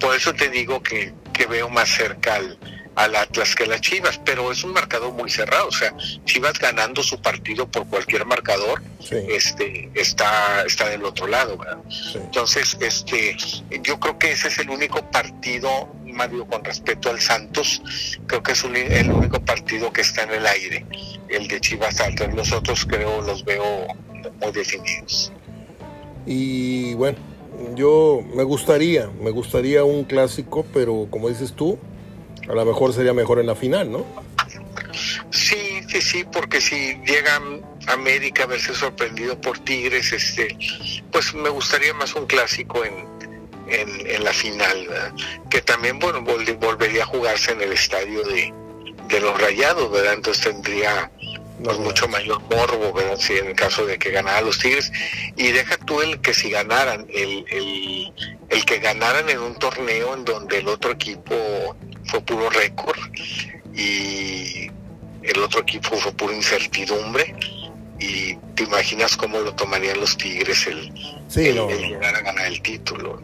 Por 0.00 0.16
eso 0.16 0.32
te 0.32 0.48
digo 0.48 0.82
que, 0.82 1.12
que 1.32 1.46
veo 1.46 1.68
más 1.68 1.88
cerca 1.88 2.34
al, 2.36 2.58
al 2.94 3.16
Atlas 3.16 3.54
que 3.54 3.66
las 3.66 3.80
Chivas, 3.80 4.20
pero 4.24 4.52
es 4.52 4.64
un 4.64 4.72
marcador 4.72 5.12
muy 5.12 5.30
cerrado, 5.30 5.68
o 5.68 5.72
sea, 5.72 5.94
Chivas 6.24 6.58
ganando 6.58 7.02
su 7.02 7.20
partido 7.20 7.66
por 7.66 7.86
cualquier 7.86 8.26
marcador, 8.26 8.82
este 9.10 9.90
está 9.94 10.64
está 10.64 10.88
del 10.88 11.04
otro 11.04 11.26
lado, 11.26 11.56
¿verdad? 11.56 11.78
Entonces, 12.14 12.76
este 12.80 13.36
yo 13.82 13.98
creo 13.98 14.18
que 14.18 14.32
ese 14.32 14.48
es 14.48 14.58
el 14.58 14.70
único 14.70 15.02
partido, 15.10 15.88
Mario, 16.04 16.46
con 16.46 16.62
respecto 16.62 17.10
al 17.10 17.20
Santos, 17.20 17.82
creo 18.26 18.42
que 18.42 18.52
es 18.52 18.64
el 18.64 19.10
único 19.10 19.40
partido 19.40 19.92
que 19.92 20.02
está 20.02 20.24
en 20.24 20.32
el 20.32 20.46
aire, 20.46 20.86
el 21.28 21.48
de 21.48 21.60
Chivas 21.60 22.00
Altas, 22.00 22.34
los 22.34 22.52
otros 22.52 22.84
creo 22.84 23.22
los 23.22 23.44
veo 23.44 23.86
muy 24.40 24.52
definidos. 24.52 25.32
Y 26.26 26.94
bueno, 26.94 27.18
yo 27.74 28.22
me 28.34 28.42
gustaría, 28.44 29.08
me 29.08 29.30
gustaría 29.30 29.84
un 29.84 30.04
clásico, 30.04 30.64
pero 30.72 31.08
como 31.10 31.28
dices 31.28 31.52
tú, 31.52 31.78
a 32.48 32.54
lo 32.54 32.64
mejor 32.64 32.92
sería 32.92 33.12
mejor 33.12 33.38
en 33.38 33.46
la 33.46 33.54
final, 33.54 33.90
¿no? 33.90 34.04
Sí, 35.30 35.80
sí, 35.88 36.00
sí, 36.02 36.24
porque 36.30 36.60
si 36.60 36.94
llega 37.06 37.40
América 37.86 38.44
a 38.44 38.46
verse 38.46 38.74
sorprendido 38.74 39.40
por 39.40 39.58
Tigres, 39.58 40.12
este, 40.12 40.56
pues 41.10 41.34
me 41.34 41.48
gustaría 41.48 41.94
más 41.94 42.14
un 42.14 42.26
clásico 42.26 42.84
en, 42.84 43.12
en, 43.68 44.24
la 44.24 44.32
final, 44.32 44.86
que 45.48 45.62
también 45.62 45.98
bueno 45.98 46.22
volvería 46.22 47.04
a 47.04 47.06
jugarse 47.06 47.52
en 47.52 47.62
el 47.62 47.72
estadio 47.72 48.22
de, 48.24 48.52
de 49.08 49.20
los 49.20 49.40
Rayados, 49.40 49.90
¿verdad? 49.90 50.14
Entonces 50.14 50.44
tendría 50.44 51.10
pues, 51.62 51.78
mucho 51.78 52.08
mayor 52.08 52.40
morbo, 52.50 52.92
¿verdad? 52.92 53.18
Si 53.18 53.34
en 53.34 53.48
el 53.48 53.54
caso 53.54 53.86
de 53.86 53.98
que 53.98 54.10
ganaran 54.10 54.44
los 54.44 54.58
Tigres. 54.58 54.92
Y 55.36 55.52
deja 55.52 55.76
tú 55.78 56.00
el 56.00 56.20
que 56.20 56.34
si 56.34 56.50
ganaran, 56.50 57.06
el, 57.08 57.44
el, 57.50 58.12
el 58.48 58.64
que 58.64 58.78
ganaran 58.78 59.28
en 59.28 59.38
un 59.38 59.54
torneo 59.56 60.14
en 60.14 60.24
donde 60.24 60.58
el 60.58 60.68
otro 60.68 60.92
equipo 60.92 61.76
fue 62.04 62.20
puro 62.22 62.50
récord 62.50 62.98
y 63.74 64.70
el 65.22 65.38
otro 65.42 65.60
equipo 65.60 65.96
fue 65.96 66.12
pura 66.12 66.34
incertidumbre. 66.34 67.34
Y 67.98 68.36
te 68.56 68.64
imaginas 68.64 69.16
cómo 69.16 69.38
lo 69.38 69.54
tomarían 69.54 70.00
los 70.00 70.16
Tigres 70.16 70.66
el, 70.66 70.92
llegar 71.34 72.16
a 72.16 72.20
ganar 72.20 72.46
el 72.46 72.60
título. 72.60 73.22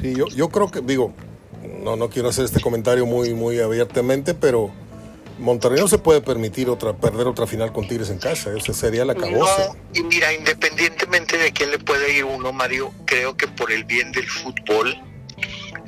Sí, 0.00 0.14
yo, 0.14 0.28
yo 0.28 0.48
creo 0.50 0.70
que, 0.70 0.80
digo, 0.80 1.12
no, 1.82 1.96
no 1.96 2.08
quiero 2.10 2.28
hacer 2.28 2.44
este 2.44 2.60
comentario 2.60 3.06
muy, 3.06 3.34
muy 3.34 3.58
abiertamente, 3.58 4.34
pero 4.34 4.70
Monterrey 5.40 5.80
no 5.80 5.88
se 5.88 5.98
puede 5.98 6.20
permitir 6.20 6.68
otra 6.68 6.92
perder 6.92 7.26
otra 7.26 7.46
final 7.46 7.72
con 7.72 7.88
Tigres 7.88 8.10
en 8.10 8.18
casa, 8.18 8.50
ese 8.56 8.74
sería 8.74 9.04
la 9.04 9.14
cabeza. 9.14 9.72
y 9.94 10.02
mira, 10.02 10.32
independientemente 10.32 11.38
de 11.38 11.50
quién 11.52 11.70
le 11.70 11.78
puede 11.78 12.14
ir 12.14 12.24
uno, 12.24 12.52
Mario, 12.52 12.92
creo 13.06 13.36
que 13.36 13.48
por 13.48 13.72
el 13.72 13.84
bien 13.84 14.12
del 14.12 14.28
fútbol, 14.28 14.96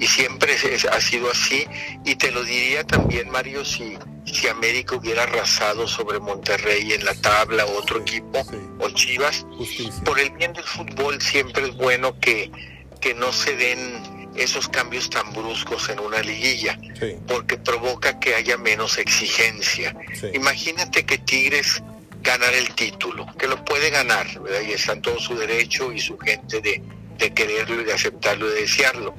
y 0.02 0.06
siempre 0.08 0.56
ha 0.90 1.00
sido 1.00 1.30
así, 1.30 1.64
y 2.04 2.16
te 2.16 2.32
lo 2.32 2.42
diría 2.42 2.82
también, 2.82 3.30
Mario, 3.30 3.64
si, 3.64 3.96
si 4.24 4.48
América 4.48 4.96
hubiera 4.96 5.22
arrasado 5.22 5.86
sobre 5.86 6.18
Monterrey 6.18 6.92
en 6.92 7.04
la 7.04 7.14
tabla, 7.14 7.64
otro 7.66 8.00
equipo, 8.00 8.44
o 8.80 8.90
Chivas, 8.90 9.46
por 10.04 10.18
el 10.18 10.30
bien 10.30 10.54
del 10.54 10.64
fútbol 10.64 11.22
siempre 11.22 11.68
es 11.68 11.76
bueno 11.76 12.18
que, 12.18 12.50
que 13.00 13.14
no 13.14 13.32
se 13.32 13.54
den 13.54 14.32
esos 14.34 14.68
cambios 14.68 15.08
tan 15.08 15.32
bruscos 15.32 15.88
en 15.88 16.00
una 16.00 16.20
liguilla, 16.20 16.76
porque 17.28 17.56
provoca 17.56 18.18
que 18.18 18.34
haya 18.34 18.56
menos 18.56 18.98
exigencia. 18.98 19.94
Imagínate 20.34 21.06
que 21.06 21.18
Tigres 21.18 21.80
ganar 22.22 22.52
el 22.54 22.74
título, 22.74 23.24
que 23.38 23.46
lo 23.46 23.64
puede 23.64 23.90
ganar, 23.90 24.26
y 24.66 24.72
está 24.72 24.94
en 24.94 25.02
todo 25.02 25.20
su 25.20 25.36
derecho 25.36 25.92
y 25.92 26.00
su 26.00 26.18
gente 26.18 26.60
de, 26.60 26.82
de 27.18 27.32
quererlo 27.32 27.82
y 27.82 27.84
de 27.84 27.92
aceptarlo 27.92 28.48
y 28.48 28.54
de 28.54 28.60
desearlo. 28.62 29.14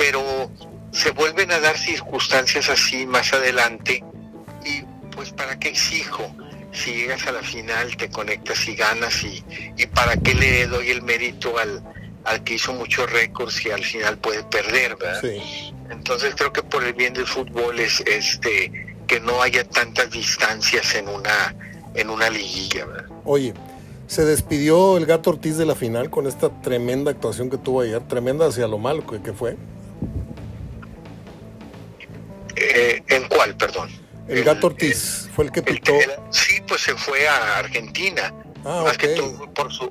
Pero 0.00 0.50
se 0.92 1.10
vuelven 1.10 1.52
a 1.52 1.60
dar 1.60 1.76
circunstancias 1.76 2.70
así 2.70 3.04
más 3.04 3.34
adelante 3.34 4.02
y 4.64 4.82
pues 5.14 5.30
para 5.30 5.58
qué 5.58 5.68
exijo 5.68 6.34
si 6.72 6.94
llegas 6.94 7.26
a 7.26 7.32
la 7.32 7.42
final 7.42 7.94
te 7.98 8.08
conectas 8.08 8.66
y 8.66 8.76
ganas 8.76 9.22
y, 9.22 9.44
y 9.76 9.86
para 9.86 10.16
qué 10.16 10.34
le 10.34 10.66
doy 10.68 10.90
el 10.90 11.02
mérito 11.02 11.58
al, 11.58 11.82
al 12.24 12.42
que 12.44 12.54
hizo 12.54 12.72
muchos 12.72 13.10
récords 13.10 13.64
y 13.66 13.70
al 13.70 13.84
final 13.84 14.16
puede 14.16 14.42
perder, 14.44 14.96
¿verdad? 14.96 15.22
Entonces 15.90 16.34
creo 16.34 16.50
que 16.50 16.62
por 16.62 16.82
el 16.82 16.94
bien 16.94 17.12
del 17.12 17.26
fútbol 17.26 17.78
es 17.78 18.00
este 18.06 18.96
que 19.06 19.20
no 19.20 19.42
haya 19.42 19.64
tantas 19.64 20.10
distancias 20.10 20.94
en 20.94 21.08
una 21.08 21.54
en 21.94 22.08
una 22.08 22.30
liguilla, 22.30 22.86
¿verdad? 22.86 23.06
Oye, 23.24 23.52
se 24.10 24.24
despidió 24.24 24.96
el 24.96 25.06
Gato 25.06 25.30
Ortiz 25.30 25.56
de 25.56 25.64
la 25.64 25.76
final 25.76 26.10
con 26.10 26.26
esta 26.26 26.50
tremenda 26.62 27.12
actuación 27.12 27.48
que 27.48 27.58
tuvo 27.58 27.82
ayer, 27.82 28.00
tremenda 28.08 28.46
hacia 28.46 28.66
lo 28.66 28.76
malo 28.76 29.04
que, 29.06 29.32
fue. 29.32 29.56
Eh, 32.56 33.02
¿En 33.08 33.28
cuál, 33.28 33.56
perdón? 33.56 33.90
El, 34.28 34.44
Gato 34.44 34.68
Ortiz 34.68 35.28
fue 35.34 35.46
el 35.46 35.52
que 35.52 35.62
pitó. 35.62 35.92
sí, 36.30 36.60
pues 36.66 36.82
se 36.82 36.94
fue 36.94 37.28
a 37.28 37.58
Argentina. 37.58 38.32
Ah, 38.64 38.82
más 38.84 38.98
que 38.98 39.08
todo 39.08 39.52
por 39.54 39.72
su 39.72 39.88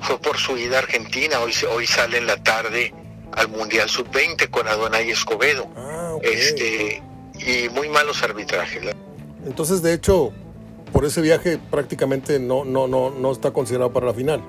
fue 0.00 0.18
por 0.20 0.38
su 0.38 0.56
ida 0.56 0.76
a 0.76 0.78
Argentina, 0.80 1.40
hoy, 1.40 1.52
hoy 1.70 1.86
sale 1.86 2.18
en 2.18 2.26
la 2.26 2.42
tarde 2.42 2.94
al 3.32 3.48
Mundial 3.48 3.88
Sub-20 3.88 4.48
con 4.50 4.66
Adonai 4.66 5.10
Escobedo. 5.10 5.68
Ah, 5.76 6.16
este, 6.22 7.02
y 7.34 7.68
muy 7.70 7.88
malos 7.88 8.22
arbitrajes. 8.22 8.94
Entonces, 9.44 9.82
de 9.82 9.92
hecho, 9.92 10.32
por 10.92 11.04
ese 11.04 11.20
viaje 11.20 11.58
prácticamente 11.70 12.38
no, 12.38 12.64
no, 12.64 12.88
no, 12.88 13.10
no 13.10 13.32
está 13.32 13.52
considerado 13.52 13.92
para 13.92 14.06
la 14.06 14.14
final. 14.14 14.42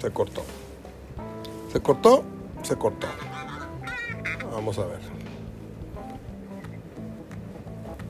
Se 0.00 0.10
cortó. 0.10 0.44
Se 1.72 1.80
cortó, 1.80 2.24
se 2.62 2.76
cortó. 2.76 3.06
Vamos 4.58 4.76
a 4.80 4.86
ver. 4.86 4.98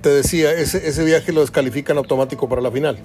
Te 0.00 0.08
decía, 0.08 0.50
ese, 0.52 0.88
ese 0.88 1.04
viaje 1.04 1.30
lo 1.30 1.42
descalifican 1.42 1.98
automático 1.98 2.48
para 2.48 2.62
la 2.62 2.70
final. 2.70 2.98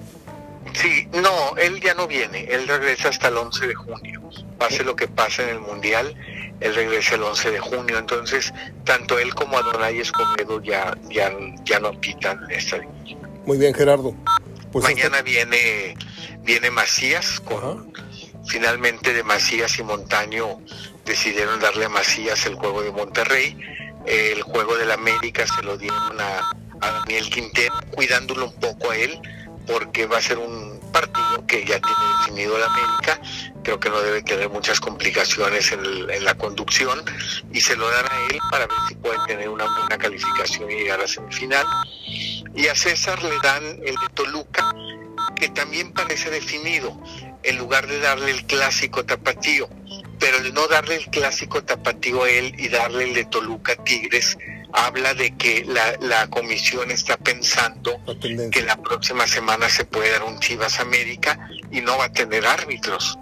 Sí, 0.72 1.06
no, 1.12 1.54
él 1.58 1.78
ya 1.82 1.92
no 1.92 2.08
viene, 2.08 2.46
él 2.46 2.66
regresa 2.66 3.10
hasta 3.10 3.28
el 3.28 3.36
11 3.36 3.66
de 3.66 3.74
junio. 3.74 4.22
Pase 4.56 4.82
lo 4.82 4.96
que 4.96 5.08
pase 5.08 5.42
en 5.42 5.50
el 5.50 5.60
Mundial, 5.60 6.16
él 6.60 6.74
regresa 6.74 7.16
el 7.16 7.24
11 7.24 7.50
de 7.50 7.60
junio. 7.60 7.98
Entonces, 7.98 8.54
tanto 8.84 9.18
él 9.18 9.34
como 9.34 9.58
Adonai 9.58 10.00
Escobedo 10.00 10.62
ya, 10.62 10.96
ya, 11.10 11.30
ya 11.66 11.80
no 11.80 11.92
pitan 12.00 12.50
esta 12.50 12.78
Muy 13.44 13.58
bien, 13.58 13.74
Gerardo. 13.74 14.14
Pues 14.72 14.84
Mañana 14.84 15.20
viene, 15.20 15.98
viene 16.40 16.70
Macías, 16.70 17.40
con, 17.40 17.92
finalmente 18.46 19.12
de 19.12 19.22
Macías 19.22 19.78
y 19.78 19.82
Montaño 19.82 20.60
decidieron 21.04 21.60
darle 21.60 21.86
a 21.86 21.88
Macías 21.88 22.46
el 22.46 22.54
juego 22.54 22.82
de 22.82 22.92
Monterrey. 22.92 23.56
El 24.06 24.42
juego 24.42 24.76
del 24.76 24.90
América 24.90 25.46
se 25.46 25.62
lo 25.62 25.76
dieron 25.76 26.20
a, 26.20 26.50
Daniel 26.80 27.30
Quintero, 27.30 27.74
cuidándolo 27.92 28.46
un 28.46 28.60
poco 28.60 28.90
a 28.90 28.96
él 28.96 29.18
porque 29.66 30.06
va 30.06 30.18
a 30.18 30.22
ser 30.22 30.38
un 30.38 30.78
partido 30.92 31.46
que 31.46 31.64
ya 31.64 31.80
tiene 31.80 32.02
definido 32.18 32.58
la 32.58 32.66
América, 32.66 33.20
creo 33.62 33.80
que 33.80 33.88
no 33.88 34.00
debe 34.00 34.22
tener 34.22 34.48
muchas 34.50 34.78
complicaciones 34.80 35.72
en, 35.72 36.24
la 36.24 36.34
conducción 36.34 37.02
y 37.52 37.60
se 37.60 37.76
lo 37.76 37.90
dan 37.90 38.04
a 38.04 38.26
él 38.30 38.38
para 38.50 38.66
ver 38.66 38.76
si 38.88 38.94
puede 38.96 39.18
tener 39.26 39.48
una 39.48 39.64
buena 39.78 39.98
calificación 39.98 40.70
y 40.70 40.74
llegar 40.74 41.00
a 41.00 41.08
semifinal. 41.08 41.66
Y 42.54 42.68
a 42.68 42.74
César 42.74 43.22
le 43.22 43.36
dan 43.42 43.64
el 43.64 43.94
de 43.96 44.08
Toluca, 44.14 44.74
que 45.34 45.48
también 45.48 45.92
parece 45.92 46.30
definido, 46.30 46.96
en 47.42 47.58
lugar 47.58 47.86
de 47.86 47.98
darle 48.00 48.30
el 48.30 48.46
clásico 48.46 49.04
tapatío, 49.04 49.68
pero 50.24 50.40
de 50.40 50.52
no 50.52 50.66
darle 50.68 50.94
el 50.94 51.06
clásico 51.10 51.62
tapatío 51.62 52.24
a 52.24 52.30
él 52.30 52.54
y 52.56 52.70
darle 52.70 53.04
el 53.04 53.12
de 53.12 53.26
Toluca 53.26 53.76
Tigres, 53.84 54.38
habla 54.72 55.12
de 55.12 55.36
que 55.36 55.66
la, 55.66 56.26
comisión 56.28 56.90
está 56.90 57.18
pensando 57.18 58.00
que 58.50 58.62
la 58.62 58.80
próxima 58.80 59.26
semana 59.26 59.68
se 59.68 59.84
puede 59.84 60.12
dar 60.12 60.22
un 60.22 60.40
Chivas 60.40 60.80
América 60.80 61.50
y 61.70 61.82
no 61.82 61.98
va 61.98 62.06
a 62.06 62.12
tener 62.12 62.46
árbitros. 62.46 63.18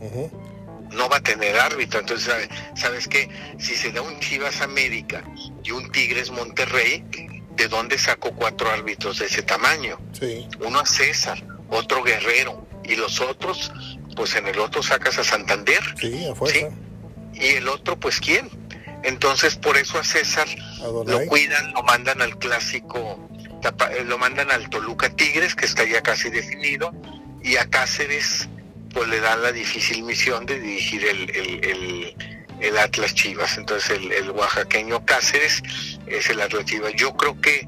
No 0.92 1.08
va 1.08 1.16
a 1.16 1.20
tener 1.20 1.58
árbitro. 1.58 1.98
Entonces, 1.98 2.48
¿sabes 2.76 3.08
qué? 3.08 3.28
Si 3.58 3.74
se 3.74 3.90
da 3.90 4.00
un 4.00 4.20
Chivas 4.20 4.60
América 4.60 5.24
y 5.64 5.72
un 5.72 5.90
Tigres 5.90 6.30
Monterrey, 6.30 7.04
¿de 7.56 7.66
dónde 7.66 7.98
saco 7.98 8.30
cuatro 8.36 8.70
árbitros 8.70 9.18
de 9.18 9.26
ese 9.26 9.42
tamaño? 9.42 9.98
Uno 10.60 10.78
a 10.78 10.86
César, 10.86 11.42
otro 11.68 12.04
Guerrero, 12.04 12.64
y 12.84 12.94
los 12.94 13.20
otros, 13.20 13.72
pues 14.14 14.36
en 14.36 14.46
el 14.46 14.60
otro 14.60 14.84
sacas 14.84 15.18
a 15.18 15.24
Santander. 15.24 15.82
Sí, 16.00 16.26
a 16.26 16.34
fuerza. 16.36 16.68
Y 17.42 17.56
el 17.56 17.68
otro, 17.68 17.98
pues 17.98 18.20
¿quién? 18.20 18.48
Entonces, 19.02 19.56
por 19.56 19.76
eso 19.76 19.98
a 19.98 20.04
César 20.04 20.46
lo 20.80 21.26
cuidan, 21.26 21.72
lo 21.72 21.82
mandan 21.82 22.22
al 22.22 22.38
clásico, 22.38 23.28
eh, 23.62 24.04
lo 24.04 24.16
mandan 24.16 24.52
al 24.52 24.70
Toluca 24.70 25.10
Tigres, 25.10 25.56
que 25.56 25.66
está 25.66 25.84
ya 25.84 26.02
casi 26.02 26.30
definido, 26.30 26.94
y 27.42 27.56
a 27.56 27.68
Cáceres, 27.68 28.48
pues 28.94 29.08
le 29.08 29.18
dan 29.18 29.42
la 29.42 29.50
difícil 29.50 30.04
misión 30.04 30.46
de 30.46 30.60
dirigir 30.60 31.04
el, 31.04 32.14
el, 32.60 32.78
Atlas 32.78 33.12
Chivas. 33.14 33.58
Entonces, 33.58 33.98
el, 33.98 34.30
oaxaqueño 34.30 35.04
Cáceres 35.04 35.64
es 36.06 36.30
el 36.30 36.40
Atlas 36.40 36.64
Chivas. 36.64 36.92
Yo 36.94 37.16
creo 37.16 37.40
que 37.40 37.66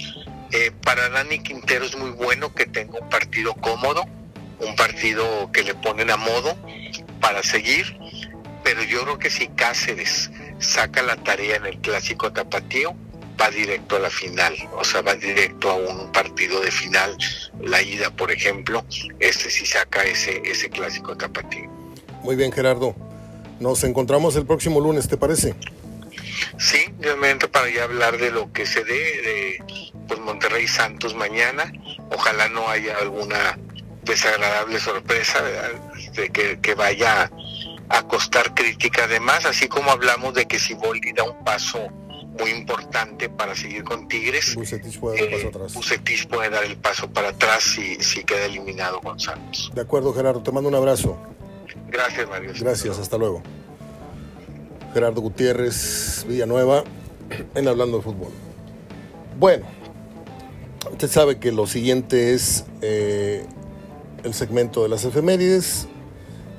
eh, 0.52 0.70
para 0.82 1.08
Dani 1.08 1.40
Quintero 1.40 1.84
es 1.84 1.96
muy 1.96 2.10
bueno 2.10 2.54
que 2.54 2.66
tenga 2.66 3.00
un 3.00 3.08
partido 3.08 3.54
cómodo, 3.54 4.04
un 4.60 4.76
partido 4.76 5.50
que 5.52 5.64
le 5.64 5.74
ponen 5.74 6.10
a 6.10 6.16
modo 6.16 6.56
para 7.20 7.42
seguir, 7.42 7.98
yo 9.04 9.08
creo 9.08 9.18
que 9.18 9.28
si 9.28 9.48
Cáceres 9.48 10.30
saca 10.58 11.02
la 11.02 11.16
tarea 11.16 11.56
en 11.56 11.66
el 11.66 11.78
clásico 11.80 12.32
tapatío, 12.32 12.94
va 13.38 13.50
directo 13.50 13.96
a 13.96 13.98
la 13.98 14.08
final, 14.08 14.54
o 14.72 14.82
sea, 14.82 15.02
va 15.02 15.14
directo 15.14 15.70
a 15.70 15.74
un 15.74 16.10
partido 16.10 16.58
de 16.62 16.70
final, 16.70 17.14
la 17.60 17.82
ida, 17.82 18.08
por 18.08 18.32
ejemplo, 18.32 18.82
este 19.20 19.50
sí 19.50 19.66
saca 19.66 20.04
ese, 20.04 20.40
ese 20.46 20.70
clásico 20.70 21.14
tapatío. 21.18 21.68
Muy 22.22 22.34
bien, 22.34 22.50
Gerardo. 22.50 22.96
Nos 23.60 23.84
encontramos 23.84 24.36
el 24.36 24.46
próximo 24.46 24.80
lunes, 24.80 25.06
¿te 25.06 25.18
parece? 25.18 25.54
Sí, 26.58 26.86
realmente 26.98 27.46
para 27.46 27.68
ya 27.68 27.84
hablar 27.84 28.16
de 28.16 28.30
lo 28.30 28.50
que 28.52 28.64
se 28.64 28.84
dé 28.84 28.94
de 28.94 29.64
pues, 30.08 30.18
Monterrey 30.20 30.66
Santos 30.66 31.14
mañana. 31.14 31.70
Ojalá 32.10 32.48
no 32.48 32.66
haya 32.70 32.96
alguna 32.96 33.58
desagradable 34.02 34.78
sorpresa 34.80 35.42
de 36.14 36.30
que, 36.30 36.58
que 36.60 36.74
vaya 36.74 37.30
a 37.88 38.02
costar 38.06 38.54
crítica 38.54 39.04
además, 39.04 39.46
así 39.46 39.68
como 39.68 39.90
hablamos 39.90 40.34
de 40.34 40.46
que 40.46 40.58
si 40.58 40.74
Boldi 40.74 41.12
da 41.12 41.24
un 41.24 41.44
paso 41.44 41.78
muy 42.38 42.50
importante 42.50 43.28
para 43.28 43.54
seguir 43.54 43.84
con 43.84 44.08
Tigres, 44.08 44.54
Bucetich 44.54 44.98
puede 44.98 45.20
dar 45.20 45.30
paso 45.30 45.48
atrás. 45.48 45.74
Bucetich 45.74 46.26
puede 46.26 46.50
dar 46.50 46.64
el 46.64 46.76
paso 46.76 47.08
para 47.10 47.28
atrás 47.28 47.62
si, 47.62 47.96
si 47.96 48.24
queda 48.24 48.46
eliminado 48.46 49.00
Santos. 49.18 49.70
De 49.74 49.80
acuerdo, 49.82 50.12
Gerardo, 50.12 50.42
te 50.42 50.50
mando 50.50 50.68
un 50.68 50.74
abrazo. 50.74 51.16
Gracias, 51.88 52.28
Mario. 52.28 52.52
Gracias, 52.58 52.98
hasta 52.98 53.16
luego. 53.18 53.42
Gerardo 54.92 55.20
Gutiérrez, 55.20 56.24
Villanueva, 56.28 56.84
en 57.54 57.68
Hablando 57.68 57.98
de 57.98 58.02
Fútbol. 58.02 58.30
Bueno, 59.38 59.66
usted 60.90 61.08
sabe 61.08 61.38
que 61.38 61.52
lo 61.52 61.66
siguiente 61.66 62.34
es 62.34 62.64
eh, 62.80 63.44
el 64.22 64.34
segmento 64.34 64.82
de 64.82 64.88
las 64.88 65.04
efemérides, 65.04 65.88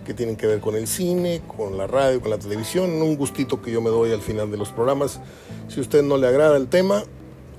que 0.05 0.13
tienen 0.13 0.37
que 0.37 0.47
ver 0.47 0.61
con 0.61 0.75
el 0.75 0.87
cine, 0.87 1.41
con 1.57 1.77
la 1.77 1.87
radio, 1.87 2.21
con 2.21 2.29
la 2.29 2.37
televisión, 2.37 2.89
un 3.01 3.17
gustito 3.17 3.61
que 3.61 3.71
yo 3.71 3.81
me 3.81 3.89
doy 3.89 4.13
al 4.13 4.21
final 4.21 4.49
de 4.49 4.55
los 4.55 4.69
programas. 4.69 5.19
Si 5.67 5.79
a 5.79 5.81
usted 5.81 6.03
no 6.03 6.15
le 6.15 6.27
agrada 6.27 6.55
el 6.55 6.67
tema, 6.67 7.03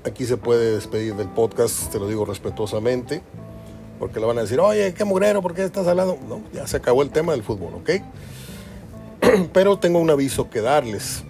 aquí 0.03 0.25
se 0.25 0.37
puede 0.37 0.73
despedir 0.73 1.15
del 1.15 1.27
podcast, 1.27 1.91
te 1.91 1.99
lo 1.99 2.07
digo 2.07 2.25
respetuosamente, 2.25 3.21
porque 3.99 4.19
le 4.19 4.25
van 4.25 4.39
a 4.39 4.41
decir, 4.41 4.59
oye, 4.59 4.93
qué 4.95 5.05
mugrero, 5.05 5.43
¿por 5.43 5.53
qué 5.53 5.63
estás 5.63 5.85
hablando? 5.85 6.17
No, 6.27 6.41
ya 6.53 6.65
se 6.65 6.77
acabó 6.77 7.03
el 7.03 7.11
tema 7.11 7.33
del 7.33 7.43
fútbol, 7.43 7.75
¿ok? 7.75 7.91
Pero 9.53 9.77
tengo 9.77 9.99
un 9.99 10.09
aviso 10.09 10.49
que 10.49 10.61
darles. 10.61 11.23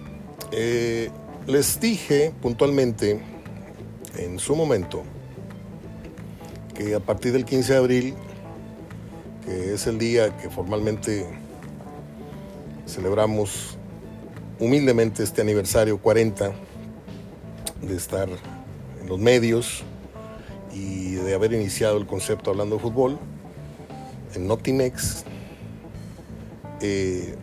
Eh, 0.52 1.10
les 1.46 1.80
dije 1.80 2.32
puntualmente 2.40 3.20
en 4.16 4.38
su 4.38 4.54
momento 4.54 5.02
que 6.74 6.94
a 6.94 7.00
partir 7.00 7.32
del 7.32 7.44
15 7.44 7.72
de 7.72 7.78
abril 7.78 8.14
que 9.48 9.72
es 9.72 9.86
el 9.86 9.98
día 9.98 10.36
que 10.36 10.50
formalmente 10.50 11.26
celebramos 12.86 13.78
humildemente 14.60 15.22
este 15.22 15.40
aniversario 15.40 15.98
40 15.98 16.52
de 17.80 17.96
estar 17.96 18.28
en 18.28 19.08
los 19.08 19.18
medios 19.18 19.84
y 20.74 21.12
de 21.14 21.34
haber 21.34 21.54
iniciado 21.54 21.96
el 21.96 22.06
concepto 22.06 22.50
hablando 22.50 22.76
de 22.76 22.82
fútbol 22.82 23.18
en 24.34 24.46
Notinex. 24.46 25.24
Eh, 26.82 27.34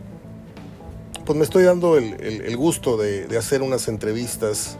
pues 1.24 1.36
me 1.36 1.44
estoy 1.44 1.64
dando 1.64 1.96
el, 1.98 2.56
gusto 2.56 2.96
de, 2.96 3.36
hacer 3.36 3.62
unas 3.62 3.88
entrevistas 3.88 4.78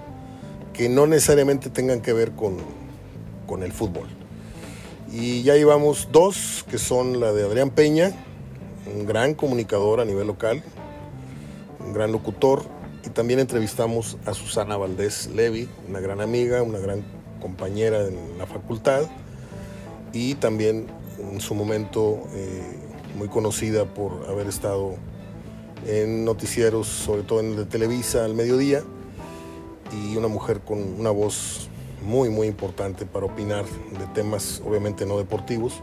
que 0.72 0.88
no 0.88 1.08
necesariamente 1.08 1.70
tengan 1.70 2.02
que 2.02 2.12
ver 2.12 2.32
con 2.32 3.62
el 3.64 3.72
fútbol. 3.72 4.06
Y 5.12 5.42
ya 5.42 5.54
llevamos 5.54 6.08
dos, 6.10 6.64
que 6.68 6.78
son 6.78 7.20
la 7.20 7.32
de 7.32 7.44
Adrián 7.44 7.70
Peña, 7.70 8.12
un 8.92 9.06
gran 9.06 9.34
comunicador 9.34 10.00
a 10.00 10.04
nivel 10.04 10.26
local, 10.26 10.62
un 11.84 11.92
gran 11.92 12.12
locutor, 12.12 12.64
y 13.04 13.10
también 13.10 13.38
entrevistamos 13.38 14.18
a 14.26 14.34
Susana 14.34 14.76
Valdés 14.76 15.28
Levi, 15.28 15.68
una 15.88 16.00
gran 16.00 16.20
amiga, 16.20 16.62
una 16.62 16.80
gran 16.80 17.04
compañera 17.40 18.06
en 18.06 18.36
la 18.36 18.46
facultad, 18.46 19.02
y 20.12 20.34
también 20.34 20.88
en 21.18 21.40
su 21.40 21.54
momento 21.54 22.24
eh, 22.34 22.62
muy 23.16 23.28
conocida 23.28 23.84
por 23.84 24.26
haber 24.28 24.48
estado 24.48 24.96
en 25.86 26.24
noticieros, 26.24 26.88
sobre 26.88 27.22
todo 27.22 27.40
en 27.40 27.50
el 27.50 27.56
de 27.56 27.64
Televisa 27.66 28.24
al 28.24 28.34
mediodía, 28.34 28.82
y 29.92 30.16
una 30.16 30.28
mujer 30.28 30.60
con 30.60 30.78
una 30.98 31.10
voz 31.10 31.68
muy, 32.02 32.30
muy 32.30 32.46
importante 32.46 33.06
para 33.06 33.26
opinar 33.26 33.64
de 33.64 34.06
temas 34.14 34.62
obviamente 34.64 35.06
no 35.06 35.18
deportivos. 35.18 35.82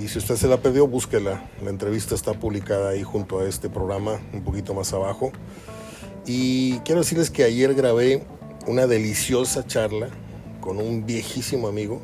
Y 0.00 0.08
si 0.08 0.18
usted 0.18 0.36
se 0.36 0.46
la 0.46 0.58
perdió, 0.58 0.86
búsquela. 0.86 1.48
La 1.62 1.70
entrevista 1.70 2.14
está 2.14 2.34
publicada 2.34 2.90
ahí 2.90 3.02
junto 3.02 3.38
a 3.38 3.48
este 3.48 3.70
programa, 3.70 4.20
un 4.32 4.42
poquito 4.42 4.74
más 4.74 4.92
abajo. 4.92 5.32
Y 6.26 6.78
quiero 6.80 7.00
decirles 7.00 7.30
que 7.30 7.44
ayer 7.44 7.74
grabé 7.74 8.24
una 8.66 8.86
deliciosa 8.86 9.66
charla 9.66 10.08
con 10.60 10.78
un 10.78 11.06
viejísimo 11.06 11.68
amigo, 11.68 12.00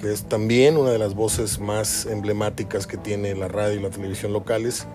que 0.00 0.12
es 0.12 0.24
también 0.24 0.76
una 0.76 0.90
de 0.90 0.98
las 0.98 1.14
voces 1.14 1.60
más 1.60 2.06
emblemáticas 2.06 2.86
que 2.86 2.96
tiene 2.96 3.34
la 3.34 3.48
radio 3.48 3.78
y 3.78 3.82
la 3.82 3.90
televisión 3.90 4.32
locales, 4.32 4.86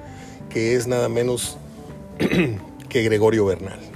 que 0.49 0.75
es 0.75 0.87
nada 0.87 1.07
menos 1.07 1.57
que 2.89 3.03
Gregorio 3.03 3.45
Bernal. 3.45 3.88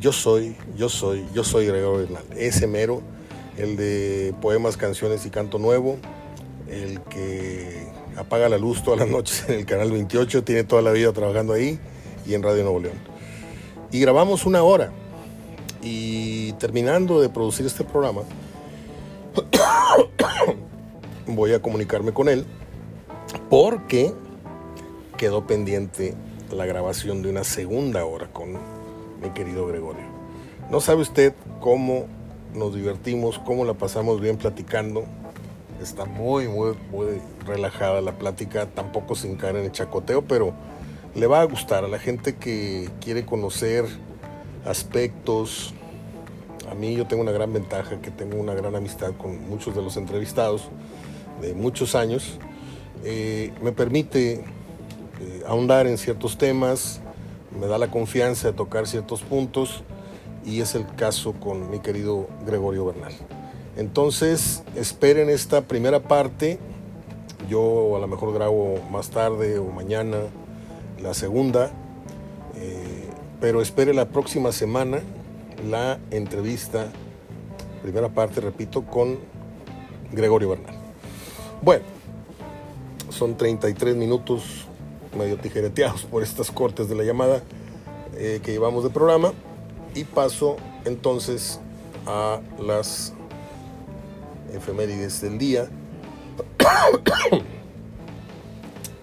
Yo 0.00 0.12
soy, 0.12 0.56
yo 0.76 0.88
soy, 0.88 1.26
yo 1.34 1.42
soy 1.42 1.66
Gregorio 1.66 2.06
Bernal. 2.06 2.24
Ese 2.36 2.68
mero, 2.68 3.02
el 3.56 3.76
de 3.76 4.32
poemas, 4.40 4.76
canciones 4.76 5.26
y 5.26 5.30
canto 5.30 5.58
nuevo, 5.58 5.98
el 6.68 7.00
que 7.02 7.88
apaga 8.16 8.48
la 8.48 8.58
luz 8.58 8.82
todas 8.84 9.00
las 9.00 9.08
noches 9.08 9.44
en 9.48 9.56
el 9.56 9.66
canal 9.66 9.90
28, 9.90 10.44
tiene 10.44 10.62
toda 10.62 10.82
la 10.82 10.92
vida 10.92 11.12
trabajando 11.12 11.52
ahí 11.52 11.80
y 12.24 12.34
en 12.34 12.44
Radio 12.44 12.62
Nuevo 12.62 12.78
León. 12.80 12.98
Y 13.90 14.00
grabamos 14.00 14.46
una 14.46 14.62
hora. 14.62 14.92
Y 15.82 16.52
terminando 16.54 17.20
de 17.20 17.28
producir 17.28 17.66
este 17.66 17.82
programa, 17.84 18.22
voy 21.26 21.52
a 21.52 21.62
comunicarme 21.62 22.12
con 22.12 22.28
él 22.28 22.44
porque 23.50 24.12
quedó 25.16 25.46
pendiente 25.46 26.14
la 26.52 26.66
grabación 26.66 27.22
de 27.22 27.30
una 27.30 27.44
segunda 27.44 28.04
hora 28.04 28.28
con 28.32 28.77
mi 29.22 29.30
querido 29.30 29.66
Gregorio. 29.66 30.04
No 30.70 30.80
sabe 30.80 31.02
usted 31.02 31.34
cómo 31.60 32.06
nos 32.54 32.74
divertimos, 32.74 33.38
cómo 33.38 33.64
la 33.64 33.74
pasamos 33.74 34.20
bien 34.20 34.36
platicando. 34.36 35.04
Está 35.82 36.04
muy, 36.04 36.48
muy, 36.48 36.76
muy 36.90 37.20
relajada 37.46 38.00
la 38.00 38.18
plática, 38.18 38.66
tampoco 38.66 39.14
sin 39.14 39.36
caer 39.36 39.56
en 39.56 39.64
el 39.64 39.72
chacoteo, 39.72 40.22
pero 40.22 40.52
le 41.14 41.26
va 41.26 41.40
a 41.40 41.44
gustar 41.44 41.84
a 41.84 41.88
la 41.88 41.98
gente 41.98 42.36
que 42.36 42.90
quiere 43.00 43.24
conocer 43.24 43.84
aspectos. 44.64 45.72
A 46.70 46.74
mí 46.74 46.94
yo 46.94 47.06
tengo 47.06 47.22
una 47.22 47.32
gran 47.32 47.52
ventaja, 47.52 48.00
que 48.00 48.10
tengo 48.10 48.36
una 48.36 48.54
gran 48.54 48.74
amistad 48.74 49.12
con 49.16 49.48
muchos 49.48 49.74
de 49.74 49.82
los 49.82 49.96
entrevistados 49.96 50.68
de 51.40 51.54
muchos 51.54 51.94
años. 51.94 52.38
Eh, 53.04 53.52
me 53.62 53.72
permite 53.72 54.34
eh, 55.20 55.42
ahondar 55.46 55.86
en 55.86 55.96
ciertos 55.96 56.36
temas, 56.36 57.00
me 57.58 57.66
da 57.66 57.78
la 57.78 57.90
confianza 57.90 58.48
de 58.48 58.54
tocar 58.54 58.86
ciertos 58.86 59.22
puntos 59.22 59.82
y 60.44 60.60
es 60.60 60.74
el 60.74 60.86
caso 60.86 61.34
con 61.34 61.70
mi 61.70 61.80
querido 61.80 62.28
Gregorio 62.46 62.86
Bernal. 62.86 63.12
Entonces, 63.76 64.62
esperen 64.74 65.30
esta 65.30 65.62
primera 65.62 66.00
parte. 66.00 66.58
Yo 67.48 67.96
a 67.96 68.00
lo 68.00 68.08
mejor 68.08 68.32
grabo 68.32 68.80
más 68.90 69.10
tarde 69.10 69.58
o 69.58 69.66
mañana 69.66 70.18
la 71.00 71.14
segunda, 71.14 71.70
eh, 72.56 73.08
pero 73.40 73.62
espere 73.62 73.94
la 73.94 74.08
próxima 74.08 74.52
semana 74.52 75.00
la 75.68 75.98
entrevista, 76.10 76.86
primera 77.82 78.08
parte, 78.08 78.40
repito, 78.40 78.82
con 78.84 79.18
Gregorio 80.12 80.50
Bernal. 80.50 80.74
Bueno, 81.62 81.84
son 83.10 83.36
33 83.36 83.96
minutos 83.96 84.67
medio 85.16 85.38
tijereteados 85.38 86.04
por 86.04 86.22
estas 86.22 86.50
cortes 86.50 86.88
de 86.88 86.94
la 86.94 87.04
llamada 87.04 87.42
eh, 88.16 88.40
que 88.42 88.52
llevamos 88.52 88.84
de 88.84 88.90
programa. 88.90 89.32
Y 89.94 90.04
paso 90.04 90.56
entonces 90.84 91.60
a 92.06 92.40
las 92.60 93.12
efemérides 94.52 95.20
del 95.20 95.38
día. 95.38 95.68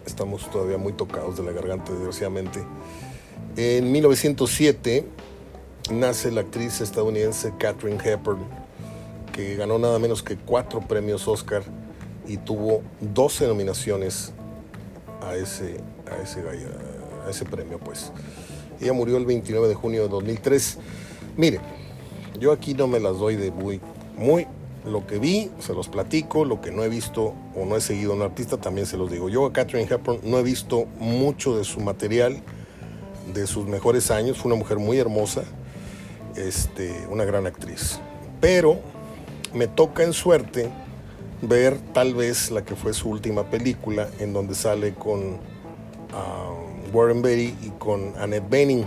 Estamos 0.06 0.50
todavía 0.50 0.78
muy 0.78 0.94
tocados 0.94 1.38
de 1.38 1.44
la 1.44 1.52
garganta, 1.52 1.92
desgraciadamente. 1.92 2.64
En 3.58 3.92
1907 3.92 5.06
nace 5.92 6.32
la 6.32 6.42
actriz 6.42 6.82
estadounidense 6.82 7.54
Katherine 7.58 8.00
Hepburn, 8.04 8.44
que 9.34 9.56
ganó 9.56 9.78
nada 9.78 10.00
menos 10.00 10.24
que 10.24 10.36
cuatro 10.36 10.82
premios 10.82 11.28
Oscar 11.28 11.64
y 12.28 12.38
tuvo 12.38 12.82
12 13.02 13.48
nominaciones 13.48 14.34
a 15.22 15.36
ese, 15.36 15.78
a 16.12 16.22
ese, 16.22 16.44
a 17.26 17.30
ese 17.30 17.46
premio, 17.46 17.80
pues. 17.80 18.12
Ella 18.82 18.94
murió 18.94 19.18
el 19.18 19.26
29 19.26 19.68
de 19.68 19.76
junio 19.76 20.04
de 20.04 20.10
2003. 20.10 20.78
Mire, 21.38 21.60
yo 22.40 22.52
aquí 22.52 22.74
no 22.74 22.88
me 22.88 23.00
las 23.00 23.18
doy 23.18 23.36
de 23.36 23.52
muy, 23.52 23.80
muy, 24.18 24.48
lo 24.86 25.08
que 25.08 25.18
vi, 25.18 25.52
se 25.60 25.74
los 25.74 25.88
platico, 25.88 26.46
lo 26.46 26.62
que 26.62 26.72
no 26.72 26.84
he 26.84 26.90
visto 26.90 27.34
o 27.56 27.66
no 27.66 27.76
he 27.76 27.82
seguido 27.82 28.14
a 28.14 28.16
un 28.16 28.22
artista, 28.22 28.58
también 28.58 28.86
se 28.86 28.98
los 28.98 29.10
digo. 29.10 29.30
Yo 29.30 29.46
a 29.46 29.54
Catherine 29.54 29.88
Hepburn 29.90 30.20
no 30.24 30.38
he 30.38 30.44
visto 30.44 30.86
mucho 31.00 31.58
de 31.58 31.64
su 31.64 31.80
material, 31.80 32.42
de 33.34 33.48
sus 33.48 33.66
mejores 33.66 34.12
años, 34.12 34.38
fue 34.38 34.52
una 34.52 34.60
mujer 34.60 34.78
muy 34.78 35.00
hermosa, 35.00 35.44
este, 36.36 36.94
una 37.10 37.26
gran 37.26 37.48
actriz. 37.48 38.00
Pero 38.40 38.80
me 39.54 39.68
toca 39.68 40.04
en 40.04 40.14
suerte 40.14 40.70
ver 41.42 41.78
tal 41.94 42.14
vez 42.14 42.52
la 42.52 42.64
que 42.64 42.76
fue 42.76 42.94
su 42.94 43.10
última 43.10 43.50
película, 43.50 44.10
en 44.20 44.34
donde 44.34 44.54
sale 44.54 44.94
con 44.94 45.40
Warren 46.94 47.22
Beatty 47.22 47.56
y 47.64 47.70
con 47.80 48.14
Annette 48.18 48.50
Bening. 48.50 48.86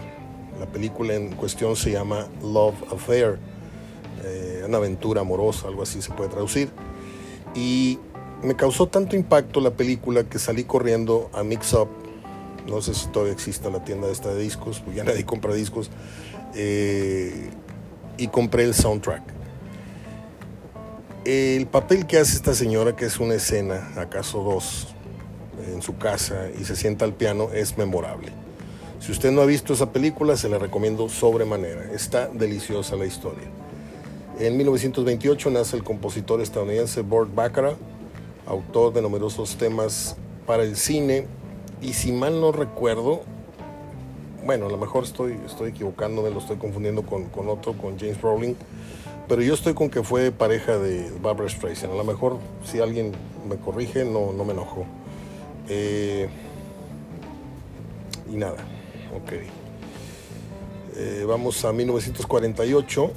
La 0.58 0.66
película 0.66 1.14
en 1.14 1.32
cuestión 1.32 1.76
se 1.76 1.92
llama 1.92 2.26
Love 2.42 2.92
Affair, 2.92 3.38
eh, 4.24 4.64
una 4.66 4.78
aventura 4.78 5.20
amorosa, 5.20 5.68
algo 5.68 5.82
así 5.82 6.02
se 6.02 6.12
puede 6.12 6.30
traducir. 6.30 6.70
Y 7.54 7.98
me 8.42 8.56
causó 8.56 8.88
tanto 8.88 9.14
impacto 9.14 9.60
la 9.60 9.70
película 9.70 10.24
que 10.24 10.38
salí 10.38 10.64
corriendo 10.64 11.30
a 11.32 11.42
Mix 11.42 11.72
Up. 11.74 11.88
No 12.66 12.82
sé 12.82 12.94
si 12.94 13.06
todavía 13.08 13.32
existe 13.32 13.70
la 13.70 13.84
tienda 13.84 14.10
esta 14.10 14.34
de 14.34 14.42
discos, 14.42 14.80
pues 14.80 14.96
ya 14.96 15.04
nadie 15.04 15.24
compra 15.24 15.54
discos. 15.54 15.90
Eh, 16.54 17.50
y 18.16 18.28
compré 18.28 18.64
el 18.64 18.74
soundtrack 18.74 19.38
el 21.28 21.66
papel 21.66 22.06
que 22.06 22.18
hace 22.18 22.36
esta 22.36 22.54
señora, 22.54 22.96
que 22.96 23.04
es 23.04 23.20
una 23.20 23.34
escena, 23.34 23.90
acaso 23.96 24.42
dos, 24.42 24.88
en 25.72 25.82
su 25.82 25.98
casa 25.98 26.48
y 26.58 26.64
se 26.64 26.76
sienta 26.76 27.04
al 27.04 27.14
piano 27.14 27.50
es 27.52 27.76
memorable. 27.78 28.32
Si 29.00 29.12
usted 29.12 29.30
no 29.30 29.42
ha 29.42 29.46
visto 29.46 29.72
esa 29.72 29.92
película, 29.92 30.36
se 30.36 30.48
la 30.48 30.58
recomiendo 30.58 31.08
sobremanera. 31.08 31.92
Está 31.92 32.28
deliciosa 32.28 32.96
la 32.96 33.06
historia. 33.06 33.44
En 34.40 34.56
1928 34.56 35.50
nace 35.50 35.76
el 35.76 35.84
compositor 35.84 36.40
estadounidense 36.40 37.02
Burt 37.02 37.32
Bacharach, 37.34 37.76
autor 38.46 38.92
de 38.92 39.02
numerosos 39.02 39.56
temas 39.56 40.16
para 40.46 40.62
el 40.62 40.76
cine. 40.76 41.26
Y 41.80 41.92
si 41.92 42.10
mal 42.10 42.40
no 42.40 42.50
recuerdo, 42.50 43.22
bueno, 44.44 44.66
a 44.66 44.70
lo 44.70 44.78
mejor 44.78 45.04
estoy, 45.04 45.38
estoy 45.46 45.70
equivocándome, 45.70 46.30
lo 46.30 46.38
estoy 46.38 46.56
confundiendo 46.56 47.02
con, 47.02 47.26
con 47.26 47.48
otro, 47.48 47.74
con 47.74 47.98
James 47.98 48.20
Rowling, 48.20 48.54
pero 49.28 49.42
yo 49.42 49.54
estoy 49.54 49.74
con 49.74 49.90
que 49.90 50.02
fue 50.02 50.32
pareja 50.32 50.78
de 50.78 51.10
Barbara 51.22 51.48
Streisand. 51.48 51.92
A 51.92 51.96
lo 51.96 52.04
mejor 52.04 52.38
si 52.64 52.80
alguien 52.80 53.12
me 53.48 53.56
corrige, 53.56 54.04
no, 54.04 54.32
no 54.32 54.44
me 54.44 54.54
enojo. 54.54 54.86
Eh, 55.68 56.28
y 58.30 58.36
nada, 58.36 58.56
ok. 59.16 59.32
Eh, 60.96 61.24
vamos 61.26 61.64
a 61.64 61.72
1948. 61.72 63.10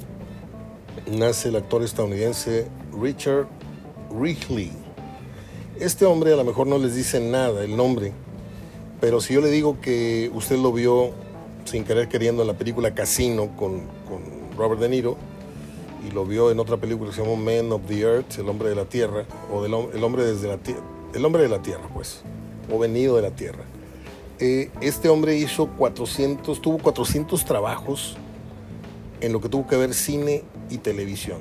Nace 1.10 1.48
el 1.48 1.56
actor 1.56 1.82
estadounidense 1.82 2.68
Richard 3.00 3.46
Wrigley. 4.10 4.70
Este 5.80 6.04
hombre 6.04 6.32
a 6.32 6.36
lo 6.36 6.44
mejor 6.44 6.66
no 6.66 6.78
les 6.78 6.94
dice 6.94 7.18
nada 7.18 7.64
el 7.64 7.76
nombre, 7.76 8.12
pero 9.00 9.20
si 9.20 9.34
yo 9.34 9.40
le 9.40 9.50
digo 9.50 9.80
que 9.80 10.30
usted 10.32 10.58
lo 10.58 10.72
vio 10.72 11.10
sin 11.64 11.84
querer 11.84 12.08
queriendo 12.08 12.42
en 12.42 12.48
la 12.48 12.54
película 12.54 12.94
Casino 12.94 13.56
con, 13.56 13.80
con 14.08 14.22
Robert 14.56 14.80
De 14.80 14.88
Niro, 14.88 15.16
y 16.06 16.10
lo 16.10 16.24
vio 16.24 16.50
en 16.50 16.60
otra 16.60 16.76
película 16.76 17.10
que 17.10 17.16
se 17.16 17.22
llamó 17.22 17.36
Man 17.36 17.72
of 17.72 17.82
the 17.88 18.00
Earth, 18.00 18.38
el 18.38 18.48
hombre 18.48 18.68
de 18.68 18.74
la 18.74 18.84
tierra, 18.84 19.24
o 19.52 19.64
el 19.64 20.04
hombre 20.04 20.24
desde 20.24 20.48
la 20.48 20.58
tierra, 20.58 20.82
el 21.14 21.24
hombre 21.24 21.42
de 21.42 21.48
la 21.48 21.62
tierra, 21.62 21.88
pues, 21.94 22.22
o 22.70 22.78
venido 22.78 23.16
de 23.16 23.22
la 23.22 23.30
tierra. 23.30 23.64
Eh, 24.38 24.70
este 24.80 25.08
hombre 25.08 25.36
hizo 25.36 25.68
400, 25.68 26.60
tuvo 26.60 26.78
400 26.78 27.44
trabajos 27.44 28.16
en 29.20 29.32
lo 29.32 29.40
que 29.40 29.48
tuvo 29.48 29.66
que 29.66 29.76
ver 29.76 29.94
cine 29.94 30.42
y 30.68 30.78
televisión. 30.78 31.38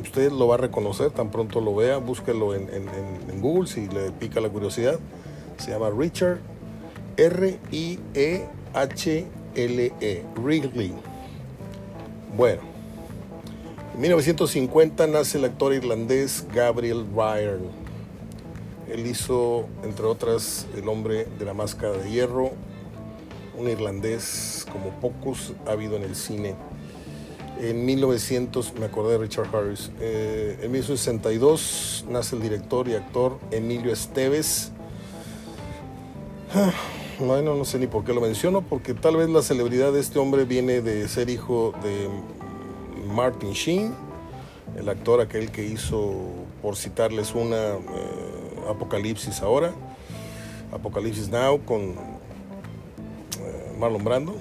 Usted 0.00 0.30
lo 0.32 0.48
va 0.48 0.54
a 0.54 0.58
reconocer 0.58 1.10
tan 1.10 1.30
pronto 1.30 1.60
lo 1.60 1.74
vea, 1.74 1.98
búsquelo 1.98 2.54
en, 2.54 2.68
Google 3.40 3.68
si 3.68 3.88
le 3.88 4.12
pica 4.12 4.40
la 4.40 4.48
curiosidad. 4.48 4.98
Se 5.58 5.72
llama 5.72 5.90
Richard 5.90 6.38
R-I-E-H-L-E, 7.16 8.50
-E, 10.00 10.22
Wrigley. 10.40 10.94
Bueno, 12.36 12.62
en 13.94 14.00
1950 14.00 15.06
nace 15.08 15.38
el 15.38 15.44
actor 15.44 15.74
irlandés 15.74 16.46
Gabriel 16.54 17.04
Byrne. 17.04 17.79
Él 18.90 19.06
hizo, 19.06 19.66
entre 19.84 20.06
otras, 20.06 20.66
El 20.76 20.88
hombre 20.88 21.26
de 21.38 21.44
la 21.44 21.54
máscara 21.54 21.92
de 21.92 22.10
hierro, 22.10 22.50
un 23.56 23.68
irlandés 23.68 24.66
como 24.72 24.90
pocos 25.00 25.52
ha 25.66 25.72
habido 25.72 25.96
en 25.96 26.02
el 26.02 26.16
cine. 26.16 26.54
En 27.60 27.84
1900, 27.84 28.74
me 28.74 28.86
acordé 28.86 29.12
de 29.12 29.18
Richard 29.18 29.54
Harris, 29.54 29.90
eh, 30.00 30.58
en 30.62 30.72
1962 30.72 32.06
nace 32.08 32.36
el 32.36 32.42
director 32.42 32.88
y 32.88 32.94
actor 32.94 33.38
Emilio 33.50 33.92
Esteves. 33.92 34.72
Bueno, 37.20 37.54
no 37.54 37.66
sé 37.66 37.78
ni 37.78 37.86
por 37.86 38.02
qué 38.02 38.14
lo 38.14 38.22
menciono, 38.22 38.62
porque 38.62 38.94
tal 38.94 39.16
vez 39.16 39.28
la 39.28 39.42
celebridad 39.42 39.92
de 39.92 40.00
este 40.00 40.18
hombre 40.18 40.46
viene 40.46 40.80
de 40.80 41.06
ser 41.06 41.28
hijo 41.28 41.74
de 41.82 42.08
Martin 43.12 43.52
Sheen, 43.52 43.94
el 44.78 44.88
actor 44.88 45.20
aquel 45.20 45.50
que 45.50 45.62
hizo, 45.66 46.14
por 46.62 46.76
citarles 46.76 47.34
una, 47.34 47.74
eh, 47.74 48.49
Apocalipsis 48.70 49.42
ahora, 49.42 49.72
Apocalipsis 50.72 51.28
Now 51.28 51.64
con 51.64 51.80
eh, 51.80 53.76
Marlon 53.78 54.04
Brando, 54.04 54.36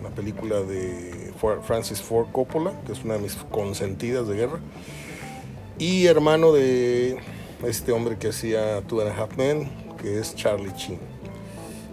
una 0.00 0.10
película 0.10 0.60
de 0.60 1.32
Francis 1.62 2.00
Ford 2.00 2.28
Coppola, 2.32 2.72
que 2.86 2.92
es 2.92 3.04
una 3.04 3.14
de 3.14 3.20
mis 3.20 3.34
consentidas 3.50 4.26
de 4.28 4.36
guerra, 4.36 4.58
y 5.78 6.06
hermano 6.06 6.52
de 6.52 7.18
este 7.66 7.92
hombre 7.92 8.18
que 8.18 8.28
hacía 8.28 8.82
Two 8.82 9.00
and 9.00 9.10
a 9.10 9.16
Half 9.16 9.36
Men, 9.36 9.70
que 10.00 10.18
es 10.18 10.34
Charlie 10.34 10.72
Sheen. 10.76 10.98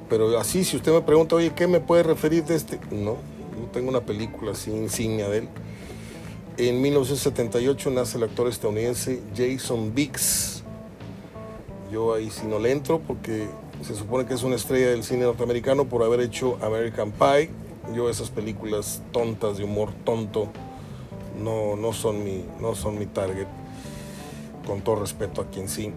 Pero 0.10 0.38
así, 0.40 0.64
si 0.64 0.78
usted 0.78 0.92
me 0.92 1.02
pregunta, 1.02 1.36
oye, 1.36 1.54
¿qué 1.56 1.68
me 1.68 1.80
puede 1.80 2.04
referir 2.04 2.44
de 2.46 2.56
este? 2.56 2.80
No, 2.92 3.18
no 3.60 3.68
tengo 3.72 3.90
una 3.90 4.02
película 4.02 4.52
así 4.52 4.72
insignia 4.72 5.28
de 5.30 5.40
él. 5.40 5.50
En 6.58 6.82
1978 6.82 7.90
nace 7.90 8.18
el 8.18 8.24
actor 8.24 8.48
estadounidense 8.48 9.22
Jason 9.36 9.94
Biggs. 9.94 10.55
Yo 11.96 12.14
ahí 12.14 12.30
sí 12.30 12.46
no 12.46 12.60
le 12.60 12.74
entro 12.74 13.00
porque 13.00 13.48
se 13.82 13.96
supone 13.96 14.26
que 14.26 14.34
es 14.34 14.44
una 14.44 14.58
estrella 14.58 14.90
del 14.90 15.06
cine 15.06 15.24
norteamericano 15.24 15.86
por 15.86 16.04
haber 16.04 16.20
hecho 16.20 16.58
American 16.62 17.14
Pie. 17.14 17.50
Yo 17.96 18.10
esas 18.10 18.30
películas 18.32 19.02
tontas 19.14 19.58
de 19.58 19.64
humor 19.64 19.92
tonto 20.04 20.50
no, 21.42 21.78
no, 21.78 21.94
son, 21.94 22.22
mi, 22.22 22.44
no 22.60 22.76
son 22.76 23.00
mi 23.00 23.06
target, 23.06 23.48
con 24.68 24.82
todo 24.82 24.98
respeto 24.98 25.40
a 25.40 25.46
quien 25.46 25.70
sí. 25.70 25.94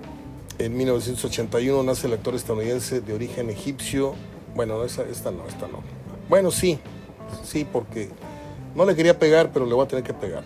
En 0.60 0.76
1981 0.76 1.82
nace 1.82 2.06
el 2.06 2.12
actor 2.12 2.36
estadounidense 2.36 3.00
de 3.00 3.12
origen 3.12 3.50
egipcio. 3.50 4.14
Bueno, 4.54 4.84
esa, 4.84 5.02
esta 5.02 5.32
no, 5.32 5.48
esta 5.48 5.66
no. 5.66 5.82
Bueno, 6.28 6.52
sí, 6.52 6.78
sí, 7.42 7.66
porque 7.72 8.08
no 8.76 8.84
le 8.84 8.94
quería 8.94 9.18
pegar, 9.18 9.50
pero 9.52 9.66
le 9.66 9.74
voy 9.74 9.84
a 9.84 9.88
tener 9.88 10.04
que 10.04 10.14
pegar. 10.14 10.44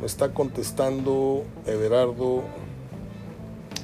Me 0.00 0.06
está 0.06 0.34
contestando 0.34 1.44
Everardo 1.66 2.42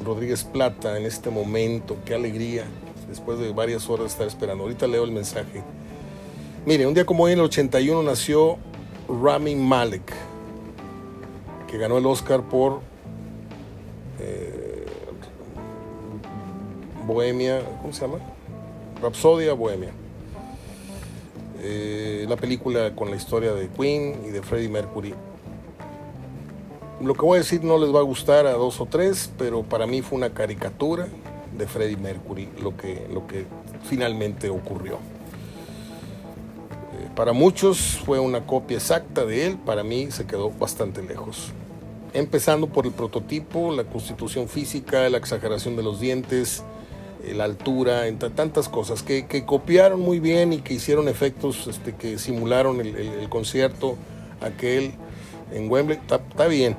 Rodríguez 0.04 0.44
Plata 0.44 0.98
en 0.98 1.06
este 1.06 1.30
momento. 1.30 1.96
Qué 2.04 2.14
alegría. 2.14 2.64
Después 3.08 3.38
de 3.38 3.52
varias 3.52 3.88
horas 3.88 4.06
de 4.06 4.10
estar 4.10 4.26
esperando. 4.26 4.64
Ahorita 4.64 4.86
leo 4.86 5.04
el 5.04 5.12
mensaje. 5.12 5.62
Mire, 6.64 6.86
un 6.86 6.94
día 6.94 7.04
como 7.04 7.24
hoy 7.24 7.32
en 7.32 7.40
el 7.40 7.44
81 7.46 8.02
nació 8.02 8.56
Rami 9.08 9.56
Malek, 9.56 10.12
que 11.68 11.76
ganó 11.76 11.98
el 11.98 12.06
Oscar 12.06 12.42
por 12.42 12.80
eh, 14.20 14.86
Bohemia, 17.04 17.62
¿cómo 17.80 17.92
se 17.92 18.02
llama? 18.02 18.18
Rapsodia 19.02 19.54
Bohemia. 19.54 19.90
Eh, 21.60 22.26
la 22.28 22.36
película 22.36 22.94
con 22.94 23.10
la 23.10 23.16
historia 23.16 23.52
de 23.52 23.68
Queen 23.68 24.22
y 24.26 24.30
de 24.30 24.42
Freddie 24.42 24.68
Mercury. 24.68 25.14
Lo 27.02 27.14
que 27.14 27.22
voy 27.22 27.36
a 27.36 27.40
decir 27.40 27.64
no 27.64 27.78
les 27.78 27.92
va 27.92 27.98
a 27.98 28.04
gustar 28.04 28.46
a 28.46 28.52
dos 28.52 28.80
o 28.80 28.86
tres, 28.86 29.32
pero 29.36 29.64
para 29.64 29.88
mí 29.88 30.02
fue 30.02 30.16
una 30.16 30.30
caricatura 30.30 31.08
de 31.58 31.66
Freddie 31.66 31.96
Mercury 31.96 32.48
lo 32.62 32.76
que, 32.76 33.08
lo 33.12 33.26
que 33.26 33.44
finalmente 33.82 34.48
ocurrió. 34.50 34.94
Eh, 34.94 34.98
para 37.16 37.32
muchos 37.32 37.98
fue 38.04 38.20
una 38.20 38.46
copia 38.46 38.76
exacta 38.76 39.24
de 39.24 39.46
él, 39.46 39.58
para 39.58 39.82
mí 39.82 40.12
se 40.12 40.26
quedó 40.26 40.50
bastante 40.50 41.02
lejos. 41.02 41.50
Empezando 42.14 42.68
por 42.68 42.86
el 42.86 42.92
prototipo, 42.92 43.72
la 43.72 43.82
constitución 43.82 44.48
física, 44.48 45.08
la 45.08 45.18
exageración 45.18 45.74
de 45.74 45.82
los 45.82 45.98
dientes, 45.98 46.62
eh, 47.24 47.34
la 47.34 47.44
altura, 47.44 48.06
entre 48.06 48.30
tantas 48.30 48.68
cosas, 48.68 49.02
que, 49.02 49.44
copiaron 49.44 50.00
muy 50.00 50.20
bien 50.20 50.52
y 50.52 50.58
que 50.58 50.74
hicieron 50.74 51.08
efectos 51.08 51.66
este, 51.66 51.96
que 51.96 52.18
simularon 52.18 52.80
el 52.80 53.28
concierto 53.28 53.96
aquel 54.40 54.94
en 55.52 55.70
Wembley, 55.70 55.98
está 56.08 56.46
bien, 56.46 56.76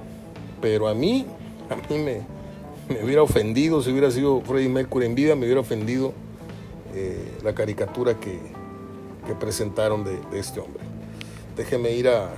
pero 0.64 0.88
a 0.88 0.94
mí, 0.94 1.26
a 1.70 1.76
mí 1.76 2.00
me, 2.00 2.22
me, 2.88 3.04
hubiera 3.04 3.22
ofendido, 3.22 3.82
si 3.82 3.92
hubiera 3.92 4.10
sido 4.10 4.40
Freddie 4.40 4.70
Mercury 4.70 5.08
en 5.08 5.14
vida, 5.14 5.36
me 5.36 5.44
hubiera 5.44 5.60
ofendido 5.60 6.14
eh, 6.96 7.38
la 7.44 7.54
caricatura 7.54 8.18
que, 8.18 8.40
que 9.28 9.36
presentaron 9.36 10.06
de, 10.06 10.18
este 10.32 10.62
hombre. 10.62 10.82
Déjeme 11.58 11.92
ir 11.92 12.08
a, 12.08 12.30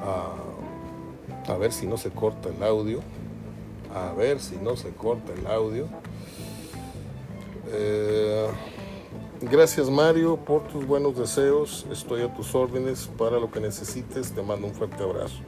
a, 0.00 1.52
a 1.52 1.56
ver 1.56 1.72
si 1.72 1.88
no 1.88 1.96
se 1.96 2.10
corta 2.10 2.50
el 2.50 2.62
audio, 2.62 3.00
a 3.92 4.12
ver 4.12 4.38
si 4.38 4.54
no 4.54 4.76
se 4.76 4.90
corta 4.90 5.32
el 5.32 5.48
audio. 5.48 5.88
Eh, 7.72 8.46
gracias 9.40 9.90
Mario 9.90 10.36
por 10.36 10.68
tus 10.68 10.86
buenos 10.86 11.18
deseos. 11.18 11.84
Estoy 11.90 12.22
a 12.22 12.32
tus 12.32 12.54
órdenes 12.54 13.10
para 13.18 13.40
lo 13.40 13.50
que 13.50 13.58
necesites. 13.58 14.30
Te 14.30 14.40
mando 14.40 14.68
un 14.68 14.72
fuerte 14.72 15.02
abrazo. 15.02 15.40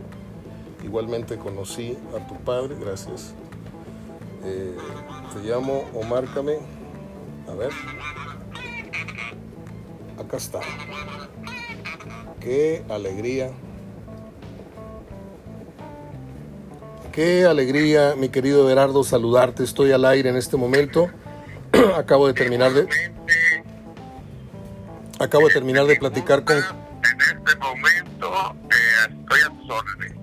Igualmente 0.83 1.37
conocí 1.37 1.97
a 2.15 2.27
tu 2.27 2.37
padre. 2.37 2.77
Gracias. 2.79 3.35
Eh, 4.45 4.77
te 5.33 5.49
llamo 5.49 5.85
o 5.95 6.03
márcame. 6.05 6.59
A 7.49 7.55
ver. 7.55 7.71
Acá 10.19 10.37
está. 10.37 10.61
Qué 12.41 12.85
alegría. 12.89 13.51
Qué 17.13 17.47
alegría, 17.47 18.15
mi 18.17 18.29
querido 18.29 18.69
Gerardo, 18.69 19.03
saludarte. 19.03 19.65
Estoy 19.65 19.93
al 19.93 20.05
aire 20.05 20.29
en 20.29 20.37
este 20.37 20.57
momento. 20.57 21.09
acabo 21.97 22.27
de 22.27 22.35
terminar 22.35 22.73
de 22.73 22.87
acabo 25.19 25.49
de 25.49 25.55
terminar 25.55 25.87
de 25.87 25.97
platicar 25.97 26.45
con 26.45 26.57
en 26.57 26.63
este 27.21 27.57
momento 27.57 28.57
eh, 28.71 29.15
estoy 29.21 29.41
a 29.41 29.49
tus 29.49 29.71
órdenes 29.71 30.16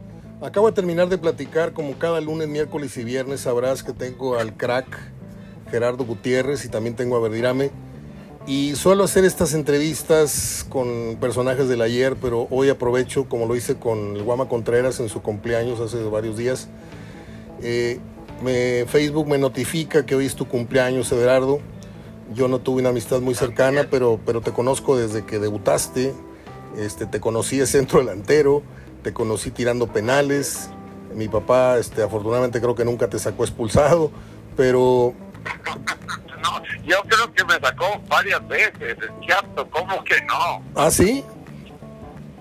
acabo 0.44 0.68
de 0.68 0.74
terminar 0.74 1.08
de 1.08 1.18
platicar 1.18 1.74
como 1.74 1.98
cada 1.98 2.20
lunes 2.20 2.48
miércoles 2.50 2.98
y 2.98 3.04
viernes 3.04 3.42
sabrás 3.42 3.82
que 3.82 3.94
tengo 3.94 4.38
al 4.38 4.56
crack 4.58 4.86
Gerardo 5.72 6.06
Gutiérrez 6.06 6.66
y 6.66 6.70
también 6.70 6.96
tengo 6.96 7.16
a 7.16 7.20
Verdirame. 7.20 7.72
Y 8.46 8.76
suelo 8.76 9.06
hacer 9.06 9.24
estas 9.24 9.54
entrevistas 9.54 10.66
con 10.68 11.18
personajes 11.22 11.70
del 11.70 11.82
ayer, 11.82 12.18
pero 12.22 12.48
hoy 12.52 12.68
aprovecho, 12.68 13.30
como 13.30 13.46
lo 13.46 13.56
hice 13.56 13.76
con 13.76 14.18
el 14.18 14.24
Guama 14.24 14.50
Contreras 14.50 15.00
en 15.00 15.08
su 15.08 15.22
cumpleaños 15.22 15.80
hace 15.80 16.04
varios 16.04 16.36
días. 16.36 16.68
Eh, 17.62 18.00
me, 18.44 18.86
Facebook 18.86 19.28
me 19.28 19.38
notifica 19.38 20.06
que 20.06 20.14
hoy 20.14 20.26
es 20.26 20.36
tu 20.36 20.46
cumpleaños, 20.46 21.10
Everardo. 21.14 21.60
Yo 22.36 22.50
no 22.50 22.60
tuve 22.60 22.82
una 22.82 22.90
amistad 22.90 23.22
muy 23.22 23.34
cercana, 23.34 23.88
pero, 23.90 24.20
pero 24.26 24.42
te 24.42 24.52
conozco 24.52 24.98
desde 24.98 25.26
que 25.26 25.40
debutaste. 25.40 26.14
Este, 26.78 27.06
te 27.06 27.22
conocí 27.22 27.58
de 27.58 27.66
centro 27.66 28.00
delantero, 28.00 28.62
te 29.04 29.14
conocí 29.14 29.52
tirando 29.52 29.88
penales. 29.88 30.70
Mi 31.14 31.28
papá, 31.28 31.78
este, 31.78 32.02
afortunadamente, 32.02 32.60
creo 32.60 32.74
que 32.74 32.86
nunca 32.86 33.08
te 33.08 33.20
sacó 33.20 33.44
expulsado, 33.44 34.12
pero 34.58 35.14
yo 36.84 37.02
creo 37.04 37.34
que 37.34 37.46
me 37.46 37.54
sacó 37.60 38.02
varias 38.08 38.48
veces, 38.48 38.98
cierto, 39.24 39.70
¿cómo 39.70 40.04
que 40.04 40.22
no? 40.24 40.64
¿Ah, 40.76 40.90
sí? 40.90 41.24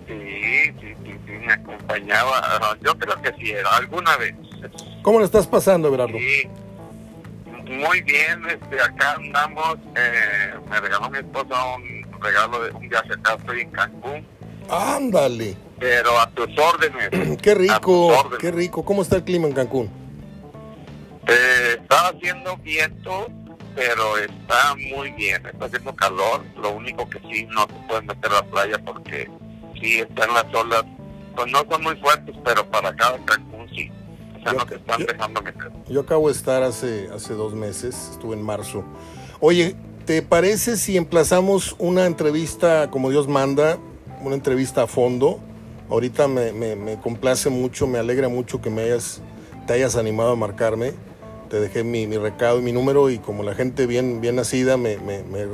Sí, 0.07 0.73
sí, 0.81 0.95
sí, 1.05 1.19
sí, 1.27 1.33
me 1.47 1.53
acompañaba, 1.53 2.77
yo 2.81 2.97
creo 2.99 3.21
que 3.21 3.33
sí, 3.35 3.53
alguna 3.79 4.17
vez. 4.17 4.35
¿Cómo 5.03 5.19
le 5.19 5.27
estás 5.27 5.47
pasando, 5.47 5.89
Everardo? 5.89 6.17
Sí, 6.17 6.49
muy 7.67 8.01
bien, 8.03 8.43
este, 8.49 8.81
acá 8.81 9.13
andamos, 9.13 9.77
eh, 9.97 10.55
me 10.69 10.81
regaló 10.81 11.11
mi 11.11 11.19
esposa 11.19 11.77
un 11.77 12.21
regalo 12.21 12.65
de 12.65 12.71
un 12.73 12.89
viaje 12.89 13.13
acá, 13.13 13.35
estoy 13.35 13.61
en 13.61 13.71
Cancún. 13.71 14.32
Ándale. 14.69 15.57
Pero 15.79 16.19
a 16.19 16.31
tus 16.31 16.49
órdenes. 16.59 17.39
qué 17.43 17.55
rico, 17.55 18.13
qué 18.39 18.51
rico. 18.51 18.85
¿Cómo 18.85 19.03
está 19.03 19.17
el 19.17 19.25
clima 19.25 19.49
en 19.49 19.55
Cancún? 19.55 19.91
Eh, 21.27 21.77
está 21.81 22.09
haciendo 22.09 22.57
viento 22.59 23.27
pero 23.75 24.19
está 24.19 24.75
muy 24.95 25.11
bien, 25.13 25.45
está 25.47 25.67
haciendo 25.67 25.95
calor, 25.95 26.43
lo 26.61 26.73
único 26.73 27.09
que 27.09 27.19
sí 27.31 27.47
no 27.51 27.67
te 27.67 27.75
pueden 27.89 28.07
meter 28.07 28.31
a 28.31 28.35
la 28.35 28.43
playa 28.43 28.79
porque 28.85 29.31
sí 29.81 30.01
están 30.01 30.33
las 30.35 30.45
olas, 30.55 30.85
pues 31.35 31.51
no 31.51 31.65
son 31.71 31.83
muy 31.83 31.97
fuertes, 31.97 32.35
pero 32.45 32.69
para 32.71 32.95
cada 32.95 33.19
Cancún 33.25 33.69
sí, 33.75 33.91
o 34.39 34.43
sea, 34.43 34.53
no 34.53 34.67
te 34.67 34.77
están 34.77 35.05
dejando 35.07 35.43
meter. 35.43 35.71
Yo 35.89 36.01
acabo 36.01 36.29
de 36.29 36.35
estar 36.35 36.63
hace, 36.63 37.09
hace 37.15 37.35
dos 37.35 37.55
meses, 37.55 38.11
estuve 38.13 38.35
en 38.35 38.43
marzo. 38.43 38.85
Oye, 39.41 39.75
¿te 40.05 40.23
parece 40.23 40.77
si 40.77 40.97
emplazamos 40.97 41.75
una 41.79 42.07
entrevista 42.07 42.91
como 42.91 43.11
Dios 43.11 43.29
manda, 43.29 43.79
una 44.25 44.35
entrevista 44.35 44.83
a 44.83 44.87
fondo? 44.87 45.41
Ahorita 45.91 46.29
me, 46.29 46.53
me, 46.53 46.77
me 46.77 47.01
complace 47.01 47.51
mucho, 47.51 47.87
me 47.87 47.99
alegra 47.99 48.29
mucho 48.29 48.61
que 48.61 48.71
me 48.71 48.83
hayas, 48.83 49.21
te 49.67 49.75
hayas 49.75 49.97
animado 49.97 50.33
a 50.33 50.37
marcarme 50.37 50.93
te 51.53 51.61
dejé 51.61 51.85
mi, 51.85 52.07
recado 52.17 52.61
y 52.61 52.63
mi 52.63 52.73
número 52.73 53.11
y 53.11 53.19
como 53.19 53.43
la 53.43 53.55
gente 53.55 53.87
bien, 53.87 54.23
bien 54.23 54.37
nacida 54.37 54.79
me, 54.79 54.97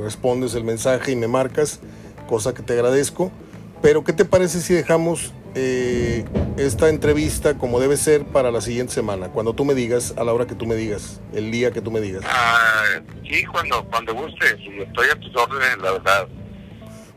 respondes 0.01 0.55
el 0.55 0.63
mensaje 0.63 1.11
y 1.11 1.17
me 1.17 1.27
marcas, 1.27 1.81
cosa 2.25 2.53
que 2.53 2.63
te 2.63 2.71
agradezco. 2.71 3.33
Pero 3.81 4.05
¿qué 4.05 4.13
te 4.13 4.23
parece 4.23 4.61
si 4.61 4.73
dejamos 4.73 5.33
eh, 5.55 6.23
esta 6.55 6.87
entrevista 6.87 7.57
como 7.57 7.81
debe 7.81 7.97
ser 7.97 8.23
para 8.23 8.49
la 8.49 8.61
siguiente 8.61 8.93
semana? 8.93 9.27
Cuando 9.27 9.51
tú 9.51 9.65
me 9.65 9.73
digas, 9.73 10.13
a 10.15 10.23
la 10.23 10.33
hora 10.33 10.47
que 10.47 10.55
tú 10.55 10.65
me 10.65 10.75
digas, 10.75 11.19
el 11.33 11.51
día 11.51 11.71
que 11.71 11.81
tú 11.81 11.91
me 11.91 11.99
digas. 11.99 12.23
Ah, 12.25 13.01
sí, 13.29 13.43
cuando, 13.43 13.83
cuando 13.83 14.15
gustes, 14.15 14.55
estoy 14.79 15.07
a 15.09 15.19
tus 15.19 15.35
órdenes, 15.35 15.79
la 15.79 15.91
verdad. 15.91 16.29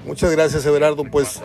Muchas 0.04 0.30
gracias, 0.32 0.66
Everardo. 0.66 1.04
Pues 1.04 1.40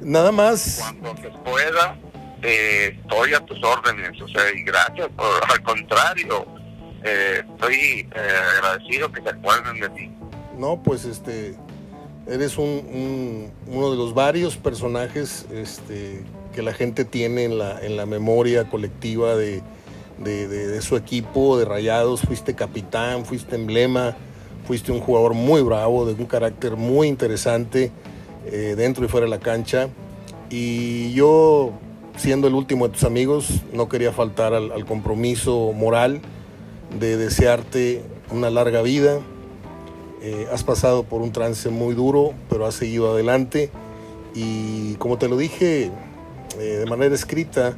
nada 0.00 0.32
más. 0.32 0.78
Cuando 0.80 1.16
se 1.16 1.30
pueda, 1.44 1.98
eh, 2.42 2.98
estoy 3.00 3.34
a 3.34 3.40
tus 3.40 3.62
órdenes. 3.62 4.20
O 4.20 4.28
sea, 4.28 4.42
y 4.54 4.62
gracias, 4.62 5.08
por, 5.16 5.26
al 5.50 5.62
contrario 5.62 6.46
eh, 7.04 7.42
estoy 7.48 7.74
eh, 7.74 8.08
agradecido 8.56 9.10
que 9.12 9.22
se 9.22 9.28
acuerden 9.28 9.80
de 9.80 9.88
ti. 9.90 10.10
No, 10.56 10.82
pues 10.82 11.04
este, 11.04 11.54
eres 12.26 12.58
un, 12.58 13.52
uno 13.66 13.90
de 13.90 13.96
los 13.96 14.14
varios 14.14 14.56
personajes 14.56 15.46
este, 15.52 16.24
que 16.54 16.62
la 16.62 16.72
gente 16.72 17.04
tiene 17.04 17.44
en 17.44 17.58
la, 17.58 17.80
en 17.80 17.96
la 17.96 18.06
memoria 18.06 18.68
colectiva 18.68 19.36
de, 19.36 19.62
de, 20.18 20.82
su 20.82 20.96
equipo, 20.96 21.58
de 21.58 21.64
Rayados. 21.64 22.22
Fuiste 22.22 22.54
capitán, 22.54 23.24
fuiste 23.24 23.54
emblema, 23.54 24.16
fuiste 24.66 24.92
un 24.92 25.00
jugador 25.00 25.34
muy 25.34 25.62
bravo, 25.62 26.06
de 26.06 26.12
un 26.12 26.26
carácter 26.26 26.76
muy 26.76 27.08
interesante 27.08 27.90
eh, 28.46 28.74
dentro 28.76 29.04
y 29.04 29.08
fuera 29.08 29.24
de 29.24 29.30
la 29.30 29.40
cancha. 29.40 29.88
Y 30.50 31.12
yo, 31.12 31.72
siendo 32.16 32.48
el 32.48 32.54
último 32.54 32.88
de 32.88 32.94
tus 32.94 33.04
amigos, 33.04 33.62
no 33.72 33.88
quería 33.88 34.12
faltar 34.12 34.54
al, 34.54 34.72
al 34.72 34.84
compromiso 34.84 35.72
moral 35.72 36.20
de 36.98 37.16
desearte 37.16 38.02
una 38.30 38.50
larga 38.50 38.82
vida. 38.82 39.20
Eh, 40.20 40.48
has 40.52 40.64
pasado 40.64 41.04
por 41.04 41.22
un 41.22 41.32
trance 41.32 41.68
muy 41.70 41.94
duro, 41.94 42.32
pero 42.48 42.66
has 42.66 42.74
seguido 42.74 43.12
adelante. 43.12 43.70
Y 44.34 44.94
como 44.94 45.18
te 45.18 45.28
lo 45.28 45.36
dije 45.36 45.90
eh, 46.58 46.60
de 46.60 46.86
manera 46.86 47.14
escrita, 47.14 47.76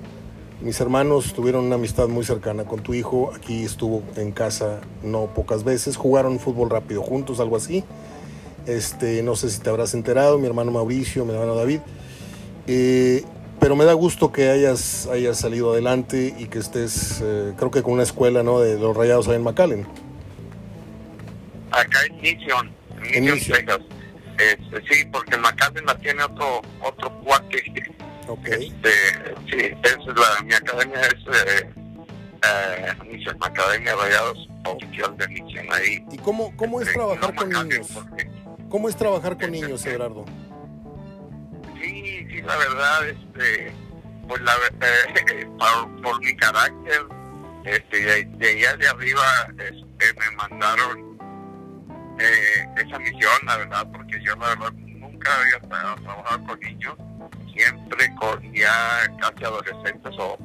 mis 0.63 0.81
hermanos 0.81 1.33
tuvieron 1.33 1.65
una 1.65 1.77
amistad 1.77 2.09
muy 2.09 2.25
cercana 2.25 2.65
con 2.65 2.83
tu 2.83 2.95
hijo. 2.95 3.33
Aquí 3.35 3.65
estuvo 3.65 4.03
en 4.17 4.33
casa 4.33 4.81
no 5.03 5.27
pocas 5.35 5.65
veces. 5.65 5.97
Jugaron 5.97 6.39
fútbol 6.39 6.71
rápido 6.71 7.03
juntos, 7.03 7.41
algo 7.41 7.57
así. 7.57 7.85
Este, 8.67 9.23
no 9.23 9.37
sé 9.37 9.51
si 9.51 9.61
te 9.61 9.71
habrás 9.71 9.95
enterado, 9.95 10.39
mi 10.39 10.47
hermano 10.47 10.71
Mauricio, 10.71 11.25
mi 11.25 11.33
hermano 11.33 11.55
David. 11.55 11.81
Eh, 12.67 13.25
pero 13.59 13.75
me 13.75 13.85
da 13.85 13.95
gusto 13.95 14.33
que 14.33 14.51
hayas, 14.51 15.07
hayas 15.07 15.39
salido 15.39 15.73
adelante 15.73 16.35
y 16.39 16.47
que 16.47 16.59
estés, 16.59 17.21
eh, 17.23 17.53
creo 17.57 17.71
que 17.71 17.83
con 17.83 17.95
una 17.95 18.03
escuela 18.03 18.43
¿no? 18.43 18.61
de 18.61 18.79
los 18.79 18.97
rayados 18.97 19.29
ahí 19.29 19.37
en 19.37 19.43
McAllen. 19.43 19.87
Acá 21.71 21.99
en 22.07 22.21
Mission, 22.21 22.71
en 23.13 23.25
Mission, 23.25 23.59
Texas. 23.59 23.81
Este, 24.39 24.95
sí, 24.95 25.05
porque 25.13 25.35
en 25.35 25.43
McAllen 25.43 25.87
la 25.87 25.97
tiene 25.99 26.23
otro, 26.23 26.63
otro 26.83 27.11
cuate. 27.23 27.63
Okay. 28.31 28.69
Este, 28.69 29.35
sí, 29.51 29.75
es 29.83 29.97
la, 30.07 30.43
mi 30.45 30.55
academia 30.55 31.01
es 31.01 31.15
eh, 31.15 31.71
eh, 32.45 33.27
Academia 33.41 33.97
Rayados 33.97 34.49
Oficial 34.67 35.17
de 35.17 35.27
Mission. 35.29 35.67
Ahí, 35.73 36.05
¿Y 36.13 36.19
cómo, 36.19 36.57
cómo 36.57 36.81
es 36.81 36.87
este, 36.87 36.99
trabajar 37.01 37.35
con 37.35 37.51
niños? 37.51 37.89
¿Cómo 38.69 38.89
es 38.89 38.95
trabajar 38.95 39.33
con 39.37 39.53
este, 39.53 39.67
niños, 39.67 39.85
Everardo? 39.85 40.25
sí, 41.83 42.27
sí, 42.31 42.43
la 42.43 42.57
verdad, 42.57 43.09
este, 43.09 43.73
pues 44.29 44.41
la, 44.43 44.53
eh, 44.81 45.49
por, 46.03 46.21
mi 46.21 46.37
carácter, 46.37 47.03
este, 47.65 48.25
de, 48.27 48.49
allá 48.49 48.77
de 48.77 48.89
arriba 48.89 49.23
este, 49.59 50.21
me 50.21 50.37
mandaron 50.37 51.19
eh, 52.21 52.67
esa 52.77 52.99
misión, 53.01 53.39
la 53.45 53.57
verdad, 53.57 53.89
porque 53.93 54.23
yo 54.23 54.37
la 54.37 54.49
verdad 54.51 54.73
nunca 54.73 55.31
había 55.41 55.69
trabajado 55.69 56.47
con 56.47 56.61
niños, 56.61 56.95
siempre 57.61 58.15
con 58.17 58.55
ya 58.55 59.11
casi 59.21 59.45
adolescentes 59.45 60.15
o, 60.19 60.39